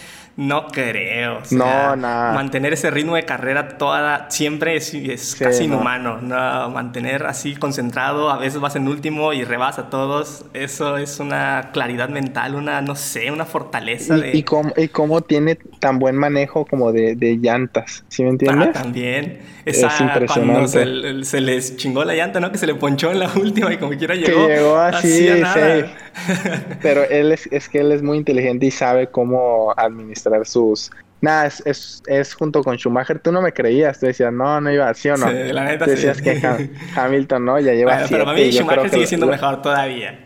No 0.41 0.68
creo. 0.68 1.43
no, 1.51 1.97
nada. 1.97 2.32
Mantener 2.32 2.72
ese 2.72 2.91
ritmo 2.91 3.14
de 3.14 3.26
carrera 3.26 3.76
toda, 3.76 4.30
siempre 4.30 4.74
es, 4.74 5.36
casi 5.38 5.64
inhumano. 5.64 6.16
No. 6.22 6.70
Mantener 6.70 7.26
así 7.26 7.57
concentrado, 7.57 8.30
a 8.30 8.38
veces 8.38 8.59
vas 8.59 8.74
en 8.74 8.88
último 8.88 9.34
y 9.34 9.45
rebasa 9.45 9.82
a 9.82 9.91
todos. 9.91 10.47
Eso 10.55 10.97
es 10.97 11.20
una 11.20 11.68
claridad 11.74 12.09
mental, 12.09 12.55
una, 12.55 12.80
no 12.80 12.97
sé, 12.97 13.30
una 13.30 13.45
fortaleza. 13.45 14.16
Y, 14.16 14.20
de... 14.22 14.36
y, 14.38 14.43
cómo, 14.43 14.72
y 14.78 14.88
cómo 14.88 15.20
tiene 15.20 15.59
tan 15.78 15.99
buen 15.99 16.16
manejo 16.16 16.64
como 16.64 16.91
de, 16.91 17.16
de 17.16 17.36
llantas, 17.36 18.03
¿sí 18.09 18.22
me 18.22 18.30
entiendes? 18.30 18.68
Ah, 18.70 18.72
también. 18.72 19.41
Esa, 19.66 19.88
es 19.88 20.01
impresionante. 20.01 20.72
Cuando 20.72 21.22
se, 21.22 21.24
se, 21.24 21.41
les 21.43 21.76
chingó 21.76 22.03
la 22.03 22.14
llanta, 22.14 22.41
¿no? 22.41 22.51
Que 22.51 22.57
se 22.57 22.66
le 22.66 22.74
ponchó 22.76 23.11
en 23.11 23.18
la 23.18 23.30
última 23.36 23.74
y 23.74 23.76
como 23.76 23.93
quiera 23.93 24.14
llegó. 24.14 24.47
Que 24.47 24.55
llegó 24.55 24.78
así, 24.78 25.28
sí. 25.28 25.84
Pero 26.83 27.05
él 27.05 27.33
es, 27.33 27.49
es 27.51 27.69
que 27.69 27.81
él 27.81 27.93
es 27.93 28.03
muy 28.03 28.19
inteligente 28.19 28.67
y 28.67 28.71
sabe 28.71 29.09
cómo 29.09 29.73
administrar 29.77 30.47
sus... 30.47 30.91
Nada, 31.23 31.47
es, 31.47 31.63
es, 31.67 32.03
es, 32.07 32.35
junto 32.35 32.63
con 32.63 32.77
Schumacher. 32.79 33.19
Tú 33.19 33.31
no 33.31 33.43
me 33.43 33.53
creías. 33.53 34.01
Tú 34.01 34.07
decías, 34.07 34.33
no, 34.33 34.59
no 34.59 34.73
iba 34.73 34.89
así 34.89 35.11
o 35.11 35.19
no. 35.19 35.29
Sí, 35.29 35.53
la 35.53 35.65
neta 35.65 35.85
Tú 35.85 35.91
decías 35.91 36.23
que 36.23 36.41
Hamilton 36.97 37.45
no, 37.45 37.61
ya 37.61 37.75
lleva 37.75 37.93
bueno, 37.93 38.07
Pero 38.11 38.25
para 38.25 38.39
mí 38.39 38.51
Schumacher 38.51 38.91
sigue 38.91 39.07
siendo 39.07 39.27
mejor 39.27 39.61
todavía. 39.61 40.19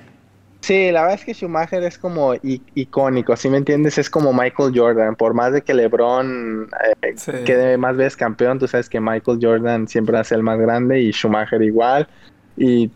Sí, 0.65 0.91
la 0.93 1.03
verdad 1.03 1.19
es 1.19 1.27
que 1.27 1.35
Schumacher 1.35 1.83
es 1.83 1.99
como 1.99 2.33
icónico, 2.43 3.37
¿sí 3.37 3.51
me 3.51 3.59
entiendes? 3.59 3.99
Es 3.99 4.09
como 4.09 4.33
Michael 4.33 4.73
Jordan. 4.75 5.15
Por 5.15 5.35
más 5.35 5.53
de 5.53 5.61
que 5.61 5.75
LeBron 5.75 6.71
eh, 7.03 7.13
sí. 7.17 7.33
quede 7.45 7.77
más 7.77 7.99
veces 7.99 8.17
campeón, 8.17 8.59
tú 8.59 8.67
sabes 8.67 8.89
que 8.89 8.99
Michael 8.99 9.39
Jordan 9.43 9.87
siempre 9.87 10.17
hace 10.17 10.35
el 10.35 10.43
más 10.43 10.59
grande 10.59 11.03
y 11.03 11.13
Schumacher 11.13 11.61
igual. 11.61 12.09
Y 12.57 12.91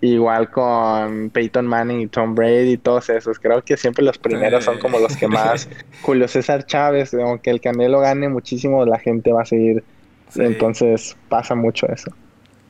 Igual 0.00 0.50
con 0.50 1.30
Peyton 1.30 1.66
Manning 1.66 2.00
y 2.00 2.06
Tom 2.06 2.34
Brady 2.34 2.72
y 2.72 2.76
todos 2.76 3.10
esos. 3.10 3.38
Creo 3.38 3.62
que 3.62 3.76
siempre 3.76 4.04
los 4.04 4.16
primeros 4.16 4.64
son 4.64 4.78
como 4.78 4.98
los 4.98 5.16
que 5.16 5.26
más. 5.26 5.68
Julio 6.02 6.28
César 6.28 6.64
Chávez, 6.66 7.12
aunque 7.14 7.50
el 7.50 7.60
Canelo 7.60 8.00
gane 8.00 8.28
muchísimo, 8.28 8.84
la 8.86 8.98
gente 8.98 9.32
va 9.32 9.42
a 9.42 9.46
seguir. 9.46 9.82
Sí. 10.28 10.42
Entonces 10.42 11.16
pasa 11.28 11.54
mucho 11.54 11.86
eso. 11.88 12.12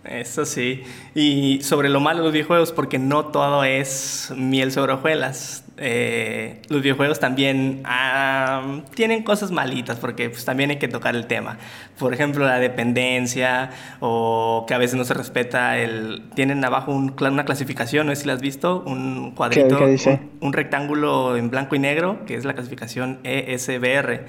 Eso 0.09 0.45
sí. 0.45 0.83
Y 1.15 1.61
sobre 1.63 1.89
lo 1.89 2.01
malo 2.01 2.21
de 2.21 2.25
los 2.25 2.33
videojuegos, 2.33 2.73
porque 2.73 2.99
no 2.99 3.27
todo 3.27 3.65
es 3.65 4.33
miel 4.37 4.73
sobre 4.73 4.95
hojuelas. 4.95 5.65
Eh, 5.77 6.61
los 6.69 6.83
videojuegos 6.83 7.21
también 7.21 7.83
ah, 7.85 8.81
tienen 8.95 9.23
cosas 9.23 9.51
malitas, 9.51 9.99
porque 9.99 10.31
pues, 10.31 10.45
también 10.45 10.71
hay 10.71 10.79
que 10.79 10.89
tocar 10.89 11.15
el 11.15 11.27
tema. 11.27 11.59
Por 11.99 12.15
ejemplo, 12.15 12.47
la 12.47 12.59
dependencia, 12.59 13.71
o 14.01 14.65
que 14.67 14.75
a 14.75 14.79
veces 14.79 14.97
no 14.97 15.05
se 15.05 15.15
respeta 15.15 15.79
el... 15.79 16.23
Tienen 16.35 16.65
abajo 16.65 16.93
un, 16.93 17.15
una 17.21 17.45
clasificación, 17.45 18.07
no 18.07 18.15
sé 18.15 18.23
si 18.23 18.27
la 18.27 18.33
has 18.33 18.41
visto, 18.41 18.83
un 18.87 19.33
cuadrito, 19.33 19.79
¿Qué, 19.79 19.85
qué 19.85 19.91
dice? 19.91 20.21
Un, 20.41 20.49
un 20.49 20.53
rectángulo 20.55 21.37
en 21.37 21.51
blanco 21.51 21.77
y 21.77 21.79
negro, 21.81 22.25
que 22.27 22.35
es 22.35 22.45
la 22.45 22.55
clasificación 22.55 23.19
ESBR 23.25 24.25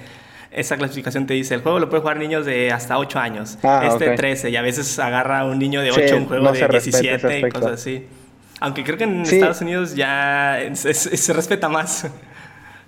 esa 0.50 0.76
clasificación 0.76 1.26
te 1.26 1.34
dice, 1.34 1.54
el 1.54 1.62
juego 1.62 1.78
lo 1.78 1.88
puede 1.88 2.00
jugar 2.02 2.16
niños 2.18 2.44
de 2.46 2.72
hasta 2.72 2.98
8 2.98 3.18
años, 3.18 3.58
ah, 3.62 3.82
este 3.86 4.04
okay. 4.06 4.16
13, 4.16 4.50
y 4.50 4.56
a 4.56 4.62
veces 4.62 4.98
agarra 4.98 5.44
un 5.44 5.58
niño 5.58 5.80
de 5.80 5.90
8 5.92 6.00
Sí, 6.08 6.14
un 6.14 6.26
juego 6.26 6.44
no 6.44 6.52
de 6.52 6.58
se 6.58 6.66
respeta 6.66 6.98
17 7.00 7.26
ese 7.38 7.46
y 7.46 7.50
cosas 7.50 7.72
así. 7.72 8.06
Aunque 8.60 8.84
creo 8.84 8.98
que 8.98 9.04
en 9.04 9.24
Sí. 9.24 9.36
Estados 9.36 9.60
Unidos 9.60 9.94
ya 9.94 10.60
es- 10.60 10.84
es- 10.84 10.98
se 11.20 11.32
respeta 11.32 11.68
más. 11.68 12.06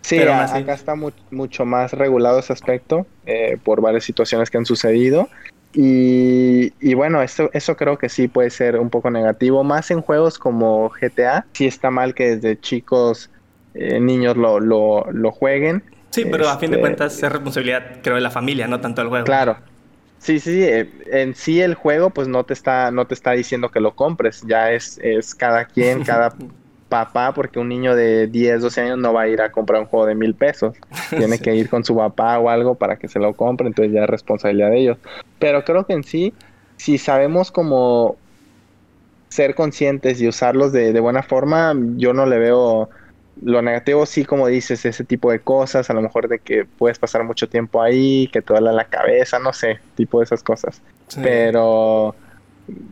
Sí, 0.03 0.19
a- 0.19 0.45
acá 0.57 0.75
está 0.75 0.97
mu- 0.97 1.13
mucho 1.31 1.65
más 1.65 1.93
regulado 1.93 2.41
ese 2.41 2.53
aspecto 2.53 3.07
eh, 3.25 3.57
por 3.63 3.81
varias 3.81 4.03
situaciones 4.05 4.51
que 4.51 4.59
han 4.59 4.67
sucedido. 4.67 5.29
Y, 5.75 6.73
y 6.81 6.95
bueno, 6.95 7.23
eso, 7.23 7.49
eso 7.55 7.77
creo 7.77 7.97
que 7.97 8.09
sí 8.09 8.29
puede 8.29 8.51
ser 8.51 8.79
un 8.79 8.91
poco 8.91 9.11
negativo, 9.11 9.65
más 9.65 9.91
en 9.91 10.03
juegos 10.03 10.39
como 10.39 10.91
GTA. 10.91 11.47
Sí 11.55 11.67
está 11.67 11.91
mal 11.91 12.15
que 12.15 12.37
desde 12.37 12.61
chicos 12.61 13.31
eh, 13.75 13.99
niños 14.01 14.37
lo, 14.37 14.61
lo, 14.61 15.07
lo 15.11 15.33
jueguen. 15.33 15.83
Sí, 16.13 16.27
pero 16.27 16.49
a 16.49 16.59
fin 16.59 16.71
de 16.71 16.77
Este, 16.77 16.81
cuentas 16.81 17.23
es 17.23 17.33
responsabilidad, 17.33 18.01
creo, 18.03 18.15
de 18.17 18.21
la 18.21 18.31
familia, 18.31 18.69
no 18.69 18.81
tanto 18.81 19.01
del 19.01 19.09
juego. 19.09 19.25
Claro. 19.25 19.57
Sí, 20.19 20.39
sí, 20.39 20.53
sí, 20.53 20.63
eh, 20.63 20.89
en 21.07 21.35
sí 21.35 21.61
el 21.61 21.75
juego 21.75 22.11
pues 22.11 22.29
no 22.29 22.45
te 22.45 22.53
está, 22.55 22.91
no 22.93 23.07
te 23.07 23.15
está 23.15 23.33
diciendo 23.33 23.71
que 23.71 23.81
lo 23.81 23.97
compres, 23.97 24.43
ya 24.47 24.71
es, 24.71 25.01
es 25.03 25.35
cada 25.35 25.65
quien, 25.65 26.05
cada 26.05 26.33
papá, 26.89 27.33
porque 27.35 27.59
un 27.59 27.69
niño 27.69 27.97
de 27.97 28.29
10, 28.29 28.61
12 28.63 28.83
años 28.83 28.99
no 28.99 29.13
va 29.15 29.23
a 29.23 29.29
ir 29.29 29.41
a 29.41 29.51
comprar 29.51 29.81
un 29.81 29.87
juego 29.89 30.07
de 30.07 30.15
mil 30.15 30.35
pesos, 30.35 30.77
tiene 31.17 31.39
Sí. 31.39 31.43
que 31.43 31.57
ir 31.57 31.69
con 31.71 31.85
su 31.85 31.97
papá 31.97 32.39
o 32.39 32.51
algo 32.51 32.75
para 32.77 32.99
que 32.99 33.09
se 33.09 33.19
lo 33.19 33.35
compre, 33.35 33.67
entonces 33.67 33.93
ya 33.95 34.05
es 34.05 34.11
responsabilidad 34.11 34.71
de 34.71 34.79
ellos. 34.81 34.99
Pero 35.41 35.65
creo 35.65 35.87
que 35.87 35.95
en 35.95 36.05
sí, 36.05 36.35
si 36.77 36.99
sabemos 36.99 37.51
cómo 37.51 38.17
ser 39.29 39.55
conscientes 39.55 40.21
y 40.21 40.29
usarlos 40.29 40.73
de, 40.73 40.93
de 40.93 41.01
buena 41.01 41.23
forma, 41.23 41.75
yo 41.97 42.13
no 42.13 42.27
le 42.27 42.39
veo 42.39 42.91
lo 43.41 43.63
negativo, 43.63 44.05
sí, 44.07 44.25
como 44.25 44.47
dices, 44.47 44.85
ese 44.85 45.05
tipo 45.05 45.31
de 45.31 45.41
cosas, 45.41 45.89
a 45.91 45.95
lo 45.95 46.03
mejor 46.03 46.29
de 46.29 46.39
que 46.39 46.65
puedes 46.65 46.99
pasar 46.99 47.25
mucho 47.25 47.49
tiempo 47.49 47.83
ahí, 47.83 48.29
que 48.33 48.43
te 48.43 48.53
duele 48.53 48.73
la 48.73 48.85
cabeza, 48.85 49.39
no 49.39 49.53
sé, 49.53 49.81
tipo 49.95 50.19
de 50.19 50.25
esas 50.25 50.43
cosas. 50.43 50.83
Sí. 51.09 51.21
Pero 51.23 52.15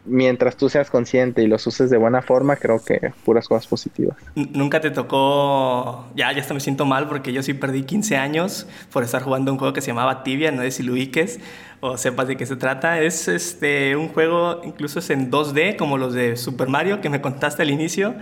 mientras 0.05 0.57
tú 0.57 0.69
seas 0.69 0.91
consciente 0.91 1.43
y 1.43 1.47
los 1.47 1.67
uses 1.67 1.91
de 1.91 1.97
buena 1.97 2.23
forma, 2.23 2.57
creo 2.57 2.83
que 2.83 3.13
puras 3.25 3.47
cosas 3.47 3.67
positivas. 3.67 4.17
Nunca 4.35 4.81
te 4.81 4.91
tocó. 4.91 6.07
Ya, 6.15 6.33
ya 6.33 6.41
hasta 6.41 6.55
me 6.55 6.61
siento 6.61 6.87
mal 6.87 7.09
porque 7.09 7.33
yo 7.33 7.43
sí 7.43 7.55
perdí 7.55 7.85
15 7.85 8.17
años 8.17 8.67
por 8.93 9.05
estar 9.05 9.23
jugando 9.23 9.53
un 9.53 9.59
juego 9.59 9.73
que 9.73 9.81
se 9.81 9.89
llamaba 9.89 10.23
Tibia, 10.23 10.51
no 10.51 10.63
sé 10.63 10.71
si 10.71 10.83
lo 10.83 10.93
ubiques 10.93 11.41
o 11.81 11.97
sepas 11.97 12.29
de 12.29 12.37
qué 12.37 12.47
se 12.47 12.57
trata. 12.57 13.01
Es 13.01 13.29
este 13.29 13.97
un 13.97 14.09
juego, 14.09 14.61
incluso 14.65 14.99
es 14.99 15.11
en 15.11 15.31
2D, 15.31 15.77
como 15.77 15.99
los 15.99 16.13
de 16.13 16.37
Super 16.37 16.69
Mario 16.69 17.01
que 17.01 17.09
me 17.09 17.21
contaste 17.21 17.63
al 17.63 17.71
inicio. 17.71 18.15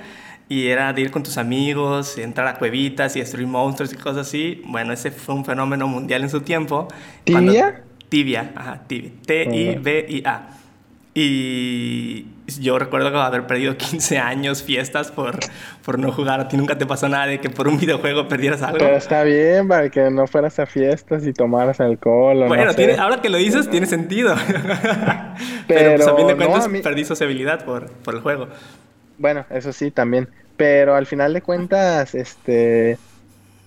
Y 0.50 0.68
era 0.68 0.92
de 0.94 1.02
ir 1.02 1.10
con 1.10 1.22
tus 1.22 1.36
amigos, 1.36 2.16
entrar 2.16 2.46
a 2.46 2.54
cuevitas 2.58 3.14
y 3.16 3.20
destruir 3.20 3.46
monstruos 3.46 3.92
y 3.92 3.96
cosas 3.96 4.26
así. 4.28 4.62
Bueno, 4.66 4.92
ese 4.94 5.10
fue 5.10 5.34
un 5.34 5.44
fenómeno 5.44 5.86
mundial 5.88 6.22
en 6.22 6.30
su 6.30 6.40
tiempo. 6.40 6.88
Cuando- 7.30 7.52
¿Tibia? 7.52 7.82
Tibia, 8.08 8.52
ajá, 8.56 8.80
Tibia. 8.86 9.10
T-I-B-I-A. 9.26 10.48
Y 11.14 12.26
yo 12.60 12.78
recuerdo 12.78 13.08
haber 13.20 13.46
perdido 13.46 13.76
15 13.76 14.18
años, 14.18 14.62
fiestas 14.62 15.10
por, 15.10 15.38
por 15.84 15.98
no 15.98 16.12
jugar. 16.12 16.40
A 16.40 16.48
ti 16.48 16.56
nunca 16.56 16.78
te 16.78 16.86
pasó 16.86 17.08
nada 17.08 17.26
de 17.26 17.40
que 17.40 17.50
por 17.50 17.68
un 17.68 17.78
videojuego 17.78 18.28
perdieras 18.28 18.62
algo. 18.62 18.78
Pero 18.78 18.96
está 18.96 19.24
bien 19.24 19.68
para 19.68 19.90
que 19.90 20.10
no 20.10 20.26
fueras 20.26 20.58
a 20.58 20.66
fiestas 20.66 21.26
y 21.26 21.32
tomaras 21.32 21.80
alcohol 21.80 22.44
o 22.44 22.46
bueno, 22.46 22.64
no 22.66 22.70
sé. 22.70 22.76
tiene- 22.76 22.94
ahora 22.98 23.20
que 23.20 23.28
lo 23.28 23.36
dices, 23.36 23.68
tiene 23.68 23.86
sentido. 23.86 24.34
Pero, 25.66 25.96
pues 25.96 26.06
a 26.08 26.16
fin 26.16 26.26
de 26.28 26.34
Pero, 26.34 26.36
no, 26.36 26.36
cuentas 26.36 26.64
a 26.64 26.68
mí- 26.68 26.80
perdí 26.80 27.04
sociabilidad 27.04 27.64
por, 27.64 27.90
por 27.90 28.14
el 28.14 28.20
juego. 28.20 28.48
Bueno, 29.18 29.46
eso 29.50 29.72
sí, 29.72 29.90
también. 29.90 30.30
Pero 30.56 30.94
al 30.94 31.06
final 31.06 31.34
de 31.34 31.42
cuentas, 31.42 32.14
este... 32.14 33.02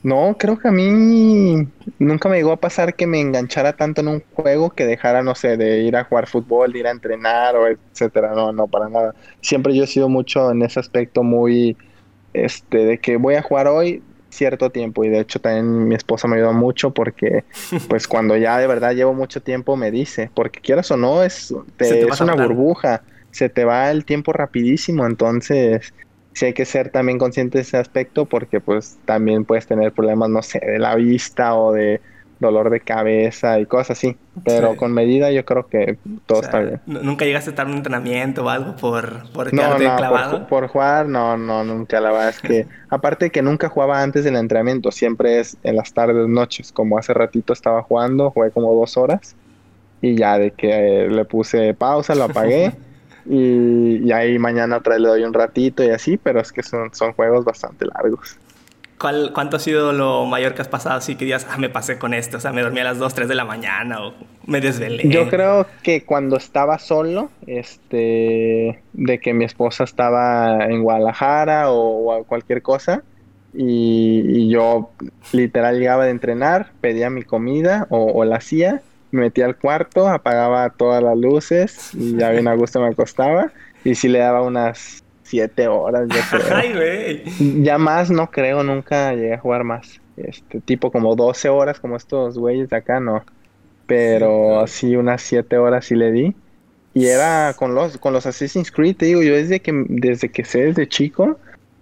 No, 0.04 0.38
creo 0.40 0.58
que 0.60 0.70
a 0.70 0.72
mí 0.72 1.68
nunca 2.00 2.30
me 2.30 2.38
llegó 2.38 2.54
a 2.54 2.60
pasar 2.62 2.96
que 2.96 3.08
me 3.08 3.22
enganchara 3.22 3.74
tanto 3.78 4.02
en 4.02 4.08
un 4.10 4.22
juego 4.32 4.72
que 4.72 4.86
dejara, 4.86 5.24
no 5.24 5.36
sé, 5.36 5.58
de 5.58 5.82
ir 5.82 5.96
a 5.98 6.06
jugar 6.06 6.28
fútbol, 6.28 6.74
de 6.74 6.80
ir 6.80 6.88
a 6.88 6.92
entrenar 6.92 7.56
o 7.58 7.68
etcétera. 7.68 8.34
No, 8.36 8.54
no, 8.54 8.68
para 8.70 8.90
nada. 8.90 9.16
Siempre 9.42 9.76
yo 9.76 9.84
he 9.84 9.88
sido 9.88 10.10
mucho 10.10 10.52
en 10.52 10.64
ese 10.64 10.80
aspecto 10.80 11.24
muy, 11.24 11.78
este, 12.34 12.80
de 12.86 13.00
que 13.00 13.18
voy 13.18 13.36
a 13.36 13.42
jugar 13.44 13.68
hoy 13.68 14.06
cierto 14.30 14.72
tiempo 14.72 15.04
y 15.04 15.10
de 15.10 15.20
hecho 15.20 15.40
también 15.42 15.88
mi 15.88 15.96
esposa 15.96 16.28
me 16.28 16.38
ayuda 16.38 16.54
mucho 16.54 16.94
porque 16.94 17.46
pues 17.88 18.08
cuando 18.08 18.38
ya 18.38 18.58
de 18.58 18.68
verdad 18.68 18.94
llevo 18.96 19.14
mucho 19.14 19.42
tiempo 19.44 19.76
me 19.78 19.92
dice, 19.92 20.32
porque 20.34 20.62
quieras 20.62 20.90
o 20.92 20.98
no, 20.98 21.24
es, 21.24 21.54
te- 21.76 22.08
es 22.08 22.22
una 22.22 22.34
burbuja, 22.36 23.04
se 23.32 23.50
te 23.50 23.66
va 23.66 23.92
el 23.92 24.06
tiempo 24.06 24.34
rapidísimo, 24.34 25.06
entonces 25.06 25.94
sí 26.34 26.46
hay 26.48 26.54
que 26.54 26.66
ser 26.66 26.92
también 26.92 27.18
consciente 27.20 27.58
de 27.60 27.64
ese 27.64 27.78
aspecto 27.78 28.28
porque 28.28 28.62
pues 28.62 29.02
también 29.06 29.46
puedes 29.46 29.68
tener 29.68 29.94
problemas, 29.94 30.30
no 30.30 30.42
sé, 30.42 30.60
de 30.60 30.80
la 30.80 30.96
vista 30.96 31.56
o 31.56 31.74
de 31.74 32.02
dolor 32.40 32.70
de 32.70 32.82
cabeza 32.82 33.60
y 33.60 33.66
cosas 33.68 33.92
así, 33.98 34.20
pero 34.44 34.76
Sí. 34.76 34.78
con 34.78 34.94
medida 34.94 35.32
yo 35.32 35.46
creo 35.46 35.68
que 35.68 36.00
todo 36.26 36.40
O 36.40 36.44
sea, 36.44 36.50
está 36.50 36.60
bien. 36.62 36.84
Nunca 36.86 37.26
llegaste 37.26 37.50
a 37.50 37.54
estar 37.54 37.66
en 37.68 37.72
un 37.74 37.78
entrenamiento 37.78 38.44
o 38.46 38.50
algo 38.50 38.76
por, 38.76 39.32
por 39.34 39.52
No, 39.52 39.54
quedarte 39.54 39.80
no, 39.80 40.06
por, 40.08 40.22
clavado. 40.22 40.40
ju- 40.40 40.46
por 40.46 40.68
jugar, 40.70 41.08
no, 41.10 41.36
no, 41.38 41.64
nunca. 41.66 42.00
La 42.00 42.12
verdad 42.12 42.30
es 42.30 42.40
que, 42.40 42.68
aparte 42.90 43.32
que 43.32 43.42
nunca 43.42 43.68
jugaba 43.68 44.02
antes 44.02 44.24
del 44.24 44.38
entrenamiento, 44.38 44.92
siempre 44.92 45.40
es 45.42 45.58
en 45.64 45.76
las 45.76 45.92
tardes, 45.94 46.28
noches. 46.30 46.72
Como 46.72 46.98
hace 46.98 47.14
ratito 47.14 47.52
estaba 47.52 47.84
jugando, 47.84 48.32
jugué 48.32 48.52
como 48.54 48.74
dos 48.74 48.96
horas 48.96 49.38
y 50.02 50.18
ya 50.18 50.40
de 50.40 50.54
que 50.56 51.08
le 51.10 51.26
puse 51.26 51.74
pausa, 51.76 52.16
lo 52.16 52.26
apagué 52.26 52.78
y, 53.26 54.08
y 54.08 54.12
ahí 54.12 54.38
mañana 54.40 54.78
otra 54.78 54.94
vez 54.94 55.02
le 55.02 55.10
doy 55.10 55.24
un 55.24 55.34
ratito 55.34 55.84
y 55.84 55.90
así, 55.90 56.18
pero 56.18 56.40
es 56.40 56.52
que 56.52 56.64
son, 56.64 56.94
son 56.94 57.14
juegos 57.14 57.46
bastante 57.46 57.86
largos. 57.86 58.38
¿Cuál, 59.00 59.32
¿Cuánto 59.34 59.58
ha 59.58 59.60
sido 59.60 59.94
lo 59.94 60.26
mayor 60.28 60.54
que 60.54 60.62
has 60.62 60.68
pasado 60.68 60.96
así 60.96 61.16
que 61.16 61.26
digas, 61.26 61.48
ah, 61.50 61.58
me 61.58 61.70
pasé 61.70 61.98
con 61.98 62.14
esto? 62.14 62.38
O 62.38 62.40
sea, 62.40 62.52
me 62.52 62.62
dormí 62.62 62.82
a 62.82 62.84
las 62.84 63.00
2, 63.00 63.14
3 63.16 63.28
de 63.28 63.34
la 63.34 63.46
mañana 63.46 64.00
o 64.06 64.14
me 64.46 64.62
desvelé. 64.62 65.10
Yo 65.10 65.28
creo 65.28 65.66
que 65.82 66.04
cuando 66.06 66.38
estaba 66.38 66.78
solo, 66.78 67.32
este, 67.48 68.80
de 68.94 69.20
que 69.20 69.34
mi 69.34 69.46
esposa 69.46 69.86
estaba 69.86 70.66
en 70.66 70.84
Guadalajara 70.84 71.72
o, 71.72 72.14
o 72.14 72.24
cualquier 72.26 72.62
cosa, 72.62 73.02
y, 73.56 74.24
y 74.28 74.50
yo 74.50 74.92
literal 75.34 75.80
llegaba 75.80 76.06
de 76.06 76.12
entrenar, 76.12 76.72
pedía 76.80 77.10
mi 77.10 77.24
comida 77.24 77.88
o, 77.90 78.06
o 78.06 78.24
la 78.24 78.38
hacía, 78.38 78.82
me 79.12 79.22
metía 79.22 79.46
al 79.46 79.58
cuarto, 79.58 80.08
apagaba 80.08 80.70
todas 80.70 81.04
las 81.04 81.18
luces 81.18 81.92
y 81.94 82.18
ya 82.18 82.30
bien 82.32 82.48
a 82.48 82.56
gusto 82.56 82.80
me 82.80 82.88
acostaba, 82.88 83.52
y 83.84 83.96
si 83.96 84.08
le 84.08 84.20
daba 84.20 84.42
unas 84.42 85.04
siete 85.24 85.68
horas, 85.68 86.08
yo 86.10 86.20
creo. 86.30 86.56
Ay, 86.56 86.74
güey. 86.74 87.64
Ya 87.64 87.78
más 87.78 88.12
no 88.12 88.30
creo, 88.30 88.64
nunca 88.64 89.14
llegué 89.14 89.34
a 89.34 89.40
jugar 89.40 89.64
más. 89.64 90.02
este 90.18 90.60
tipo 90.60 90.92
como 90.92 91.16
12 91.16 91.50
horas 91.50 91.80
como 91.80 91.96
estos 91.96 92.38
güeyes 92.38 92.70
de 92.70 92.78
acá, 92.78 93.00
no. 93.00 93.24
Pero 93.88 94.66
sí, 94.68 94.96
unas 94.96 95.22
7 95.22 95.58
horas 95.58 95.86
sí 95.86 95.96
le 95.96 96.12
di. 96.12 96.36
Y 96.94 97.08
era 97.08 97.54
con 97.58 97.74
los, 97.74 97.98
con 97.98 98.12
los 98.12 98.26
Assassin's 98.26 98.72
Creed, 98.72 98.98
te 98.98 99.06
digo, 99.06 99.22
yo 99.22 99.34
desde 99.34 99.62
que, 99.62 99.72
desde 99.88 100.30
que 100.30 100.44
sé, 100.44 100.64
desde 100.64 100.90
chico, 100.90 101.40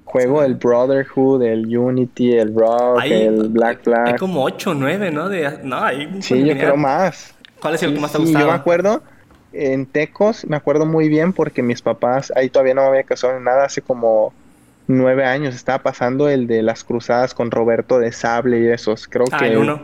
juego 0.09 0.41
el 0.41 0.55
Brotherhood, 0.55 1.43
el 1.43 1.77
Unity, 1.77 2.35
el 2.35 2.55
Rock, 2.55 3.03
el 3.05 3.49
Black 3.49 3.83
Flag. 3.83 4.07
Hay 4.07 4.15
como 4.15 4.43
8 4.43 4.71
o 4.71 4.73
9, 4.73 5.11
¿no? 5.11 5.29
De, 5.29 5.59
no 5.63 5.81
sí, 6.19 6.43
yo 6.43 6.53
creo 6.57 6.75
más. 6.75 7.35
¿Cuál 7.61 7.75
es 7.75 7.83
el 7.83 7.93
que 7.93 7.99
más 7.99 8.11
te 8.11 8.17
ha 8.17 8.21
gustado? 8.21 8.45
Yo 8.45 8.51
me 8.51 8.57
acuerdo, 8.57 9.03
en 9.53 9.85
Tecos, 9.85 10.45
me 10.47 10.55
acuerdo 10.55 10.87
muy 10.87 11.09
bien 11.09 11.31
porque 11.31 11.61
mis 11.61 11.83
papás, 11.83 12.33
ahí 12.35 12.49
todavía 12.49 12.73
no 12.73 12.81
me 12.81 12.87
había 12.87 13.03
casado 13.03 13.37
en 13.37 13.43
nada, 13.43 13.65
hace 13.65 13.83
como 13.83 14.33
nueve 14.87 15.25
años 15.25 15.53
estaba 15.53 15.83
pasando 15.83 16.27
el 16.27 16.47
de 16.47 16.63
las 16.63 16.83
cruzadas 16.83 17.35
con 17.35 17.51
Roberto 17.51 17.99
de 17.99 18.11
Sable 18.11 18.61
y 18.61 18.67
esos. 18.67 19.07
Creo 19.07 19.25
ah, 19.31 19.37
que. 19.37 19.45
El 19.49 19.57
1. 19.57 19.81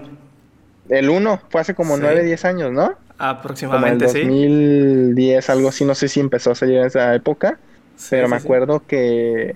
El 0.89 1.09
1 1.11 1.41
fue 1.49 1.61
hace 1.61 1.75
como 1.75 1.97
nueve, 1.97 2.23
diez 2.23 2.45
años, 2.45 2.71
¿no? 2.71 2.95
Aproximadamente, 3.19 4.05
como 4.05 4.17
el 4.17 5.13
2010, 5.13 5.49
algo 5.51 5.69
así, 5.69 5.85
no 5.85 5.93
sé 5.93 6.07
si 6.07 6.19
empezó 6.19 6.51
a 6.51 6.55
salir 6.55 6.77
en 6.77 6.85
esa 6.85 7.13
época, 7.13 7.59
pero 8.09 8.27
me 8.27 8.37
acuerdo 8.37 8.81
que 8.87 9.55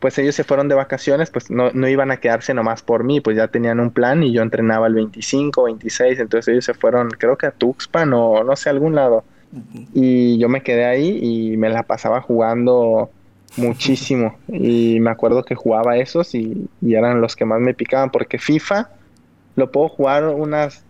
pues 0.00 0.18
ellos 0.18 0.34
se 0.34 0.44
fueron 0.44 0.68
de 0.68 0.74
vacaciones, 0.74 1.30
pues 1.30 1.50
no, 1.50 1.70
no, 1.72 1.88
iban 1.88 2.10
a 2.10 2.18
quedarse 2.18 2.54
nomás 2.54 2.82
por 2.82 3.04
mí, 3.04 3.20
pues 3.20 3.36
ya 3.36 3.48
tenían 3.48 3.80
un 3.80 3.90
plan 3.90 4.22
y 4.22 4.32
yo 4.32 4.42
entrenaba 4.42 4.86
el 4.86 4.94
25, 4.94 5.64
26, 5.64 6.18
entonces 6.18 6.52
ellos 6.52 6.64
se 6.64 6.74
fueron, 6.74 7.10
creo 7.10 7.36
que 7.36 7.46
a 7.46 7.50
Tuxpan 7.50 8.12
o 8.12 8.44
no 8.44 8.56
sé, 8.56 8.68
a 8.68 8.72
algún 8.72 8.94
lado. 8.94 9.24
Y 9.94 10.38
yo 10.38 10.48
me 10.48 10.62
quedé 10.62 10.84
ahí 10.84 11.18
y 11.22 11.56
me 11.56 11.70
la 11.70 11.82
pasaba 11.82 12.20
jugando 12.20 13.10
muchísimo. 13.56 14.36
y 14.48 15.00
me 15.00 15.10
acuerdo 15.10 15.44
que 15.44 15.54
jugaba 15.54 15.96
esos 15.96 16.34
y, 16.34 16.68
y 16.82 16.94
eran 16.94 17.20
los 17.20 17.36
que 17.36 17.44
más 17.44 17.60
me 17.60 17.72
picaban, 17.72 18.10
porque 18.10 18.38
FIFA 18.38 18.90
lo 19.54 19.70
puedo 19.70 19.88
jugar 19.88 20.26
unas 20.26 20.84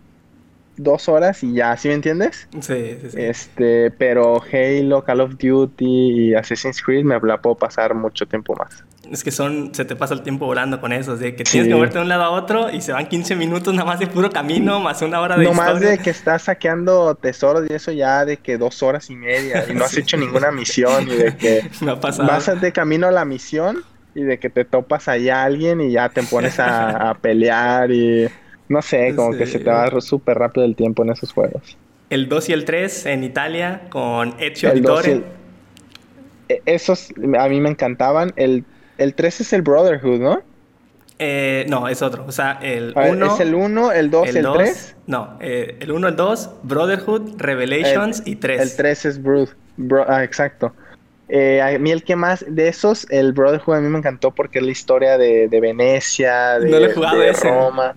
dos 0.77 1.09
horas 1.09 1.43
y 1.43 1.53
ya, 1.53 1.75
¿sí 1.75 1.87
me 1.87 1.95
entiendes? 1.95 2.47
Sí, 2.59 2.97
sí, 3.01 3.09
sí. 3.09 3.17
Este, 3.17 3.91
pero 3.91 4.41
Halo, 4.41 5.03
Call 5.03 5.21
of 5.21 5.37
Duty 5.37 5.85
y 5.85 6.35
Assassin's 6.35 6.81
Creed 6.81 7.03
me 7.03 7.19
la 7.19 7.41
puedo 7.41 7.55
pasar 7.55 7.93
mucho 7.95 8.25
tiempo 8.27 8.55
más. 8.55 8.83
Es 9.11 9.23
que 9.23 9.31
son, 9.31 9.73
se 9.73 9.85
te 9.85 9.95
pasa 9.95 10.13
el 10.13 10.21
tiempo 10.21 10.45
volando 10.45 10.79
con 10.81 10.91
eso, 10.93 11.15
de 11.15 11.35
que 11.35 11.43
tienes 11.43 11.69
que 11.69 11.75
moverte 11.75 11.97
de 11.97 12.03
un 12.03 12.09
lado 12.09 12.23
a 12.23 12.29
otro 12.31 12.69
y 12.71 12.81
se 12.81 12.91
van 12.91 13.07
15 13.07 13.35
minutos 13.35 13.73
nada 13.73 13.85
más 13.85 13.99
de 13.99 14.07
puro 14.07 14.29
camino, 14.29 14.79
más 14.79 15.01
una 15.01 15.21
hora 15.21 15.37
de 15.37 15.45
No 15.45 15.53
más 15.53 15.79
de 15.79 15.97
que 15.99 16.09
estás 16.09 16.43
saqueando 16.43 17.15
tesoros 17.15 17.65
y 17.69 17.73
eso 17.73 17.91
ya 17.91 18.25
de 18.25 18.37
que 18.37 18.57
dos 18.57 18.83
horas 18.83 19.09
y 19.09 19.15
media 19.15 19.65
y 19.69 19.73
no 19.73 19.85
has 19.85 19.97
hecho 19.97 20.17
ninguna 20.17 20.51
misión 20.51 21.07
y 21.07 21.15
de 21.15 21.37
que 21.37 21.69
vas 21.81 22.61
de 22.61 22.71
camino 22.71 23.07
a 23.07 23.11
la 23.11 23.25
misión 23.25 23.83
y 24.15 24.23
de 24.23 24.39
que 24.39 24.49
te 24.49 24.65
topas 24.65 25.07
allá 25.07 25.41
a 25.41 25.45
alguien 25.45 25.81
y 25.81 25.91
ya 25.91 26.09
te 26.09 26.23
pones 26.23 26.59
a 26.59 27.15
pelear 27.21 27.91
y 27.91 28.27
no 28.69 28.81
sé, 28.81 29.15
como 29.15 29.37
que 29.37 29.45
se 29.45 29.59
te 29.59 29.69
va 29.69 29.89
súper 30.01 30.37
rápido 30.37 30.65
el 30.65 30.75
tiempo 30.75 31.03
en 31.03 31.11
esos 31.11 31.31
juegos. 31.31 31.77
El 32.09 32.29
2 32.29 32.49
y 32.49 32.53
el 32.53 32.65
3 32.65 33.05
en 33.07 33.23
Italia 33.23 33.81
con 33.89 34.35
Ezio 34.39 34.69
Auditore. 34.69 35.23
E, 36.49 36.61
esos 36.65 37.09
a 37.39 37.47
mí 37.47 37.61
me 37.61 37.69
encantaban. 37.69 38.33
El, 38.35 38.65
el 38.97 39.13
3 39.13 39.41
es 39.41 39.53
el 39.53 39.61
Brotherhood, 39.61 40.19
¿no? 40.19 40.41
Eh, 41.19 41.65
no, 41.67 41.87
es 41.87 42.01
otro. 42.01 42.25
O 42.27 42.31
sea, 42.31 42.59
el 42.61 42.93
1. 42.95 43.33
¿Es 43.33 43.39
el 43.39 43.55
1, 43.55 43.91
el 43.91 44.11
2, 44.11 44.35
el 44.35 44.47
3? 44.53 44.95
No, 45.07 45.37
eh, 45.39 45.77
el 45.79 45.91
1, 45.91 46.07
el 46.09 46.15
2, 46.15 46.49
Brotherhood, 46.63 47.37
Revelations 47.37 48.21
y 48.25 48.35
3. 48.35 48.61
El 48.61 48.75
3 48.75 49.05
es 49.05 49.23
Brood. 49.23 49.49
ah, 50.07 50.23
exacto. 50.23 50.73
Eh, 51.29 51.61
a 51.61 51.77
mí 51.77 51.91
el 51.91 52.03
que 52.03 52.15
más 52.15 52.45
de 52.47 52.69
esos, 52.69 53.05
el 53.09 53.33
Brotherhood 53.33 53.75
a 53.75 53.81
mí 53.81 53.89
me 53.89 53.97
encantó 53.97 54.31
porque 54.31 54.59
es 54.59 54.65
la 54.65 54.71
historia 54.71 55.17
de, 55.17 55.49
de 55.49 55.59
Venecia, 55.59 56.59
de, 56.59 56.69
de 56.69 57.33
Roma. 57.33 57.95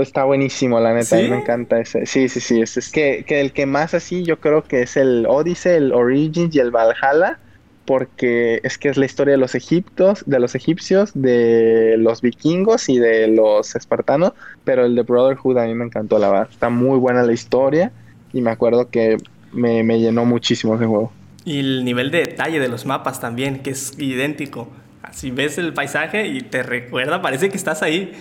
Está 0.00 0.24
buenísimo, 0.24 0.80
la 0.80 0.94
neta, 0.94 1.16
a 1.16 1.20
mí 1.20 1.28
me 1.28 1.36
encanta 1.36 1.78
ese. 1.78 2.06
Sí, 2.06 2.28
sí, 2.28 2.40
sí, 2.40 2.62
es, 2.62 2.76
es 2.76 2.90
que, 2.90 3.24
que, 3.26 3.40
el 3.40 3.52
que 3.52 3.66
más 3.66 3.92
así 3.92 4.24
yo 4.24 4.40
creo 4.40 4.64
que 4.64 4.82
es 4.82 4.96
el 4.96 5.26
Odyssey, 5.28 5.76
el 5.76 5.92
Origins 5.92 6.54
y 6.54 6.58
el 6.58 6.70
Valhalla, 6.70 7.38
porque 7.84 8.60
es 8.62 8.78
que 8.78 8.88
es 8.88 8.96
la 8.96 9.04
historia 9.04 9.32
de 9.32 9.38
los 9.38 9.54
egiptos, 9.54 10.24
de 10.26 10.40
los 10.40 10.54
egipcios, 10.54 11.12
de 11.14 11.96
los 11.98 12.22
vikingos 12.22 12.88
y 12.88 12.98
de 12.98 13.28
los 13.28 13.74
espartanos, 13.76 14.32
pero 14.64 14.86
el 14.86 14.94
de 14.94 15.02
Brotherhood 15.02 15.58
a 15.58 15.66
mí 15.66 15.74
me 15.74 15.84
encantó, 15.84 16.18
la 16.18 16.30
verdad. 16.30 16.48
Está 16.50 16.70
muy 16.70 16.98
buena 16.98 17.22
la 17.22 17.32
historia 17.32 17.92
y 18.32 18.40
me 18.40 18.50
acuerdo 18.50 18.88
que 18.88 19.18
me, 19.52 19.82
me 19.82 20.00
llenó 20.00 20.24
muchísimo 20.24 20.76
ese 20.76 20.86
juego. 20.86 21.12
Y 21.44 21.60
el 21.60 21.84
nivel 21.84 22.10
de 22.10 22.20
detalle 22.20 22.58
de 22.58 22.68
los 22.68 22.86
mapas 22.86 23.20
también, 23.20 23.62
que 23.62 23.70
es 23.70 23.92
idéntico. 23.98 24.68
Así 25.02 25.30
ves 25.30 25.58
el 25.58 25.74
paisaje 25.74 26.26
y 26.26 26.40
te 26.40 26.62
recuerda, 26.62 27.20
parece 27.20 27.50
que 27.50 27.56
estás 27.56 27.82
ahí. 27.82 28.12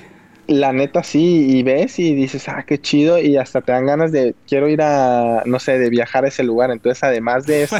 La 0.48 0.74
neta 0.74 1.04
sí, 1.04 1.58
y 1.58 1.64
ves 1.64 2.00
y 2.00 2.14
dices, 2.14 2.50
ah, 2.50 2.66
qué 2.68 2.78
chido, 2.78 3.18
y 3.18 3.38
hasta 3.38 3.62
te 3.62 3.72
dan 3.72 3.86
ganas 3.86 4.12
de, 4.12 4.36
quiero 4.46 4.68
ir 4.68 4.82
a, 4.82 5.44
no 5.46 5.58
sé, 5.60 5.80
de 5.80 5.90
viajar 5.90 6.26
a 6.26 6.28
ese 6.28 6.44
lugar. 6.44 6.70
Entonces, 6.70 7.02
además 7.02 7.46
de 7.46 7.64
eso, 7.64 7.78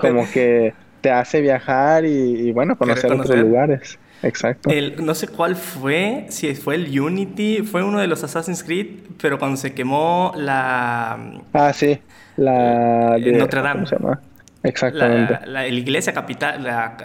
como 0.00 0.26
que 0.32 0.72
te 1.02 1.10
hace 1.10 1.42
viajar 1.42 2.06
y, 2.06 2.50
bueno, 2.52 2.78
conocer, 2.78 3.12
otros 3.12 3.36
lugares. 3.36 3.98
Exacto. 4.22 4.70
El, 4.70 5.04
no 5.04 5.14
sé 5.14 5.28
cuál 5.28 5.56
fue, 5.56 6.26
si 6.30 6.54
fue 6.54 6.76
el 6.76 6.98
Unity, 6.98 7.58
fue 7.62 7.82
uno 7.82 7.98
de 7.98 8.06
los 8.06 8.24
Assassin's 8.24 8.62
Creed, 8.62 8.86
pero 9.20 9.38
cuando 9.38 9.58
se 9.58 9.74
quemó 9.74 10.32
la... 10.36 11.40
Ah, 11.52 11.72
sí, 11.74 11.98
la... 12.36 13.18
De, 13.18 13.32
Notre 13.32 13.60
Dame. 13.60 13.74
¿Cómo 13.74 13.86
se 13.86 13.96
llama? 13.96 14.20
Exactamente. 14.62 15.38
La, 15.46 15.66
iglesia 15.66 16.14
capital, 16.14 16.62
la, 16.62 16.96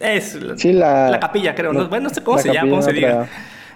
es 0.00 0.38
sí, 0.56 0.72
la, 0.72 1.10
la 1.10 1.20
capilla, 1.20 1.54
creo. 1.54 1.72
no, 1.72 1.88
bueno, 1.88 2.08
no 2.08 2.14
sé 2.14 2.22
cómo 2.22 2.38
se 2.38 2.52
llama, 2.52 2.70
cómo 2.70 2.82
se 2.82 2.92
diga 2.92 3.28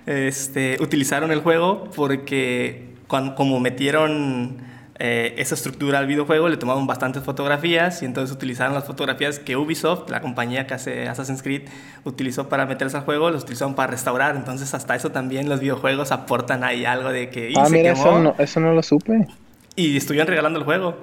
este, 0.07 0.77
utilizaron 0.81 1.31
el 1.31 1.41
juego 1.41 1.89
porque 1.95 2.95
cuando, 3.07 3.35
como 3.35 3.61
metieron 3.61 4.57
eh, 5.03 5.35
esa 5.39 5.55
estructura 5.55 5.99
al 5.99 6.07
videojuego, 6.07 6.51
le 6.51 6.59
tomaron 6.59 6.87
bastantes 6.87 7.23
fotografías 7.23 8.03
y 8.03 8.05
entonces 8.05 8.37
utilizaron 8.37 8.75
las 8.75 8.85
fotografías 8.85 9.39
que 9.39 9.57
Ubisoft, 9.57 10.11
la 10.11 10.21
compañía 10.21 10.67
que 10.67 10.75
hace 10.75 11.09
Assassin's 11.09 11.43
Creed, 11.43 11.63
utilizó 12.05 12.51
para 12.51 12.67
meterse 12.67 12.99
al 12.99 13.05
juego, 13.05 13.31
los 13.31 13.45
utilizaron 13.45 13.75
para 13.75 13.93
restaurar. 13.93 14.37
Entonces 14.37 14.75
hasta 14.75 14.95
eso 14.95 15.11
también 15.11 15.49
los 15.49 15.61
videojuegos 15.61 16.13
aportan 16.13 16.65
ahí 16.65 16.85
algo 16.85 17.09
de 17.09 17.31
que... 17.31 17.55
Ah, 17.57 17.71
mira, 17.71 17.93
eso 17.93 18.19
no, 18.19 18.35
eso 18.37 18.61
no 18.61 18.75
lo 18.75 18.83
supe. 18.83 19.27
Y 19.75 19.97
estuvieron 19.97 20.29
regalando 20.29 20.59
el 20.59 20.67
juego. 20.67 20.99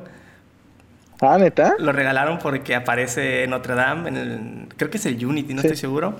Ah, 1.19 1.39
¿neta? 1.39 1.73
Lo 1.79 1.91
regalaron 1.91 2.37
porque 2.37 2.75
aparece 2.75 3.47
Notre 3.47 3.73
Dame 3.73 4.09
en 4.09 4.15
el... 4.15 4.67
Creo 4.77 4.91
que 4.91 4.97
es 4.97 5.07
el 5.07 5.25
Unity, 5.25 5.55
no 5.55 5.61
estoy 5.61 5.75
seguro. 5.75 6.15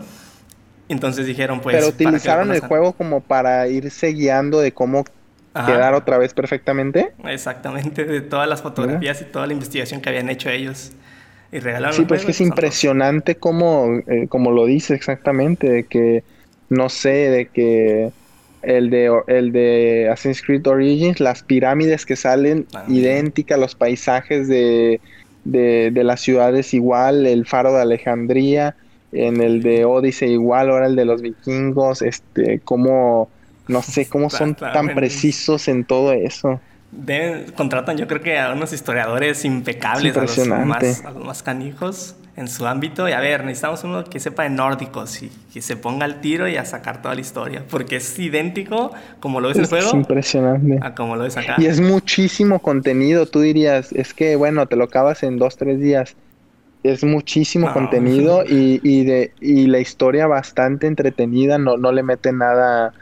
Entonces 0.90 1.28
dijeron, 1.28 1.60
pues. 1.60 1.76
Pero 1.76 1.90
utilizaron 1.90 2.52
el 2.52 2.62
juego 2.62 2.94
como 2.94 3.22
para 3.22 3.68
irse 3.68 4.08
guiando 4.08 4.62
de 4.62 4.72
cómo 4.72 5.04
quedar 5.66 5.94
otra 5.94 6.18
vez 6.18 6.34
perfectamente. 6.34 7.14
Exactamente, 7.26 8.06
de 8.06 8.22
todas 8.22 8.48
las 8.48 8.62
fotografías 8.62 9.22
y 9.22 9.26
toda 9.26 9.48
la 9.48 9.54
investigación 9.54 10.02
que 10.02 10.10
habían 10.10 10.30
hecho 10.30 10.50
ellos. 10.50 10.92
Y 11.52 11.60
regalaron. 11.60 11.96
Sí, 11.96 12.06
pues 12.06 12.26
que 12.26 12.32
es 12.32 12.42
impresionante 12.42 13.36
como, 13.36 14.00
eh, 14.08 14.28
como 14.28 14.52
lo 14.52 14.66
dice 14.66 14.94
exactamente, 14.94 15.70
de 15.70 15.84
que, 15.86 16.24
no 16.70 16.90
sé, 16.90 17.10
de 17.10 17.46
que 17.48 18.12
el 18.62 18.90
de, 18.90 19.22
el 19.28 19.52
de 19.54 20.10
Assassin's 20.12 20.42
Creed 20.42 20.68
Origins, 20.68 21.20
las 21.20 21.44
pirámides 21.44 22.06
que 22.06 22.16
salen 22.16 22.68
ah, 22.74 22.84
idénticas, 22.90 23.58
los 23.58 23.76
paisajes 23.76 24.48
de, 24.50 25.00
de, 25.46 25.92
de 25.92 26.04
las 26.04 26.20
ciudades 26.20 26.74
igual, 26.74 27.26
el 27.26 27.46
faro 27.46 27.74
de 27.74 27.82
Alejandría 27.82 28.76
en 29.12 29.42
el 29.42 29.62
de 29.64 29.86
Odyssey 29.86 30.32
igual, 30.32 30.70
ahora 30.70 30.88
el 30.88 30.96
de 30.96 31.06
los 31.06 31.22
vikingos, 31.22 32.02
este, 32.02 32.60
cómo, 32.60 33.30
no 33.68 33.82
sé, 33.82 34.08
cómo 34.08 34.30
son 34.30 34.56
tan 34.56 34.94
precisos 34.96 35.68
en 35.68 35.86
todo 35.86 36.14
eso. 36.14 36.60
contratan 37.56 37.98
yo 37.98 38.08
creo 38.08 38.22
que 38.22 38.40
a 38.40 38.52
unos 38.52 38.74
historiadores 38.74 39.46
impecables, 39.46 40.18
a 40.18 40.22
los, 40.22 40.48
más, 40.48 41.06
a 41.06 41.12
los 41.12 41.24
más 41.24 41.44
canijos 41.44 42.16
en 42.36 42.48
su 42.48 42.66
ámbito. 42.66 43.10
Y 43.10 43.12
a 43.12 43.20
ver, 43.20 43.44
necesitamos 43.44 43.84
uno 43.84 44.04
que 44.04 44.20
sepa 44.20 44.44
de 44.44 44.50
nórdicos 44.50 45.24
y 45.24 45.32
que 45.54 45.62
se 45.62 45.76
ponga 45.76 46.06
al 46.06 46.22
tiro 46.22 46.48
y 46.48 46.56
a 46.56 46.66
sacar 46.66 47.02
toda 47.02 47.16
la 47.16 47.22
historia. 47.22 47.64
Porque 47.70 47.98
es 47.98 48.18
idéntico, 48.20 48.92
como 49.20 49.42
lo 49.42 49.50
ves 49.50 49.58
en 49.58 49.64
el 49.64 49.70
juego. 49.70 49.88
Es 49.88 49.94
impresionante. 49.94 50.80
A 50.82 50.96
como 50.96 51.16
lo 51.16 51.24
ves 51.24 51.38
acá. 51.38 51.56
Y 51.58 51.66
es 51.66 51.82
muchísimo 51.82 52.60
contenido. 52.60 53.26
Tú 53.26 53.42
dirías, 53.42 53.92
es 53.92 54.14
que 54.14 54.36
bueno, 54.36 54.68
te 54.68 54.76
lo 54.76 54.86
acabas 54.86 55.24
en 55.24 55.38
dos, 55.38 55.58
tres 55.58 55.80
días 55.80 56.16
es 56.84 57.04
muchísimo 57.04 57.74
contenido 57.74 58.44
y, 58.48 58.80
y, 58.84 59.04
de, 59.04 59.32
y 59.42 59.68
la 59.68 59.80
historia 59.80 60.28
bastante 60.28 60.88
entretenida, 60.88 61.58
no, 61.58 61.78
no 61.78 61.92
le 61.92 62.04
mete 62.04 62.32
nada, 62.32 62.94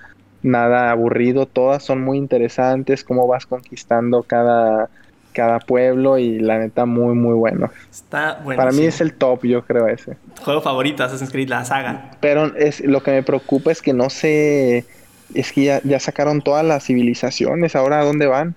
nada 0.45 0.91
aburrido, 0.91 1.45
todas 1.45 1.83
son 1.83 2.01
muy 2.01 2.17
interesantes, 2.17 3.03
cómo 3.03 3.27
vas 3.27 3.45
conquistando 3.45 4.23
cada, 4.23 4.89
cada 5.33 5.59
pueblo 5.59 6.17
y 6.17 6.39
la 6.39 6.59
neta 6.59 6.85
muy 6.85 7.15
muy 7.15 7.33
bueno. 7.33 7.71
Está 7.91 8.39
bueno. 8.43 8.57
Para 8.57 8.71
mí 8.71 8.83
es 8.83 9.01
el 9.01 9.13
top, 9.13 9.43
yo 9.43 9.63
creo 9.65 9.87
ese. 9.87 10.17
Juego 10.41 10.61
favorito, 10.61 11.03
Assassin's 11.03 11.31
Creed, 11.31 11.49
la 11.49 11.65
saga. 11.65 12.11
Pero 12.21 12.55
es 12.55 12.79
lo 12.81 13.01
que 13.01 13.11
me 13.11 13.23
preocupa 13.23 13.71
es 13.71 13.81
que 13.81 13.93
no 13.93 14.09
sé, 14.09 14.85
es 15.33 15.51
que 15.51 15.63
ya, 15.63 15.81
ya 15.83 15.99
sacaron 15.99 16.41
todas 16.41 16.63
las 16.63 16.85
civilizaciones, 16.85 17.75
ahora 17.75 17.99
a 17.99 18.05
dónde 18.05 18.27
van. 18.27 18.55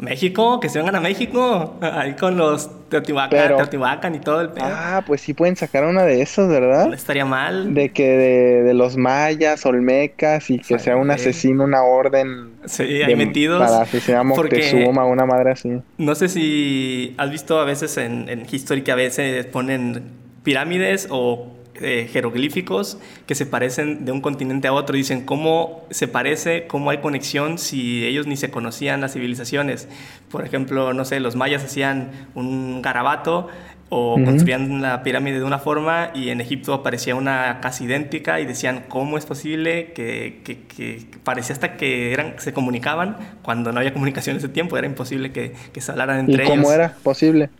México, 0.00 0.60
que 0.60 0.68
se 0.68 0.78
vengan 0.78 0.96
a 0.96 1.00
México, 1.00 1.76
ahí 1.80 2.14
con 2.14 2.36
los 2.36 2.70
Teotihuacán, 2.88 4.14
y 4.14 4.18
todo 4.18 4.40
el 4.40 4.48
pedo. 4.48 4.64
Ah, 4.66 5.04
pues 5.06 5.20
sí 5.20 5.34
pueden 5.34 5.56
sacar 5.56 5.84
una 5.84 6.02
de 6.04 6.22
esos, 6.22 6.48
¿verdad? 6.48 6.88
No 6.88 6.94
estaría 6.94 7.24
mal. 7.24 7.72
De 7.74 7.90
que 7.90 8.08
de, 8.08 8.74
los 8.74 8.96
mayas, 8.96 9.64
olmecas 9.66 10.50
y 10.50 10.58
que 10.58 10.78
sea 10.78 10.96
un 10.96 11.10
asesino, 11.10 11.64
una 11.64 11.82
orden. 11.82 12.54
Sí, 12.64 13.02
ahí 13.02 13.14
metidos. 13.14 13.62
Para 13.62 13.82
asesinar 13.82 14.22
a 14.22 14.24
Moctezuma, 14.24 15.04
una 15.04 15.26
madre 15.26 15.52
así. 15.52 15.80
No 15.98 16.14
sé 16.14 16.28
si 16.28 17.14
has 17.18 17.30
visto 17.30 17.60
a 17.60 17.64
veces 17.64 17.96
en, 17.96 18.28
en 18.28 18.46
History 18.50 18.82
que 18.82 18.92
a 18.92 18.96
veces 18.96 19.46
ponen 19.46 20.02
pirámides 20.42 21.06
o 21.10 21.59
eh, 21.80 22.08
jeroglíficos 22.10 22.98
que 23.26 23.34
se 23.34 23.46
parecen 23.46 24.04
de 24.04 24.12
un 24.12 24.20
continente 24.20 24.68
a 24.68 24.72
otro. 24.72 24.96
Dicen 24.96 25.24
cómo 25.24 25.86
se 25.90 26.08
parece, 26.08 26.66
cómo 26.66 26.90
hay 26.90 26.98
conexión 26.98 27.58
si 27.58 28.04
ellos 28.04 28.26
ni 28.26 28.36
se 28.36 28.50
conocían 28.50 29.00
las 29.00 29.12
civilizaciones. 29.12 29.88
Por 30.30 30.44
ejemplo, 30.44 30.92
no 30.92 31.04
sé, 31.04 31.20
los 31.20 31.36
mayas 31.36 31.64
hacían 31.64 32.10
un 32.34 32.82
garabato 32.82 33.48
o 33.90 34.14
construían 34.24 34.80
la 34.80 35.02
pirámide 35.02 35.38
de 35.38 35.44
una 35.44 35.58
forma 35.58 36.12
y 36.14 36.30
en 36.30 36.40
Egipto 36.40 36.72
aparecía 36.72 37.16
una 37.16 37.58
casi 37.60 37.84
idéntica 37.84 38.40
y 38.40 38.46
decían 38.46 38.84
cómo 38.88 39.18
es 39.18 39.26
posible 39.26 39.92
que, 39.92 40.42
que, 40.44 41.06
parecía 41.24 41.54
hasta 41.54 41.76
que 41.76 42.12
eran, 42.12 42.34
se 42.38 42.52
comunicaban 42.52 43.16
cuando 43.42 43.72
no 43.72 43.80
había 43.80 43.92
comunicación 43.92 44.34
en 44.34 44.38
ese 44.38 44.48
tiempo, 44.48 44.78
era 44.78 44.86
imposible 44.86 45.32
que, 45.32 45.54
que 45.72 45.80
se 45.80 45.90
hablaran 45.90 46.20
entre 46.20 46.44
ellos. 46.44 46.56
¿Cómo 46.56 46.72
era 46.72 46.94
posible? 47.02 47.50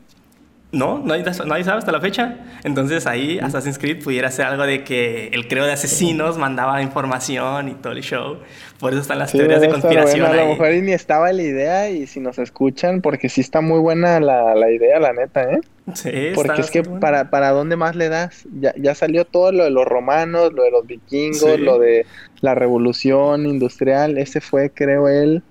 No, 0.73 1.03
nadie, 1.05 1.25
nadie 1.47 1.65
sabe 1.65 1.79
hasta 1.79 1.91
la 1.91 2.01
fecha. 2.01 2.39
Entonces 2.63 3.07
ahí 3.07 3.41
Assassin's 3.41 3.79
Creed 3.79 4.05
pudiera 4.05 4.31
ser 4.31 4.47
algo 4.47 4.65
de 4.65 4.85
que 4.85 5.29
el 5.29 5.49
creo 5.49 5.65
de 5.65 5.73
asesinos 5.73 6.39
mandaba 6.39 6.81
información 6.81 7.69
y 7.69 7.75
todo 7.75 7.93
el 7.93 8.03
show. 8.03 8.39
Por 8.79 8.93
eso 8.93 9.03
están 9.03 9.19
las 9.19 9.33
teorías 9.33 9.61
de 9.61 9.69
conspiración. 9.69 10.27
A 10.27 10.33
lo 10.33 10.47
mejor 10.47 10.69
ni 10.75 10.93
estaba 10.93 11.33
la 11.33 11.43
idea 11.43 11.91
y 11.91 12.07
si 12.07 12.21
nos 12.21 12.39
escuchan, 12.39 13.01
porque 13.01 13.29
sí 13.29 13.41
está 13.41 13.61
muy 13.61 13.81
buena 13.81 14.21
la, 14.21 14.55
la 14.55 14.71
idea, 14.71 15.01
la 15.01 15.13
neta, 15.13 15.43
¿eh? 15.43 15.61
Sí, 15.95 16.33
Porque 16.37 16.61
es 16.61 16.71
que 16.71 16.85
para, 16.85 17.31
para 17.31 17.51
dónde 17.51 17.75
más 17.75 17.97
le 17.97 18.09
das. 18.09 18.47
Ya, 18.61 18.73
ya 18.77 18.95
salió 18.95 19.25
todo 19.25 19.51
lo 19.51 19.65
de 19.65 19.71
los 19.71 19.87
romanos, 19.87 20.53
lo 20.53 20.63
de 20.63 20.71
los 20.71 20.87
vikingos, 20.87 21.59
lo 21.59 21.81
de 21.81 22.07
la 22.43 22.55
revolución 22.55 23.45
industrial. 23.47 24.19
Ese 24.19 24.41
fue, 24.41 24.71
creo, 24.71 25.09
él. 25.09 25.43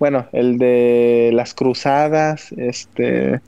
Bueno, 0.00 0.26
el 0.32 0.58
de 0.58 1.30
las 1.32 1.54
cruzadas, 1.54 2.50
este 2.56 3.40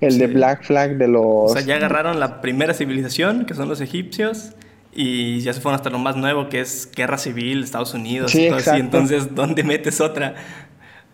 el 0.00 0.18
de 0.18 0.26
Black 0.26 0.64
Flag 0.64 0.96
de 0.96 1.08
los... 1.08 1.24
O 1.24 1.48
sea, 1.48 1.62
ya 1.62 1.76
agarraron 1.76 2.20
la 2.20 2.40
primera 2.40 2.74
civilización, 2.74 3.44
que 3.44 3.54
son 3.54 3.68
los 3.68 3.80
egipcios, 3.80 4.52
y 4.92 5.40
ya 5.40 5.52
se 5.52 5.60
fueron 5.60 5.76
hasta 5.76 5.90
lo 5.90 5.98
más 5.98 6.16
nuevo, 6.16 6.48
que 6.48 6.60
es 6.60 6.90
guerra 6.94 7.18
civil, 7.18 7.62
Estados 7.62 7.94
Unidos. 7.94 8.32
Sí, 8.32 8.42
y 8.42 8.46
exacto. 8.46 8.80
Entonces, 8.80 9.34
¿dónde 9.34 9.62
metes 9.62 10.00
otra? 10.00 10.34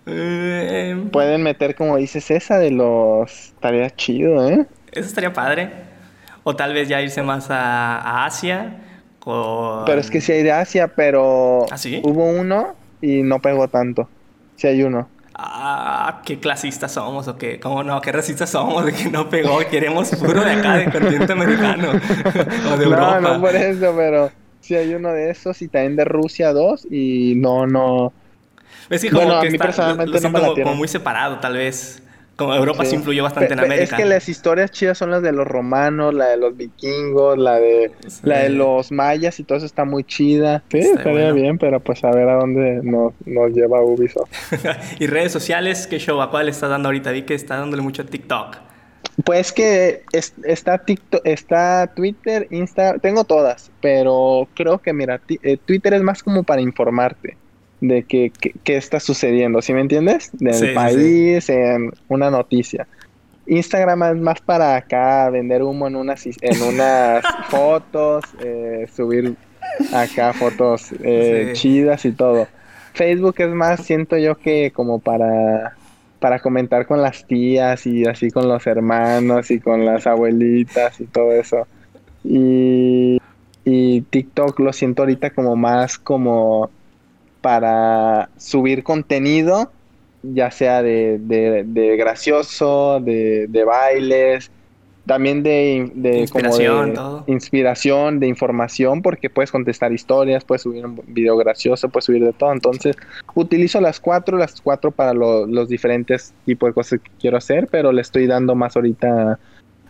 Eh, 0.07 0.97
Pueden 1.11 1.43
meter, 1.43 1.75
como 1.75 1.97
dices, 1.97 2.31
esa 2.31 2.59
de 2.59 2.71
los... 2.71 3.49
Estaría 3.49 3.91
chido, 3.91 4.49
¿eh? 4.49 4.67
Eso 4.93 5.09
estaría 5.09 5.33
padre. 5.33 5.71
O 6.45 6.55
tal 6.55 6.73
vez 6.73 6.89
ya 6.89 7.03
irse 7.03 7.23
más 7.23 7.49
a, 7.51 8.25
Asia. 8.25 8.83
Pero 9.25 10.01
es 10.01 10.09
que 10.09 10.21
sí 10.21 10.31
hay 10.31 10.45
de 10.45 10.53
Asia, 10.53 10.93
pero... 10.95 11.67
¿Ah, 11.73 11.77
sí? 11.77 12.01
Hubo 12.05 12.31
uno 12.31 12.77
y 13.03 13.23
no 13.23 13.41
pegó 13.41 13.67
tanto. 13.67 14.09
Sí 14.55 14.69
hay 14.69 14.85
uno 14.85 15.09
ah, 15.39 16.23
qué 16.25 16.39
clasistas 16.39 16.93
somos 16.93 17.29
o 17.29 17.37
qué, 17.37 17.61
cómo 17.61 17.83
no, 17.83 18.01
qué 18.01 18.13
racistas 18.13 18.51
somos 18.51 18.85
de 18.85 18.93
que 18.93 19.11
no 19.11 19.29
pegó, 19.29 19.59
queremos 19.71 20.11
puro 20.17 20.45
de 20.45 20.53
acá, 20.53 20.77
del 20.77 20.91
continente 20.91 21.33
americano 21.33 21.91
o 22.73 22.77
de 22.77 22.85
Europa. 22.85 23.21
No, 23.21 23.35
no 23.35 23.41
por 23.41 23.55
eso, 23.55 23.95
pero 23.97 24.31
sí 24.61 24.75
hay 24.75 24.95
uno 24.95 25.13
de 25.13 25.31
esos 25.31 25.61
y 25.63 25.69
también 25.69 25.97
de 25.97 26.05
Rusia 26.05 26.53
dos 26.53 26.87
y 26.91 27.35
no, 27.37 27.67
no. 27.67 28.13
Es 28.91 29.03
que 29.03 29.11
como 29.11 29.41
que 29.41 29.49
a 29.49 29.51
mí 29.51 29.59
personalmente 29.59 30.21
no 30.21 30.31
me 30.31 30.41
la 30.41 30.49
como 30.49 30.75
muy 30.75 30.89
separado 30.89 31.39
tal 31.39 31.55
vez. 31.55 32.03
Como 32.37 32.55
Europa 32.55 32.85
sí, 32.85 32.97
influyó 32.97 33.23
bastante 33.23 33.55
en 33.55 33.61
América. 33.61 33.83
Es 33.83 33.93
que 33.95 34.05
las 34.05 34.29
historias 34.29 34.71
chidas 34.71 34.99
son 34.99 35.11
las 35.11 35.23
de 35.23 35.33
los 35.33 35.47
romanos, 35.47 36.13
la 36.13 36.27
de 36.27 36.37
los 36.37 36.55
vikingos, 36.55 37.39
la 37.39 37.59
de 37.59 37.91
la 38.23 38.41
de 38.41 38.51
los 38.51 38.93
mayas 38.93 39.41
y 39.41 39.45
todo 39.45 39.57
eso 39.57 39.67
está 39.67 39.87
muy 39.87 40.05
chida. 40.05 40.63
Sí, 40.71 40.79
estaría 40.79 41.33
bien, 41.33 41.57
pero 41.57 41.81
pues 41.81 42.05
a 42.05 42.11
ver 42.11 42.29
a 42.29 42.35
dónde 42.35 42.81
nos, 42.83 43.15
nos 43.25 43.53
lleva 43.53 43.83
Ubisoft. 43.83 44.31
¿Y 45.01 45.07
redes 45.07 45.33
sociales? 45.33 45.87
¿Qué 45.87 45.99
show? 45.99 46.21
¿A 46.21 46.31
cuál 46.31 46.51
está 46.51 46.69
dando 46.69 46.89
ahorita? 46.89 47.11
Vi 47.11 47.23
que 47.23 47.35
está 47.35 47.57
dándole 47.57 47.83
mucho 47.83 48.03
a 48.03 48.05
TikTok. 48.05 48.59
Pues 49.25 49.51
que 49.51 50.03
está 50.45 50.77
TikTok, 50.77 51.23
está 51.25 51.91
Twitter, 51.95 52.49
Instagram, 52.51 53.01
tengo 53.01 53.25
todas, 53.25 53.71
pero 53.81 54.47
creo 54.53 54.79
que 54.79 54.93
mira, 54.93 55.23
eh, 55.43 55.57
Twitter 55.65 55.95
es 55.95 56.03
más 56.03 56.23
como 56.23 56.43
para 56.43 56.61
informarte 56.61 57.39
de 57.81 58.05
qué 58.05 58.31
que, 58.31 58.77
está 58.77 59.01
sucediendo, 59.01 59.61
¿sí 59.63 59.73
me 59.73 59.81
entiendes? 59.81 60.31
Del 60.33 60.75
país, 60.75 61.49
en 61.49 61.93
una 62.09 62.31
noticia. 62.31 62.87
Instagram 63.47 64.03
es 64.03 64.17
más 64.17 64.41
para 64.41 64.77
acá 64.77 65.31
vender 65.31 65.63
humo 65.63 65.87
en 65.87 65.97
unas, 65.97 66.27
en 66.27 66.63
unas 66.63 67.25
fotos, 67.49 68.25
eh, 68.41 68.87
subir 68.95 69.37
acá 69.93 70.33
fotos 70.33 70.93
eh, 71.03 71.51
chidas 71.55 72.05
y 72.05 72.13
todo. 72.13 72.49
Facebook 72.95 73.35
es 73.39 73.51
más, 73.51 73.85
siento 73.85 74.17
yo 74.17 74.37
que 74.37 74.73
como 74.75 74.99
para, 74.99 75.77
para 76.19 76.41
comentar 76.41 76.87
con 76.87 77.03
las 77.03 77.27
tías 77.27 77.87
y 77.87 78.05
así 78.07 78.31
con 78.31 78.49
los 78.49 78.67
hermanos 78.67 79.51
y 79.51 79.61
con 79.61 79.85
las 79.85 80.07
abuelitas 80.07 81.01
y 81.01 81.05
todo 81.05 81.33
eso. 81.33 81.69
Y, 82.25 83.21
y 83.65 84.01
TikTok 84.01 84.59
lo 84.61 84.73
siento 84.73 85.03
ahorita 85.03 85.31
como 85.31 85.55
más 85.57 85.99
como 85.99 86.71
para 87.47 88.29
subir 88.39 88.83
contenido, 88.83 89.71
ya 90.25 90.51
sea 90.51 90.83
de, 90.83 91.17
de, 91.21 91.97
gracioso, 91.97 92.99
de, 92.99 93.47
de, 93.47 93.63
bailes, 93.63 94.51
también 95.07 95.45
de, 95.45 95.89
de 95.95 96.19
inspiración, 96.19 96.95
inspiración, 97.29 98.19
de 98.19 98.27
información, 98.27 99.01
porque 99.01 99.31
puedes 99.31 99.53
contestar 99.53 99.93
historias, 99.93 100.45
puedes 100.45 100.63
subir 100.63 100.85
un 100.85 101.01
video 101.07 101.37
gracioso, 101.37 101.89
puedes 101.89 102.07
subir 102.07 102.25
de 102.25 102.33
todo. 102.33 102.53
Entonces, 102.53 102.97
utilizo 103.37 103.81
las 103.81 104.01
cuatro, 104.01 104.39
las 104.39 104.61
cuatro 104.61 104.91
para 104.91 105.15
los 105.15 105.69
diferentes 105.69 106.35
tipos 106.45 106.71
de 106.71 106.75
cosas 106.75 106.99
que 106.99 107.11
quiero 107.21 107.37
hacer, 107.37 107.69
pero 107.71 107.93
le 107.93 108.03
estoy 108.03 108.27
dando 108.27 108.57
más 108.57 108.75
ahorita 108.75 109.39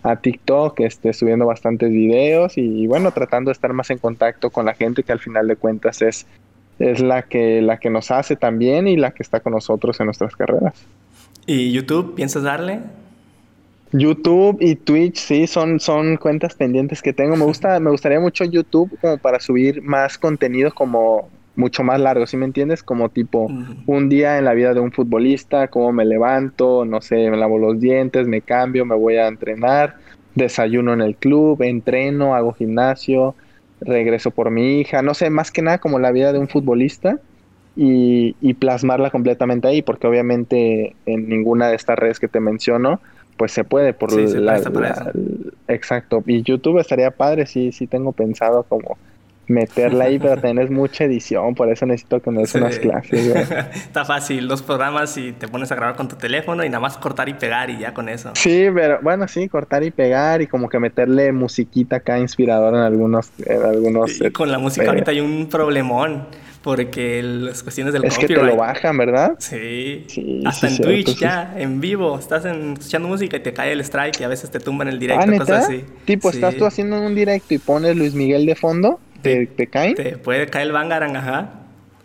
a 0.03 0.17
TikTok, 0.17 0.79
este, 0.81 1.15
subiendo 1.15 1.47
bastantes 1.47 1.89
videos 1.89 2.59
y 2.59 2.87
bueno, 2.87 3.13
tratando 3.13 3.49
de 3.49 3.53
estar 3.53 3.73
más 3.73 3.89
en 3.89 3.97
contacto 3.97 4.51
con 4.51 4.67
la 4.67 4.75
gente 4.75 5.03
que 5.03 5.13
al 5.13 5.21
final 5.21 5.49
de 5.49 5.57
cuentas 5.57 6.03
es 6.03 6.27
es 6.79 7.01
la 7.01 7.23
que, 7.23 7.63
la 7.63 7.79
que 7.79 7.91
nos 7.91 8.11
hace 8.11 8.37
también 8.37 8.87
y 8.89 8.97
la 8.97 9.13
que 9.13 9.23
está 9.23 9.41
con 9.41 9.53
nosotros 9.53 9.99
en 10.01 10.07
nuestras 10.07 10.37
carreras. 10.37 10.75
¿Y 11.47 11.73
YouTube 11.73 12.15
piensas 12.15 12.43
darle? 12.43 12.81
YouTube 13.93 14.59
y 14.61 14.75
Twitch 14.75 15.17
sí 15.19 15.47
son, 15.47 15.81
son 15.81 16.17
cuentas 16.17 16.55
pendientes 16.55 17.03
que 17.03 17.13
tengo. 17.13 17.37
Me 17.37 17.45
gusta, 17.47 17.79
me 17.81 17.91
gustaría 17.91 18.21
mucho 18.21 18.45
YouTube 18.45 18.99
como 19.01 19.19
para 19.19 19.41
subir 19.41 19.83
más 19.83 20.19
contenido 20.19 20.73
como 20.73 21.29
mucho 21.55 21.83
más 21.83 21.99
largo, 21.99 22.27
¿sí 22.27 22.37
me 22.37 22.45
entiendes? 22.45 22.83
Como 22.83 23.09
tipo 23.09 23.51
un 23.87 24.09
día 24.11 24.39
en 24.39 24.45
la 24.45 24.53
vida 24.53 24.75
de 24.75 24.81
un 24.81 24.93
futbolista, 24.93 25.69
cómo 25.69 25.91
me 25.91 26.05
levanto, 26.05 26.85
no 26.85 27.01
sé, 27.01 27.31
me 27.31 27.37
lavo 27.39 27.59
los 27.59 27.81
dientes, 27.81 28.27
me 28.27 28.43
cambio, 28.43 28.85
me 28.85 28.95
voy 28.95 29.17
a 29.17 29.27
entrenar, 29.27 29.97
desayuno 30.35 30.93
en 30.93 31.01
el 31.01 31.17
club, 31.17 31.63
entreno, 31.63 32.35
hago 32.35 32.53
gimnasio, 32.53 33.35
regreso 33.87 34.31
por 34.31 34.51
mi 34.51 34.81
hija, 34.81 35.03
no 35.03 35.15
sé, 35.15 35.31
más 35.31 35.51
que 35.51 35.63
nada 35.63 35.79
como 35.79 35.99
la 35.99 36.13
vida 36.13 36.33
de 36.33 36.39
un 36.39 36.49
futbolista 36.49 37.19
y, 37.77 38.55
plasmarla 38.55 39.11
completamente 39.11 39.69
ahí, 39.69 39.83
porque 39.83 40.07
obviamente 40.07 40.97
en 41.05 41.29
ninguna 41.29 41.69
de 41.69 41.77
estas 41.77 41.99
redes 41.99 42.19
que 42.19 42.29
te 42.29 42.41
menciono, 42.41 43.01
pues 43.37 43.53
se 43.53 43.65
puede 43.65 43.93
por 43.93 44.13
la, 44.13 45.13
exacto 45.69 46.25
y 46.27 46.43
YouTube 46.43 46.79
estaría 46.79 47.11
padre 47.11 47.45
sí 47.45 47.71
sí 47.71 47.87
tengo 47.87 48.13
pensado 48.13 48.63
como 48.63 48.97
meterla 49.49 50.05
ahí, 50.05 50.19
pero 50.19 50.37
tenés 50.41 50.71
mucha 50.71 51.05
edición, 51.05 51.55
por 51.55 51.71
eso 51.71 51.87
necesito 51.87 52.21
que 52.21 52.31
me 52.31 52.41
des 52.41 52.55
unas 52.55 52.79
clases. 52.79 53.37
Está 53.75 54.05
fácil, 54.05 54.49
dos 54.49 54.63
programas 54.63 55.17
y 55.17 55.33
te 55.33 55.49
pones 55.49 55.71
a 55.73 55.75
grabar 55.75 55.97
con 55.97 56.09
tu 56.09 56.17
teléfono 56.17 56.65
y 56.65 56.69
nada 56.69 56.81
más 56.81 56.97
cortar 56.99 57.29
y 57.29 57.35
pegar 57.35 57.71
y 57.71 57.79
ya 57.79 57.95
con 57.95 58.09
eso. 58.09 58.33
Sí, 58.35 58.67
pero 58.75 58.99
bueno, 59.03 59.29
sí, 59.29 59.49
cortar 59.49 59.83
y 59.83 59.91
pegar 59.91 60.43
y 60.43 60.47
como 60.47 60.69
que 60.69 60.79
meterle 60.79 61.33
musiquita 61.33 61.97
acá 61.97 62.19
inspiradora 62.19 62.79
en 62.79 62.85
algunos... 62.85 63.31
En 63.45 63.63
algunos 63.63 64.21
y 64.21 64.31
con 64.31 64.51
la 64.51 64.59
música 64.59 64.89
ahorita 64.89 65.11
hay 65.11 65.21
un 65.21 65.49
problemón. 65.49 66.27
Porque 66.67 67.23
las 67.23 67.63
cuestiones 67.63 67.93
del 67.93 68.05
es 68.07 68.19
que 68.19 68.27
te 68.27 68.43
lo 68.43 68.57
bajan, 68.57 68.99
¿verdad? 68.99 69.37
Sí. 69.39 70.05
sí 70.09 70.43
Hasta 70.45 70.67
en 70.67 70.79
Twitch 70.79 71.17
ya, 71.17 71.55
en 71.57 71.81
vivo. 71.81 72.19
Estás 72.19 72.45
escuchando 72.45 73.07
música 73.07 73.37
y 73.37 73.41
te 73.41 73.53
cae 73.53 73.71
el 73.71 73.79
strike 73.83 74.21
y 74.21 74.25
a 74.25 74.29
veces 74.29 74.51
te 74.51 74.59
tumban 74.59 74.89
el 74.89 74.99
directo, 74.99 75.31
ah, 75.33 75.39
cosas 75.39 75.67
así. 75.67 75.85
Tipo, 76.07 76.29
estás 76.29 76.57
tú 76.57 76.67
haciendo 76.67 77.01
un 77.01 77.15
directo 77.15 77.55
y 77.55 77.59
pones 77.59 77.95
Luis 77.97 78.15
Miguel 78.15 78.47
de 78.47 78.57
fondo 78.57 78.99
¿Te, 79.27 79.47
te 79.47 79.67
caen? 79.67 79.95
Te 79.95 80.17
puede 80.19 80.47
caer 80.47 80.67
el 80.67 80.73
Bangarang, 80.73 81.17
ajá. 81.17 81.51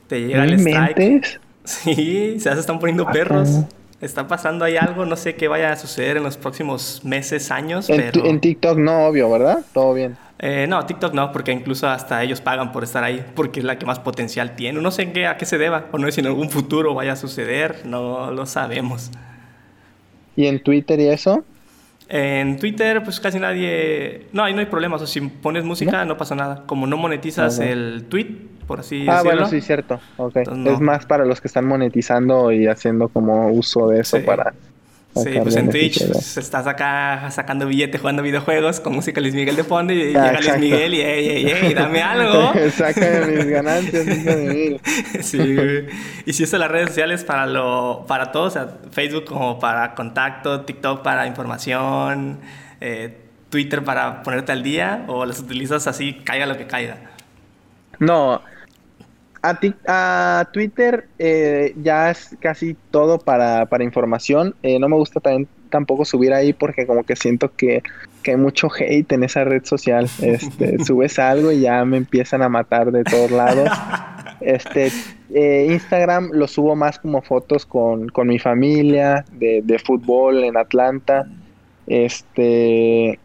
Te 0.07 0.22
llega 0.22 0.43
el 0.43 0.53
strike. 0.53 1.39
Sí, 1.63 2.36
se 2.39 2.51
están 2.51 2.80
poniendo 2.80 3.05
perros. 3.05 3.65
Está 4.01 4.28
pasando 4.28 4.65
ahí 4.65 4.78
algo, 4.78 5.05
no 5.05 5.15
sé 5.15 5.36
qué 5.36 5.47
vaya 5.47 5.72
a 5.72 5.76
suceder 5.76 6.17
en 6.17 6.24
los 6.24 6.36
próximos 6.36 7.01
meses, 7.05 7.51
años, 7.51 7.88
en, 7.88 7.97
pero... 7.97 8.26
En 8.26 8.39
TikTok 8.39 8.80
no, 8.80 9.05
obvio, 9.05 9.30
¿verdad? 9.30 9.59
Todo 9.74 9.93
bien. 9.93 10.17
Eh, 10.39 10.65
no, 10.67 10.84
TikTok 10.88 11.13
no, 11.13 11.32
porque 11.32 11.51
incluso 11.51 11.88
hasta 11.88 12.24
ellos 12.24 12.41
pagan 12.41 12.72
por 12.72 12.84
estar 12.84 13.03
ahí, 13.03 13.24
porque 13.36 13.59
es 13.59 13.63
la 13.63 13.78
que 13.78 13.86
más 13.86 13.99
potencial 13.99 14.55
tiene. 14.55 14.82
No 14.82 14.89
sé 14.89 15.11
qué, 15.11 15.28
a 15.28 15.38
qué 15.38 15.45
se 15.45 15.59
deba, 15.59 15.86
o 15.91 15.99
no 15.99 16.07
sé 16.07 16.13
si 16.13 16.22
en 16.22 16.26
algún 16.28 16.49
futuro 16.49 16.95
vaya 16.95 17.11
a 17.11 17.15
suceder, 17.15 17.86
no 17.86 18.32
lo 18.32 18.47
sabemos. 18.47 19.11
¿Y 20.36 20.47
en 20.47 20.63
Twitter 20.63 20.99
y 20.99 21.09
eso? 21.09 21.43
En 22.14 22.57
Twitter, 22.57 23.01
pues 23.03 23.22
casi 23.22 23.39
nadie. 23.39 24.28
No, 24.34 24.43
ahí 24.43 24.53
no 24.53 24.59
hay 24.59 24.66
problema. 24.66 24.97
O 24.97 24.99
sea, 24.99 25.07
si 25.07 25.22
pones 25.22 25.64
música, 25.64 26.03
no, 26.03 26.18
pasa 26.18 26.36
nada. 26.36 26.64
Como 26.66 26.86
no 26.86 26.97
monetizas 26.97 27.57
el 27.59 28.05
tweet, 28.09 28.36
por 28.68 28.82
así 28.82 28.97
decirlo. 28.97 29.14
Ah, 29.14 29.24
bueno, 29.24 29.47
sí, 29.47 29.62
cierto. 29.62 29.97
Okay. 30.18 30.43
Es 30.66 30.82
más 30.82 31.05
para 31.05 31.24
los 31.24 31.39
que 31.39 31.47
están 31.47 31.66
monetizando 31.66 32.51
y 32.51 32.68
haciendo 32.68 33.07
como 33.07 33.47
uso 33.47 33.88
de 33.88 34.01
eso 34.01 34.20
para 34.26 34.53
Sí, 35.14 35.30
pues 35.43 35.57
en 35.57 35.70
Twitch 35.70 36.07
pues, 36.07 36.38
estás 36.38 36.68
acá 36.68 37.30
sacando 37.32 37.68
billete 37.68 37.97
jugando 37.97 38.24
videojuegos 38.24 38.80
con 38.80 38.93
música 38.93 39.20
Luis 39.20 39.34
Miguel 39.34 39.57
de 39.57 39.66
fondo 39.66 39.91
y 39.91 39.97
llega 39.97 40.39
Luis 40.39 40.57
Miguel 40.57 40.93
y 40.93 41.01
ey, 41.01 41.30
ey, 41.30 41.45
ey, 41.47 41.74
dame 41.74 42.01
algo. 42.01 42.53
Saca 42.76 43.28
mis 43.28 43.45
ganancias, 43.45 44.05
Sí, 45.22 45.57
y 46.26 46.34
si 46.34 46.43
eso 46.43 46.57
las 46.57 46.72
redes 46.72 46.89
sociales 46.89 47.26
para 47.26 47.45
lo, 47.45 48.05
para 48.07 48.32
todo, 48.32 48.43
o 48.43 48.49
sea, 48.49 48.78
Facebook 48.91 49.26
como 49.26 49.59
para 49.59 49.95
contacto, 49.95 50.62
TikTok 50.62 51.01
para 51.01 51.28
información, 51.28 52.39
eh, 52.80 53.18
Twitter 53.49 53.84
para 53.84 54.24
ponerte 54.24 54.53
al 54.53 54.64
día, 54.64 55.03
o 55.07 55.26
las 55.26 55.39
utilizas 55.39 55.88
así, 55.88 56.14
caiga 56.24 56.45
lo 56.45 56.57
que 56.57 56.68
caiga. 56.68 56.97
No, 57.99 58.41
a, 59.42 59.60
a 59.88 60.50
Twitter 60.52 61.08
eh, 61.18 61.74
ya 61.82 62.12
es 62.12 62.36
casi 62.39 62.76
todo 62.92 63.20
para, 63.20 63.66
para 63.66 63.84
información. 63.84 64.56
Eh, 64.62 64.80
no 64.80 64.88
me 64.88 64.96
gusta 64.96 65.20
también 65.20 65.48
tampoco 65.70 66.06
subir 66.06 66.34
ahí 66.34 66.54
porque 66.54 66.86
como 66.86 67.04
que 67.04 67.16
siento 67.16 67.54
que, 67.56 67.82
que 68.24 68.32
hay 68.32 68.38
mucho 68.38 68.70
hate 68.72 69.12
en 69.14 69.24
esa 69.24 69.44
red 69.44 69.64
social. 69.66 70.10
Este, 70.22 70.80
subes 70.86 71.18
algo 71.20 71.52
y 71.52 71.62
ya 71.62 71.84
me 71.86 71.98
empiezan 71.98 72.42
a 72.42 72.50
matar 72.50 72.92
de 72.92 73.04
todos 73.04 73.32
lados. 73.32 73.70
Este, 74.42 74.92
eh, 75.36 75.68
Instagram 75.70 76.32
lo 76.34 76.48
subo 76.48 76.76
más 76.76 76.98
como 76.98 77.22
fotos 77.22 77.64
con, 77.64 78.10
con 78.10 78.28
mi 78.28 78.39
familia, 78.39 79.24
de, 79.34 79.62
de, 79.64 79.78
fútbol 79.78 80.44
en 80.44 80.58
Atlanta. 80.58 81.28
Este, 81.86 83.20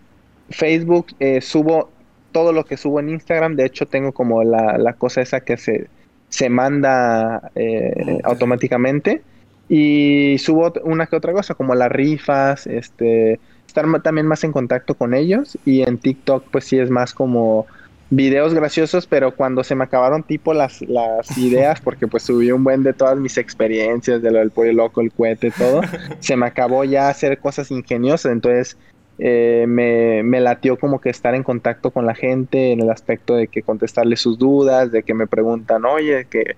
Facebook 0.51 1.07
subo 1.41 1.89
todo 2.33 2.53
lo 2.53 2.67
que 2.67 2.77
subo 2.77 3.01
en 3.01 3.09
Instagram. 3.09 3.57
De 3.57 3.65
hecho, 3.65 3.87
tengo 3.87 4.13
como 4.13 4.45
la, 4.45 4.77
la 4.77 4.93
cosa 4.93 5.23
esa 5.23 5.41
que 5.41 5.57
se 5.57 5.89
se 6.29 6.49
manda 6.49 7.51
eh, 7.55 8.21
automáticamente. 8.25 9.23
Y 9.69 10.37
subo 10.39 10.73
una 10.85 11.07
que 11.07 11.17
otra 11.17 11.33
cosa, 11.33 11.55
como 11.55 11.75
las 11.75 11.91
rifas, 11.91 12.67
este, 12.67 13.41
estar 13.67 13.87
también 14.03 14.27
más 14.27 14.45
en 14.45 14.53
contacto 14.53 14.95
con 14.95 15.15
ellos. 15.15 15.59
Y 15.65 15.83
en 15.83 15.99
TikTok, 15.99 16.45
pues 16.51 16.65
sí 16.65 16.79
es 16.79 16.91
más 16.91 17.15
como 17.15 17.67
videos 18.11 18.55
graciosos, 18.55 19.07
pero 19.07 19.35
cuando 19.35 19.65
se 19.65 19.75
me 19.75 19.85
acabaron 19.85 20.23
tipo 20.23 20.55
las, 20.55 20.81
las 20.83 21.37
ideas, 21.39 21.81
porque 21.81 22.07
pues 22.07 22.23
subí 22.23 22.51
un 22.53 22.65
buen 22.65 22.83
de 22.83 22.93
todas 22.93 23.19
mis 23.19 23.37
experiencias, 23.39 24.23
de 24.23 24.31
lo 24.31 24.39
del 24.39 24.51
pollo 24.51 24.73
loco, 24.73 25.01
el 25.01 25.13
cohete, 25.13 25.51
todo, 25.51 25.81
se 26.21 26.37
me 26.37 26.47
acabó 26.47 26.85
ya 26.85 27.09
hacer 27.09 27.39
cosas 27.39 27.71
ingeniosas, 27.71 28.33
entonces 28.33 28.77
eh, 29.19 29.65
me, 29.67 30.23
me, 30.23 30.41
latió 30.41 30.79
como 30.79 31.01
que 31.01 31.11
estar 31.11 31.35
en 31.35 31.43
contacto 31.43 31.91
con 31.91 32.05
la 32.07 32.15
gente 32.15 32.73
en 32.73 32.81
el 32.81 32.91
aspecto 32.91 33.35
de 33.35 33.49
que 33.49 33.63
contestarle 33.63 34.17
sus 34.17 34.39
dudas, 34.39 34.93
de 34.93 35.03
que 35.03 35.15
me 35.15 35.27
preguntan, 35.27 35.85
oye, 35.85 36.27
que 36.29 36.57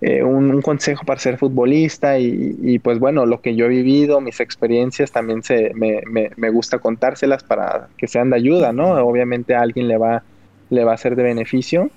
eh, 0.00 0.22
un, 0.22 0.62
consejo 0.62 1.04
para 1.04 1.20
ser 1.20 1.38
futbolista 1.38 2.18
y, 2.18 2.78
pues 2.80 2.98
bueno, 2.98 3.24
lo 3.24 3.40
que 3.40 3.54
yo 3.54 3.66
he 3.66 3.68
vivido, 3.68 4.20
mis 4.20 4.40
experiencias 4.40 5.12
también 5.12 5.42
se, 5.42 5.72
me, 5.74 6.00
me, 6.06 6.30
me, 6.36 6.50
gusta 6.50 6.78
contárselas 6.78 7.44
para 7.44 7.88
que 7.96 8.08
sean 8.08 8.30
de 8.30 8.36
ayuda, 8.36 8.72
¿no? 8.72 8.94
Obviamente 9.06 9.54
a 9.54 9.60
alguien 9.60 9.86
le 9.86 9.98
va, 9.98 10.24
le 10.70 10.84
va 10.84 10.94
a 10.94 10.96
ser 10.96 11.14
de 11.14 11.22
beneficio 11.22 11.90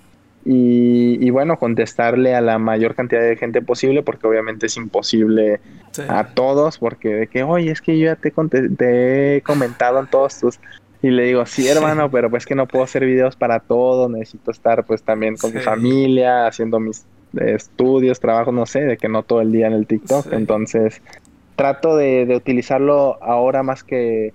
y, 0.47 1.29
bueno, 1.31 1.57
contestarle 1.57 2.35
a 2.35 2.41
la 2.41 2.59
mayor 2.59 2.93
cantidad 2.93 3.21
de 3.21 3.35
gente 3.35 3.63
posible, 3.63 4.03
porque 4.03 4.27
obviamente 4.27 4.67
es 4.67 4.77
imposible 4.77 5.59
a 6.07 6.27
todos, 6.27 6.77
porque 6.77 7.09
de 7.09 7.27
que, 7.27 7.41
oye, 7.41 7.71
es 7.71 7.81
que 7.81 7.97
yo 7.97 8.05
ya 8.05 8.15
te, 8.15 8.31
te 8.77 9.37
he 9.37 9.41
comentado 9.41 9.99
en 9.99 10.07
todos 10.07 10.39
tus... 10.39 10.59
Y 11.01 11.09
le 11.09 11.23
digo, 11.23 11.45
sí, 11.45 11.67
hermano, 11.67 12.09
pero 12.09 12.29
pues 12.29 12.45
que 12.45 12.55
no 12.55 12.67
puedo 12.67 12.83
hacer 12.83 13.05
videos 13.05 13.35
para 13.35 13.59
todo, 13.59 14.07
necesito 14.07 14.49
estar 14.51 14.85
pues 14.85 15.03
también 15.03 15.35
con 15.35 15.53
mi 15.53 15.59
familia, 15.59 16.47
haciendo 16.47 16.79
mis 16.79 17.05
estudios, 17.39 18.19
trabajos, 18.19 18.53
no 18.53 18.65
sé, 18.65 18.81
de 18.81 18.97
que 18.97 19.07
no 19.07 19.23
todo 19.23 19.41
el 19.41 19.51
día 19.51 19.67
en 19.67 19.73
el 19.73 19.87
TikTok. 19.87 20.31
Entonces, 20.31 21.01
trato 21.55 21.95
de, 21.95 22.25
de 22.25 22.35
utilizarlo 22.35 23.21
ahora 23.21 23.61
más 23.61 23.83
que 23.83 24.33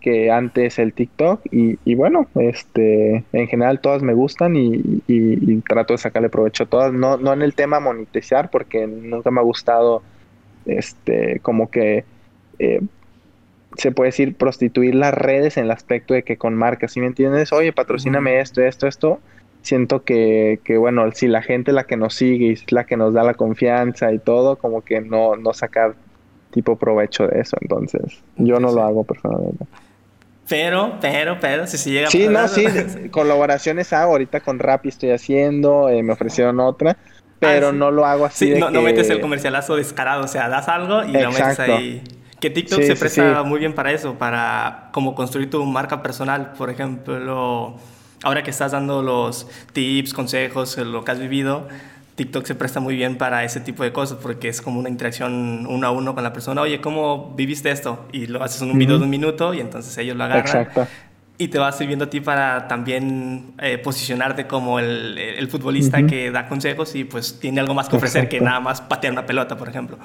que 0.00 0.30
antes 0.30 0.78
el 0.78 0.92
TikTok 0.92 1.40
y, 1.50 1.94
bueno, 1.94 2.26
este, 2.36 3.24
en 3.32 3.48
general 3.48 3.80
todas 3.80 4.02
me 4.02 4.14
gustan 4.14 4.56
y, 4.56 5.02
trato 5.68 5.94
de 5.94 5.98
sacarle 5.98 6.28
provecho 6.28 6.64
a 6.64 6.66
todas, 6.66 6.92
no, 6.92 7.16
no 7.16 7.32
en 7.32 7.42
el 7.42 7.54
tema 7.54 7.80
monetizar 7.80 8.50
porque 8.50 8.86
nunca 8.86 9.30
me 9.30 9.40
ha 9.40 9.44
gustado 9.44 10.02
este, 10.66 11.40
como 11.40 11.70
que 11.70 12.04
eh, 12.58 12.80
se 13.76 13.92
puede 13.92 14.08
decir 14.08 14.36
prostituir 14.36 14.94
las 14.94 15.14
redes 15.14 15.56
en 15.56 15.64
el 15.64 15.70
aspecto 15.70 16.14
de 16.14 16.22
que 16.22 16.36
con 16.36 16.54
marcas, 16.54 16.92
si 16.92 17.00
me 17.00 17.06
entiendes? 17.06 17.52
Oye, 17.52 17.72
patrocíname 17.72 18.40
esto, 18.40 18.62
esto, 18.62 18.86
esto. 18.86 19.20
Siento 19.62 20.04
que, 20.04 20.60
que, 20.62 20.76
bueno, 20.76 21.10
si 21.12 21.26
la 21.26 21.42
gente 21.42 21.72
la 21.72 21.84
que 21.84 21.96
nos 21.96 22.14
sigue 22.14 22.46
y 22.46 22.52
es 22.52 22.70
la 22.70 22.84
que 22.84 22.96
nos 22.96 23.14
da 23.14 23.24
la 23.24 23.34
confianza 23.34 24.12
y 24.12 24.18
todo, 24.18 24.56
como 24.56 24.82
que 24.82 25.00
no, 25.00 25.36
no 25.36 25.52
sacar 25.54 25.94
tipo 26.54 26.76
provecho 26.76 27.26
de 27.26 27.40
eso. 27.40 27.56
Entonces, 27.60 28.22
yo 28.36 28.60
no 28.60 28.72
lo 28.72 28.82
hago 28.84 29.02
personalmente. 29.04 29.66
Pero, 30.48 30.98
pero, 31.00 31.38
pero, 31.40 31.66
si 31.66 31.76
se 31.76 31.90
llega 31.90 32.10
Sí, 32.10 32.28
no, 32.28 32.46
sí, 32.48 32.64
colaboraciones 33.10 33.92
hago. 33.92 34.12
Ahorita 34.12 34.40
con 34.40 34.58
Rappi 34.58 34.90
estoy 34.90 35.10
haciendo, 35.10 35.88
eh, 35.88 36.02
me 36.02 36.12
ofrecieron 36.12 36.60
otra, 36.60 36.96
pero 37.40 37.68
ah, 37.68 37.72
no 37.72 37.90
lo 37.90 38.06
hago 38.06 38.26
así. 38.26 38.52
Sí, 38.52 38.60
no, 38.60 38.70
no, 38.70 38.82
metes 38.82 39.10
el 39.10 39.20
comercialazo 39.20 39.76
descarado, 39.76 40.24
o 40.24 40.28
sea, 40.28 40.48
das 40.48 40.68
algo 40.68 41.02
y 41.04 41.12
lo 41.12 41.32
metes 41.32 41.58
ahí. 41.60 42.02
Que 42.40 42.50
TikTok 42.50 42.82
se 42.82 42.94
presta 42.94 43.42
muy 43.42 43.58
bien 43.58 43.74
para 43.74 43.90
eso, 43.90 44.14
para 44.14 44.90
como 44.92 45.14
construir 45.14 45.48
tu 45.50 45.64
marca 45.64 46.02
personal. 46.02 46.52
Por 46.58 46.68
ejemplo, 46.68 47.76
ahora 48.22 48.42
que 48.42 48.50
estás 48.50 48.72
dando 48.72 49.02
los 49.02 49.48
tips, 49.72 50.12
consejos, 50.12 50.76
lo 50.76 51.04
que 51.04 51.10
has 51.10 51.18
vivido, 51.18 51.68
TikTok 52.14 52.46
se 52.46 52.54
presta 52.54 52.80
muy 52.80 52.94
bien 52.94 53.16
para 53.16 53.44
ese 53.44 53.60
tipo 53.60 53.82
de 53.82 53.92
cosas 53.92 54.18
porque 54.22 54.48
es 54.48 54.62
como 54.62 54.78
una 54.78 54.88
interacción 54.88 55.66
uno 55.66 55.86
a 55.86 55.90
uno 55.90 56.14
con 56.14 56.22
la 56.22 56.32
persona. 56.32 56.62
Oye, 56.62 56.80
¿cómo 56.80 57.34
viviste 57.36 57.70
esto? 57.70 58.06
Y 58.12 58.26
lo 58.26 58.42
haces 58.42 58.62
en 58.62 58.70
un 58.70 58.78
video 58.78 58.98
de 58.98 59.04
un 59.04 59.10
minuto 59.10 59.52
y 59.52 59.60
entonces 59.60 59.96
ellos 59.98 60.16
lo 60.16 60.24
agarran. 60.24 60.46
Exacto. 60.46 60.86
Y 61.36 61.48
te 61.48 61.58
va 61.58 61.72
sirviendo 61.72 62.04
a 62.04 62.10
ti 62.10 62.20
para 62.20 62.68
también 62.68 63.54
eh, 63.60 63.78
posicionarte 63.78 64.46
como 64.46 64.78
el, 64.78 65.18
el 65.18 65.48
futbolista 65.48 66.06
que 66.06 66.30
da 66.30 66.46
consejos 66.46 66.94
y 66.94 67.02
pues 67.02 67.40
tiene 67.40 67.60
algo 67.60 67.74
más 67.74 67.88
que 67.88 67.96
ofrecer 67.96 68.28
que 68.28 68.40
nada 68.40 68.60
más 68.60 68.80
patear 68.80 69.12
una 69.12 69.26
pelota, 69.26 69.56
por 69.56 69.68
ejemplo. 69.68 69.98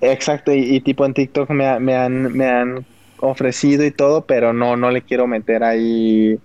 Exacto, 0.00 0.52
y, 0.52 0.80
tipo 0.80 1.06
en 1.06 1.14
TikTok 1.14 1.50
me, 1.50 1.78
me, 1.78 1.94
han, 1.94 2.32
me 2.36 2.50
han 2.50 2.84
ofrecido 3.20 3.84
y 3.84 3.92
todo, 3.92 4.22
pero 4.22 4.52
no, 4.52 4.76
no 4.76 4.90
le 4.90 5.02
quiero 5.02 5.28
meter 5.28 5.62
ahí 5.62 6.36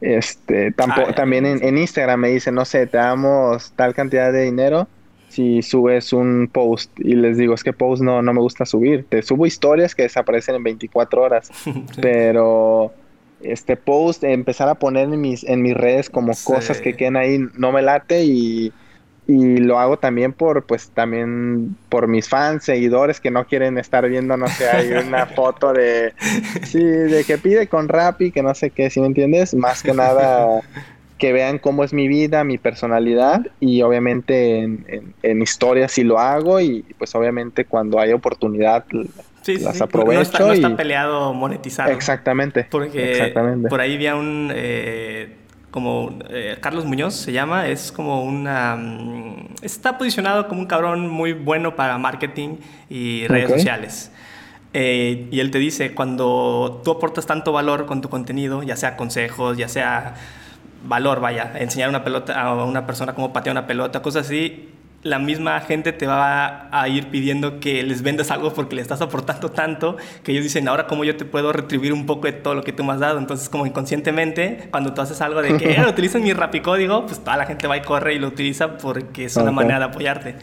este, 0.00 0.72
tampoco, 0.72 1.12
también 1.14 1.46
en, 1.46 1.78
Instagram 1.78 2.20
me 2.20 2.28
dicen, 2.28 2.54
no 2.54 2.64
sé, 2.64 2.86
te 2.86 2.96
damos 2.96 3.72
tal 3.72 3.94
cantidad 3.94 4.32
de 4.32 4.44
dinero 4.44 4.88
si 5.28 5.62
subes 5.62 6.12
un 6.12 6.50
post 6.52 6.90
y 6.98 7.14
les 7.14 7.36
digo, 7.36 7.54
es 7.54 7.62
que 7.62 7.72
post 7.72 8.02
no, 8.02 8.20
no 8.20 8.32
me 8.32 8.40
gusta 8.40 8.66
subir. 8.66 9.06
Te 9.08 9.22
subo 9.22 9.46
historias 9.46 9.94
que 9.94 10.02
desaparecen 10.02 10.56
en 10.56 10.64
24 10.64 11.22
horas, 11.22 11.50
pero 12.02 12.92
este 13.40 13.76
post, 13.76 14.24
empezar 14.24 14.68
a 14.68 14.74
poner 14.74 15.04
en 15.04 15.20
mis, 15.20 15.44
en 15.44 15.62
mis 15.62 15.74
redes 15.74 16.10
como 16.10 16.32
cosas 16.44 16.80
que 16.80 16.94
queden 16.94 17.16
ahí, 17.16 17.38
no 17.56 17.70
me 17.70 17.80
late 17.80 18.24
y 18.24 18.72
y 19.30 19.58
lo 19.58 19.78
hago 19.78 19.96
también 19.96 20.32
por 20.32 20.64
pues 20.64 20.90
también 20.90 21.76
por 21.88 22.08
mis 22.08 22.28
fans 22.28 22.64
seguidores 22.64 23.20
que 23.20 23.30
no 23.30 23.46
quieren 23.46 23.78
estar 23.78 24.08
viendo 24.08 24.36
no 24.36 24.48
sé 24.48 24.68
hay 24.68 24.90
una 24.90 25.26
foto 25.36 25.72
de 25.72 26.14
sí 26.64 26.82
de 26.82 27.22
que 27.22 27.38
pide 27.38 27.68
con 27.68 27.88
Rappi 27.88 28.32
que 28.32 28.42
no 28.42 28.52
sé 28.56 28.70
qué 28.70 28.90
si 28.90 29.00
me 29.00 29.06
entiendes 29.06 29.54
más 29.54 29.84
que 29.84 29.94
nada 29.94 30.62
que 31.16 31.32
vean 31.32 31.58
cómo 31.58 31.84
es 31.84 31.92
mi 31.92 32.08
vida 32.08 32.42
mi 32.42 32.58
personalidad 32.58 33.46
y 33.60 33.82
obviamente 33.82 34.58
en, 34.58 35.14
en, 35.22 35.42
historias 35.42 35.92
sí 35.92 36.02
lo 36.02 36.18
hago 36.18 36.60
y 36.60 36.84
pues 36.98 37.14
obviamente 37.14 37.66
cuando 37.66 38.00
hay 38.00 38.12
oportunidad 38.12 38.84
las 39.46 39.80
aprovecho 39.80 40.14
no 40.14 40.22
está, 40.22 40.38
no 40.40 40.52
está 40.52 40.76
peleado 40.76 41.32
monetizar 41.34 41.88
exactamente 41.92 42.66
porque 42.68 43.12
exactamente. 43.12 43.68
por 43.68 43.80
ahí 43.80 43.94
había 43.94 44.16
un 44.16 44.50
eh, 44.52 45.36
como 45.70 46.18
eh, 46.28 46.58
Carlos 46.60 46.84
Muñoz 46.84 47.14
se 47.14 47.32
llama, 47.32 47.68
es 47.68 47.92
como 47.92 48.22
una... 48.22 48.76
Mm, 48.76 49.54
está 49.62 49.98
posicionado 49.98 50.48
como 50.48 50.60
un 50.60 50.66
cabrón 50.66 51.08
muy 51.08 51.32
bueno 51.32 51.76
para 51.76 51.98
marketing 51.98 52.56
y 52.88 53.26
redes 53.28 53.50
sociales. 53.50 54.10
Eh, 54.72 55.28
y 55.30 55.40
él 55.40 55.50
te 55.50 55.58
dice, 55.58 55.94
cuando 55.94 56.80
tú 56.84 56.92
aportas 56.92 57.26
tanto 57.26 57.52
valor 57.52 57.86
con 57.86 58.00
tu 58.00 58.08
contenido, 58.08 58.62
ya 58.62 58.76
sea 58.76 58.96
consejos, 58.96 59.56
ya 59.56 59.68
sea 59.68 60.14
valor, 60.86 61.20
vaya, 61.20 61.52
enseñar 61.58 61.88
una 61.88 62.04
pelota 62.04 62.40
a 62.40 62.64
una 62.64 62.86
persona 62.86 63.14
cómo 63.14 63.32
patear 63.32 63.54
una 63.54 63.66
pelota, 63.66 64.00
cosas 64.00 64.26
así, 64.26 64.70
la 65.02 65.18
misma 65.18 65.58
gente 65.60 65.92
te 65.92 66.06
va 66.06 66.68
a 66.70 66.88
ir 66.88 67.08
pidiendo 67.08 67.58
que 67.58 67.82
les 67.82 68.02
vendas 68.02 68.30
algo 68.30 68.52
porque 68.52 68.76
le 68.76 68.82
estás 68.82 69.00
aportando 69.00 69.50
tanto 69.50 69.96
que 70.22 70.32
ellos 70.32 70.44
dicen, 70.44 70.68
ahora 70.68 70.86
cómo 70.86 71.04
yo 71.04 71.16
te 71.16 71.24
puedo 71.24 71.52
retribuir 71.52 71.92
un 71.92 72.04
poco 72.04 72.26
de 72.26 72.32
todo 72.32 72.54
lo 72.54 72.62
que 72.62 72.72
tú 72.72 72.84
me 72.84 72.92
has 72.92 73.00
dado. 73.00 73.18
Entonces, 73.18 73.48
como 73.48 73.66
inconscientemente, 73.66 74.68
cuando 74.70 74.92
tú 74.92 75.00
haces 75.00 75.20
algo 75.20 75.40
de 75.40 75.56
que 75.56 75.72
eh, 75.72 75.86
utilizas 75.88 76.20
mi 76.20 76.32
rapicódigo, 76.32 77.06
pues 77.06 77.20
toda 77.20 77.36
la 77.36 77.46
gente 77.46 77.66
va 77.66 77.76
y 77.76 77.82
corre 77.82 78.14
y 78.14 78.18
lo 78.18 78.28
utiliza 78.28 78.76
porque 78.76 79.24
es 79.24 79.36
una 79.36 79.50
manera 79.50 79.78
de 79.78 79.84
apoyarte. 79.86 80.34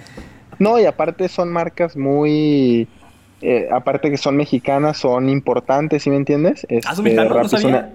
No, 0.60 0.80
y 0.80 0.86
aparte 0.86 1.30
son 1.30 1.52
marcas 1.52 1.96
muy 1.96 2.88
eh, 3.42 3.68
aparte 3.72 4.10
que 4.10 4.18
son 4.18 4.36
mexicanas, 4.36 4.98
son 4.98 5.30
importantes, 5.30 6.02
¿sí 6.02 6.10
me 6.10 6.16
entiendes? 6.16 6.66
¿Ah, 6.86 6.96
son 6.96 7.06
este? 7.06 7.86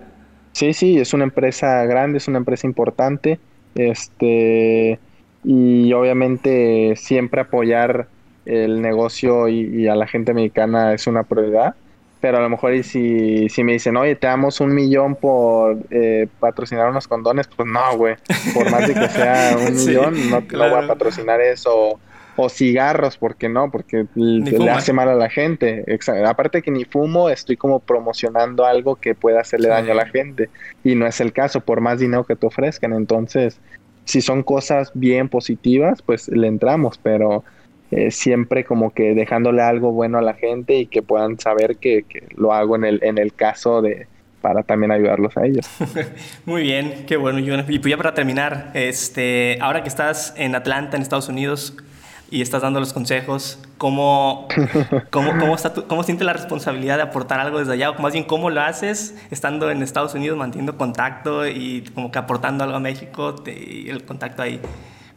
Sí, 0.52 0.72
sí, 0.74 0.98
es 0.98 1.14
una 1.14 1.24
empresa 1.24 1.84
grande, 1.86 2.18
es 2.18 2.28
una 2.28 2.38
empresa 2.38 2.66
importante. 2.66 3.40
Este, 3.74 5.00
y 5.44 5.92
obviamente 5.92 6.94
siempre 6.96 7.40
apoyar 7.40 8.08
el 8.44 8.82
negocio 8.82 9.48
y, 9.48 9.86
a 9.88 9.94
la 9.94 10.06
gente 10.06 10.34
mexicana 10.34 10.92
es 10.94 11.06
una 11.06 11.22
prioridad. 11.24 11.74
Pero 12.20 12.38
a 12.38 12.40
lo 12.40 12.48
mejor 12.48 12.72
y 12.72 12.84
si, 12.84 13.48
si 13.48 13.64
me 13.64 13.72
dicen, 13.72 13.96
oye, 13.96 14.14
te 14.14 14.28
damos 14.28 14.60
un 14.60 14.72
millón 14.72 15.16
por 15.16 15.76
eh, 15.90 16.28
patrocinar 16.38 16.88
unos 16.88 17.08
condones, 17.08 17.48
pues 17.48 17.68
no, 17.68 17.96
güey. 17.96 18.14
Por 18.54 18.70
más 18.70 18.86
de 18.86 18.94
que 18.94 19.08
sea 19.08 19.56
un 19.68 19.74
millón, 19.74 20.30
no, 20.30 20.40
voy 20.40 20.84
a 20.84 20.86
patrocinar 20.86 21.40
eso 21.40 21.98
o 22.36 22.48
cigarros, 22.48 23.18
¿por 23.18 23.34
qué 23.34 23.48
no? 23.48 23.70
Porque 23.70 24.06
le 24.14 24.70
hace 24.70 24.92
mal 24.92 25.08
a 25.08 25.14
la 25.14 25.28
gente. 25.28 25.84
Aparte 26.24 26.62
que 26.62 26.70
ni 26.70 26.84
fumo, 26.84 27.28
estoy 27.28 27.56
como 27.56 27.80
promocionando 27.80 28.64
algo 28.64 28.96
que 28.96 29.16
pueda 29.16 29.40
hacerle 29.40 29.68
daño 29.68 29.90
a 29.92 29.96
la 29.96 30.06
gente. 30.06 30.48
Y 30.84 30.94
no 30.94 31.06
es 31.06 31.20
el 31.20 31.32
caso, 31.32 31.60
por 31.60 31.80
más 31.80 31.98
dinero 31.98 32.24
que 32.24 32.36
te 32.36 32.46
ofrezcan. 32.46 32.92
Entonces, 32.92 33.60
si 34.04 34.20
son 34.20 34.42
cosas 34.42 34.90
bien 34.94 35.28
positivas, 35.28 36.02
pues 36.02 36.28
le 36.28 36.46
entramos, 36.46 36.98
pero 36.98 37.44
eh, 37.90 38.10
siempre 38.10 38.64
como 38.64 38.92
que 38.92 39.14
dejándole 39.14 39.62
algo 39.62 39.92
bueno 39.92 40.18
a 40.18 40.22
la 40.22 40.34
gente 40.34 40.76
y 40.76 40.86
que 40.86 41.02
puedan 41.02 41.38
saber 41.38 41.76
que, 41.76 42.04
que 42.04 42.26
lo 42.36 42.52
hago 42.52 42.76
en 42.76 42.84
el, 42.84 43.00
en 43.02 43.18
el 43.18 43.34
caso 43.34 43.82
de, 43.82 44.06
para 44.42 44.62
también 44.62 44.92
ayudarlos 44.92 45.34
a 45.38 45.46
ellos. 45.46 45.66
Muy 46.44 46.62
bien, 46.62 47.04
qué 47.06 47.16
bueno, 47.16 47.38
Y 47.38 47.78
pues 47.78 47.90
ya 47.90 47.96
para 47.96 48.12
terminar, 48.12 48.72
este, 48.74 49.56
ahora 49.60 49.82
que 49.82 49.88
estás 49.88 50.34
en 50.36 50.54
Atlanta, 50.54 50.96
en 50.96 51.02
Estados 51.02 51.28
Unidos, 51.30 51.76
y 52.32 52.40
estás 52.40 52.62
dando 52.62 52.80
los 52.80 52.94
consejos, 52.94 53.58
¿cómo, 53.76 54.48
cómo, 55.10 55.38
cómo, 55.38 55.54
está 55.54 55.74
cómo 55.74 56.02
sientes 56.02 56.24
la 56.24 56.32
responsabilidad 56.32 56.96
de 56.96 57.02
aportar 57.02 57.38
algo 57.38 57.58
desde 57.58 57.74
allá? 57.74 57.90
O 57.90 58.00
más 58.00 58.14
bien, 58.14 58.24
¿cómo 58.24 58.48
lo 58.48 58.62
haces 58.62 59.14
estando 59.30 59.70
en 59.70 59.82
Estados 59.82 60.14
Unidos, 60.14 60.38
manteniendo 60.38 60.78
contacto 60.78 61.46
y 61.46 61.84
como 61.94 62.10
que 62.10 62.18
aportando 62.18 62.64
algo 62.64 62.78
a 62.78 62.80
México 62.80 63.34
y 63.46 63.90
el 63.90 64.06
contacto 64.06 64.40
ahí 64.40 64.58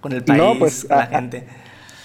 con 0.02 0.12
el 0.12 0.26
país, 0.26 0.44
no, 0.44 0.60
pues, 0.60 0.84
con 0.84 0.98
la 0.98 1.08
gente? 1.08 1.48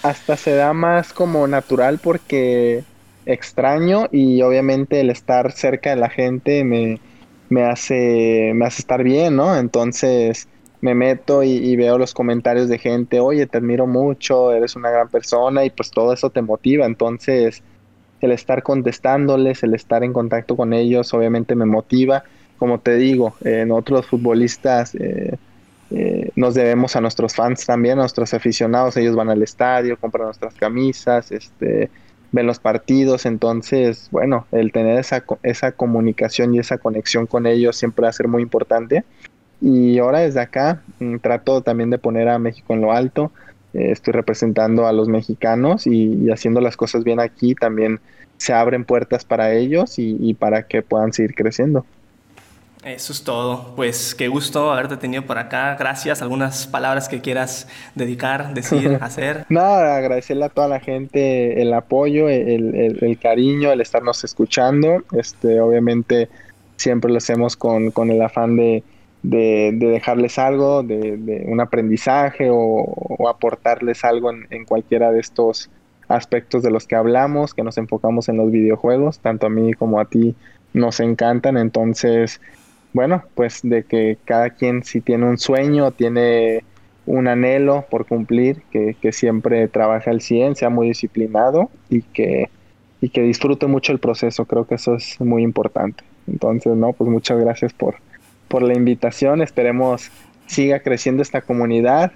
Hasta 0.05 0.37
se 0.37 0.55
da 0.55 0.73
más 0.73 1.13
como 1.13 1.49
natural 1.49 1.99
porque 2.01 2.85
extraño 3.27 4.07
y 4.13 4.43
obviamente 4.43 5.01
el 5.01 5.11
estar 5.11 5.51
cerca 5.51 5.91
de 5.91 5.97
la 5.97 6.09
gente 6.09 6.63
me, 6.63 7.01
me, 7.49 7.65
hace, 7.65 8.53
me 8.55 8.65
hace 8.65 8.83
estar 8.83 9.03
bien, 9.03 9.35
¿no? 9.35 9.57
Entonces 9.57 10.47
me 10.81 10.95
meto 10.95 11.43
y, 11.43 11.76
veo 11.76 11.99
los 11.99 12.14
comentarios 12.14 12.68
de 12.68 12.78
gente, 12.78 13.20
oye, 13.20 13.47
te 13.47 13.59
admiro 13.59 13.87
mucho, 13.87 14.53
eres 14.53 14.76
una 14.76 14.91
gran 14.91 15.09
persona 15.09 15.64
y 15.64 15.70
pues 15.70 15.91
todo 15.91 16.12
eso 16.12 16.31
te 16.31 16.43
motiva. 16.43 16.87
Entonces, 16.87 17.62
el 18.20 18.33
estar 18.33 18.62
contestándoles, 18.62 19.62
el 19.62 19.74
estar 19.74 20.05
en 20.05 20.12
contacto 20.12 20.57
con 20.57 20.72
ellos, 20.72 21.12
obviamente 21.12 21.55
me 21.55 21.66
motiva. 21.66 22.24
Como 22.59 22.81
te 22.81 22.97
digo, 22.97 23.35
eh, 23.45 23.64
nosotros 23.66 24.07
futbolistas 24.07 24.95
eh, 24.95 25.37
eh, 25.91 26.31
nos 26.37 26.55
debemos 26.55 26.97
a 26.97 27.01
nuestros 27.01 27.35
fans 27.35 27.66
también, 27.66 27.99
a 27.99 28.03
nuestros 28.03 28.33
aficionados. 28.33 28.97
Ellos 28.97 29.16
van 29.16 29.31
al 29.31 29.43
estadio, 29.43 29.99
compran 29.99 30.26
nuestras 30.26 30.55
camisas, 30.55 31.33
este, 31.33 31.91
ven 32.33 32.47
los 32.47 32.59
partidos. 32.59 33.26
Entonces, 33.26 34.09
bueno, 34.11 34.47
el 34.53 34.72
tener 34.72 34.99
esa, 34.99 35.24
esa 35.43 35.72
comunicación 35.72 36.55
y 36.55 36.59
esa 36.59 36.78
conexión 36.78 37.26
con 37.26 37.47
ellos 37.47 37.76
siempre 37.76 38.05
va 38.05 38.09
a 38.09 38.12
ser 38.12 38.28
muy 38.28 38.43
importante. 38.43 39.05
Y 39.61 39.99
ahora 39.99 40.21
desde 40.21 40.41
acá 40.41 40.83
mm, 40.99 41.19
trato 41.19 41.61
también 41.63 41.91
de 41.91 41.99
poner 41.99 42.29
a 42.29 42.39
México 42.39 42.75
en 42.75 42.81
lo 42.81 42.93
alto. 42.93 43.31
Eh, 43.75 43.93
estoy 43.93 44.13
representando 44.13 44.87
a 44.87 44.93
los 44.93 45.09
mexicanos 45.09 45.87
y, 45.87 46.31
haciendo 46.31 46.61
las 46.61 46.77
cosas 46.77 47.05
bien 47.05 47.21
aquí 47.21 47.55
también 47.55 48.01
se 48.37 48.53
abren 48.53 48.85
puertas 48.85 49.25
para 49.25 49.53
ellos 49.53 49.99
y, 49.99 50.33
para 50.35 50.63
que 50.63 50.81
puedan 50.83 51.13
seguir 51.13 51.35
creciendo. 51.35 51.85
Eso 52.83 53.13
es 53.13 53.23
todo. 53.23 53.75
Pues 53.77 54.15
qué 54.15 54.29
gusto 54.29 54.73
haberte 54.73 54.97
tenido 54.97 55.27
por 55.27 55.37
acá. 55.37 55.77
Gracias. 55.79 56.23
¿Algunas 56.23 56.67
palabras 56.67 57.11
que 57.11 57.21
quieras 57.21 57.69
dedicar, 57.95 58.55
decir, 58.55 58.97
hacer? 59.03 59.45
Nada, 59.51 59.97
agradecerle 59.97 60.47
a 60.47 60.49
toda 60.49 60.69
la 60.69 60.81
gente 60.81 61.61
el 61.61 61.75
apoyo, 61.75 62.31
el, 62.31 62.97
el, 63.03 63.19
cariño, 63.19 63.71
el 63.71 63.83
estarnos 63.83 64.25
escuchando. 64.25 65.03
Este, 65.13 65.61
obviamente 65.61 66.31
siempre 66.77 67.11
lo 67.11 67.19
hacemos 67.19 67.57
con, 67.57 67.91
con 67.91 68.11
el 68.11 68.23
afán 68.23 68.57
de, 68.57 68.83
de, 69.23 69.73
dejarles 69.73 70.39
algo, 70.39 70.83
de, 70.83 71.45
un 71.47 71.61
aprendizaje 71.61 72.49
o, 72.51 73.29
aportarles 73.29 74.05
algo 74.05 74.31
en, 74.33 74.64
cualquiera 74.64 75.12
de 75.12 75.21
estos 75.21 75.71
aspectos 76.09 76.62
de 76.62 76.71
los 76.71 76.87
que 76.87 76.97
hablamos, 76.97 77.55
que 77.55 77.62
nos 77.62 77.79
enfocamos 77.79 78.29
en 78.29 78.37
los 78.37 78.51
videojuegos, 78.51 79.21
tanto 79.21 79.47
a 79.47 79.51
mí 79.51 79.75
como 79.75 80.01
a 80.01 80.07
ti 80.07 80.35
nos 80.73 81.01
encantan, 81.01 81.57
entonces, 81.57 82.41
bueno, 82.93 83.25
pues 83.35 83.61
de 83.62 83.85
que 83.85 84.18
cada 84.25 84.51
quien 84.51 84.83
si 84.83 85.01
tiene 85.01 85.27
un 85.27 85.39
sueño, 85.39 85.91
tiene 85.93 86.64
un 87.07 87.29
anhelo 87.29 87.87
por 87.91 88.07
cumplir, 88.07 88.62
que, 88.71 89.12
siempre 89.12 89.68
trabaje 89.68 90.11
al 90.11 90.21
100, 90.21 90.57
sea 90.57 90.71
muy 90.71 90.89
disciplinado 90.89 91.71
y 91.89 92.03
que, 92.03 92.51
y 93.01 93.11
que 93.11 93.23
disfrute 93.23 93.66
mucho 93.66 93.93
el 93.93 93.99
proceso, 93.99 94.45
creo 94.45 94.66
que 94.66 94.77
eso 94.77 94.95
es 94.95 95.21
muy 95.21 95.43
importante. 95.43 96.05
Entonces, 96.27 96.77
no, 96.77 96.93
pues 96.93 97.11
muchas 97.11 97.41
gracias 97.41 97.73
por, 97.73 97.97
por 98.51 98.63
la 98.63 98.75
invitación. 98.75 99.41
Esperemos 99.41 100.11
siga 100.47 100.81
creciendo 100.81 101.23
esta 101.23 101.41
comunidad. 101.41 102.13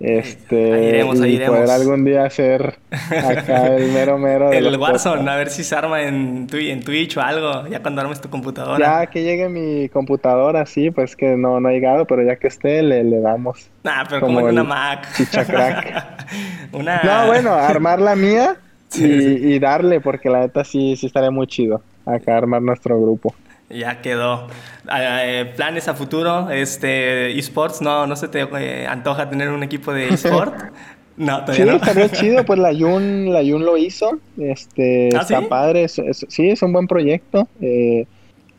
Este, 0.00 1.00
y 1.00 1.38
poder 1.40 1.70
algún 1.70 2.04
día 2.04 2.24
hacer 2.24 2.78
acá 3.10 3.74
el 3.74 3.90
mero 3.90 4.16
mero. 4.16 4.52
el 4.52 4.76
Warzone, 4.76 5.28
a 5.28 5.34
ver 5.34 5.50
si 5.50 5.64
se 5.64 5.74
arma 5.74 6.02
en, 6.02 6.46
en 6.52 6.82
Twitch 6.84 7.16
o 7.16 7.20
algo, 7.20 7.66
ya 7.66 7.80
cuando 7.80 8.02
armes 8.02 8.20
tu 8.20 8.28
computadora. 8.28 8.78
Ya 8.78 9.06
que 9.06 9.24
llegue 9.24 9.48
mi 9.48 9.88
computadora, 9.88 10.66
sí, 10.66 10.92
pues 10.92 11.16
que 11.16 11.36
no, 11.36 11.58
no 11.58 11.68
ha 11.68 11.72
llegado, 11.72 12.04
pero 12.04 12.22
ya 12.22 12.36
que 12.36 12.46
esté, 12.46 12.82
le, 12.82 13.02
le 13.02 13.20
damos. 13.20 13.70
Nah, 13.82 14.04
pero 14.08 14.20
como, 14.20 14.38
una 14.38 14.62
Mac. 14.62 15.08
una... 16.72 17.02
No, 17.02 17.26
bueno, 17.26 17.54
armar 17.54 18.00
la 18.00 18.14
mía 18.14 18.56
y, 18.94 19.04
y, 19.04 19.58
darle, 19.58 20.00
porque 20.00 20.30
la 20.30 20.40
neta 20.40 20.62
sí, 20.62 20.96
sí 20.96 21.06
estaría 21.06 21.32
muy 21.32 21.48
chido 21.48 21.82
acá 22.06 22.36
armar 22.36 22.62
nuestro 22.62 23.00
grupo. 23.00 23.34
Ya 23.70 24.00
quedó. 24.00 24.48
Ah, 24.86 25.24
eh, 25.24 25.52
planes 25.56 25.88
a 25.88 25.94
futuro, 25.94 26.50
este 26.50 27.38
esports, 27.38 27.82
no, 27.82 28.06
no 28.06 28.16
se 28.16 28.28
te 28.28 28.40
eh, 28.40 28.86
antoja 28.86 29.28
tener 29.28 29.50
un 29.50 29.62
equipo 29.62 29.92
de 29.92 30.08
esport. 30.08 30.54
No, 31.18 31.44
todavía 31.44 31.72
sí, 31.72 31.76
estaría 31.82 32.08
chido, 32.12 32.44
pues 32.44 32.60
la 32.60 32.70
Yun, 32.70 33.32
la 33.32 33.42
Yun 33.42 33.64
lo 33.64 33.76
hizo. 33.76 34.20
Este, 34.38 35.08
¿Ah, 35.16 35.22
está 35.22 35.40
padre, 35.48 35.88
sí, 35.88 36.48
es 36.48 36.62
un 36.62 36.72
buen 36.72 36.86
proyecto. 36.86 37.48
Eh, 37.60 38.06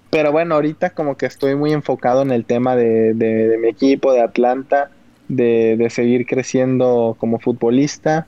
pero 0.09 0.33
bueno, 0.33 0.55
ahorita 0.55 0.89
como 0.89 1.15
que 1.15 1.25
estoy 1.25 1.55
muy 1.55 1.71
enfocado 1.71 2.21
en 2.21 2.31
el 2.31 2.43
tema 2.43 2.75
de, 2.75 3.13
de, 3.13 3.57
mi 3.57 3.69
equipo, 3.69 4.11
de 4.11 4.19
Atlanta, 4.19 4.91
de, 5.29 5.77
de 5.77 5.89
seguir 5.89 6.25
creciendo 6.25 7.15
como 7.17 7.39
futbolista 7.39 8.27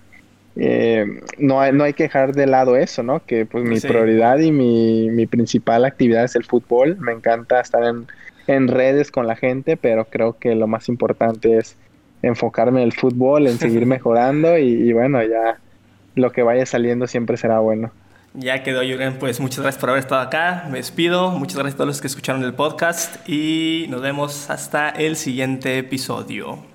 eh, 0.56 1.22
no, 1.38 1.62
hay, 1.62 1.72
no 1.72 1.84
hay 1.84 1.94
que 1.94 2.04
dejar 2.04 2.34
de 2.34 2.46
lado 2.46 2.76
eso, 2.76 3.04
¿no? 3.04 3.26
Que 3.26 3.46
pues 3.46 3.64
mi 3.64 3.80
prioridad 3.80 4.40
y 4.40 4.52
mi, 4.52 5.10
mi, 5.10 5.26
principal 5.26 5.86
actividad 5.86 6.26
es 6.26 6.36
el 6.36 6.44
fútbol. 6.44 6.98
Me 7.00 7.14
encanta 7.14 7.62
estar 7.62 7.84
en, 7.84 8.08
en, 8.48 8.68
redes 8.68 9.12
con 9.12 9.28
la 9.28 9.36
gente, 9.36 9.78
pero 9.78 10.06
creo 10.06 10.38
que 10.38 10.56
lo 10.56 10.68
más 10.68 10.90
importante 10.90 11.58
es 11.58 11.78
enfocarme 12.22 12.82
en 12.82 12.88
el 12.88 12.94
fútbol, 12.94 13.48
en 13.48 13.58
seguir 13.58 13.86
mejorando 13.88 14.58
y, 14.58 14.92
bueno, 14.94 15.24
ya 15.24 15.60
lo 16.16 16.32
que 16.32 16.44
vaya 16.44 16.66
saliendo 16.66 17.08
siempre 17.08 17.38
será 17.38 17.60
bueno. 17.60 17.92
Ya 18.34 18.64
quedó, 18.64 18.82
Jürgen. 18.82 19.20
Pues 19.20 19.40
muchas 19.42 19.60
gracias 19.60 19.80
por 19.80 19.90
haber 19.90 20.02
estado 20.02 20.22
acá. 20.22 20.68
Me 20.70 20.78
despido. 20.78 21.32
Muchas 21.32 21.58
gracias 21.58 21.76
a 21.76 21.78
todos 21.78 21.88
los 21.88 22.02
que 22.02 22.08
escucharon 22.08 22.44
el 22.44 22.54
podcast 22.54 23.28
y 23.28 23.88
nos 23.90 24.02
vemos 24.02 24.50
hasta 24.50 24.90
el 24.90 25.18
siguiente 25.18 25.78
episodio. 25.78 26.71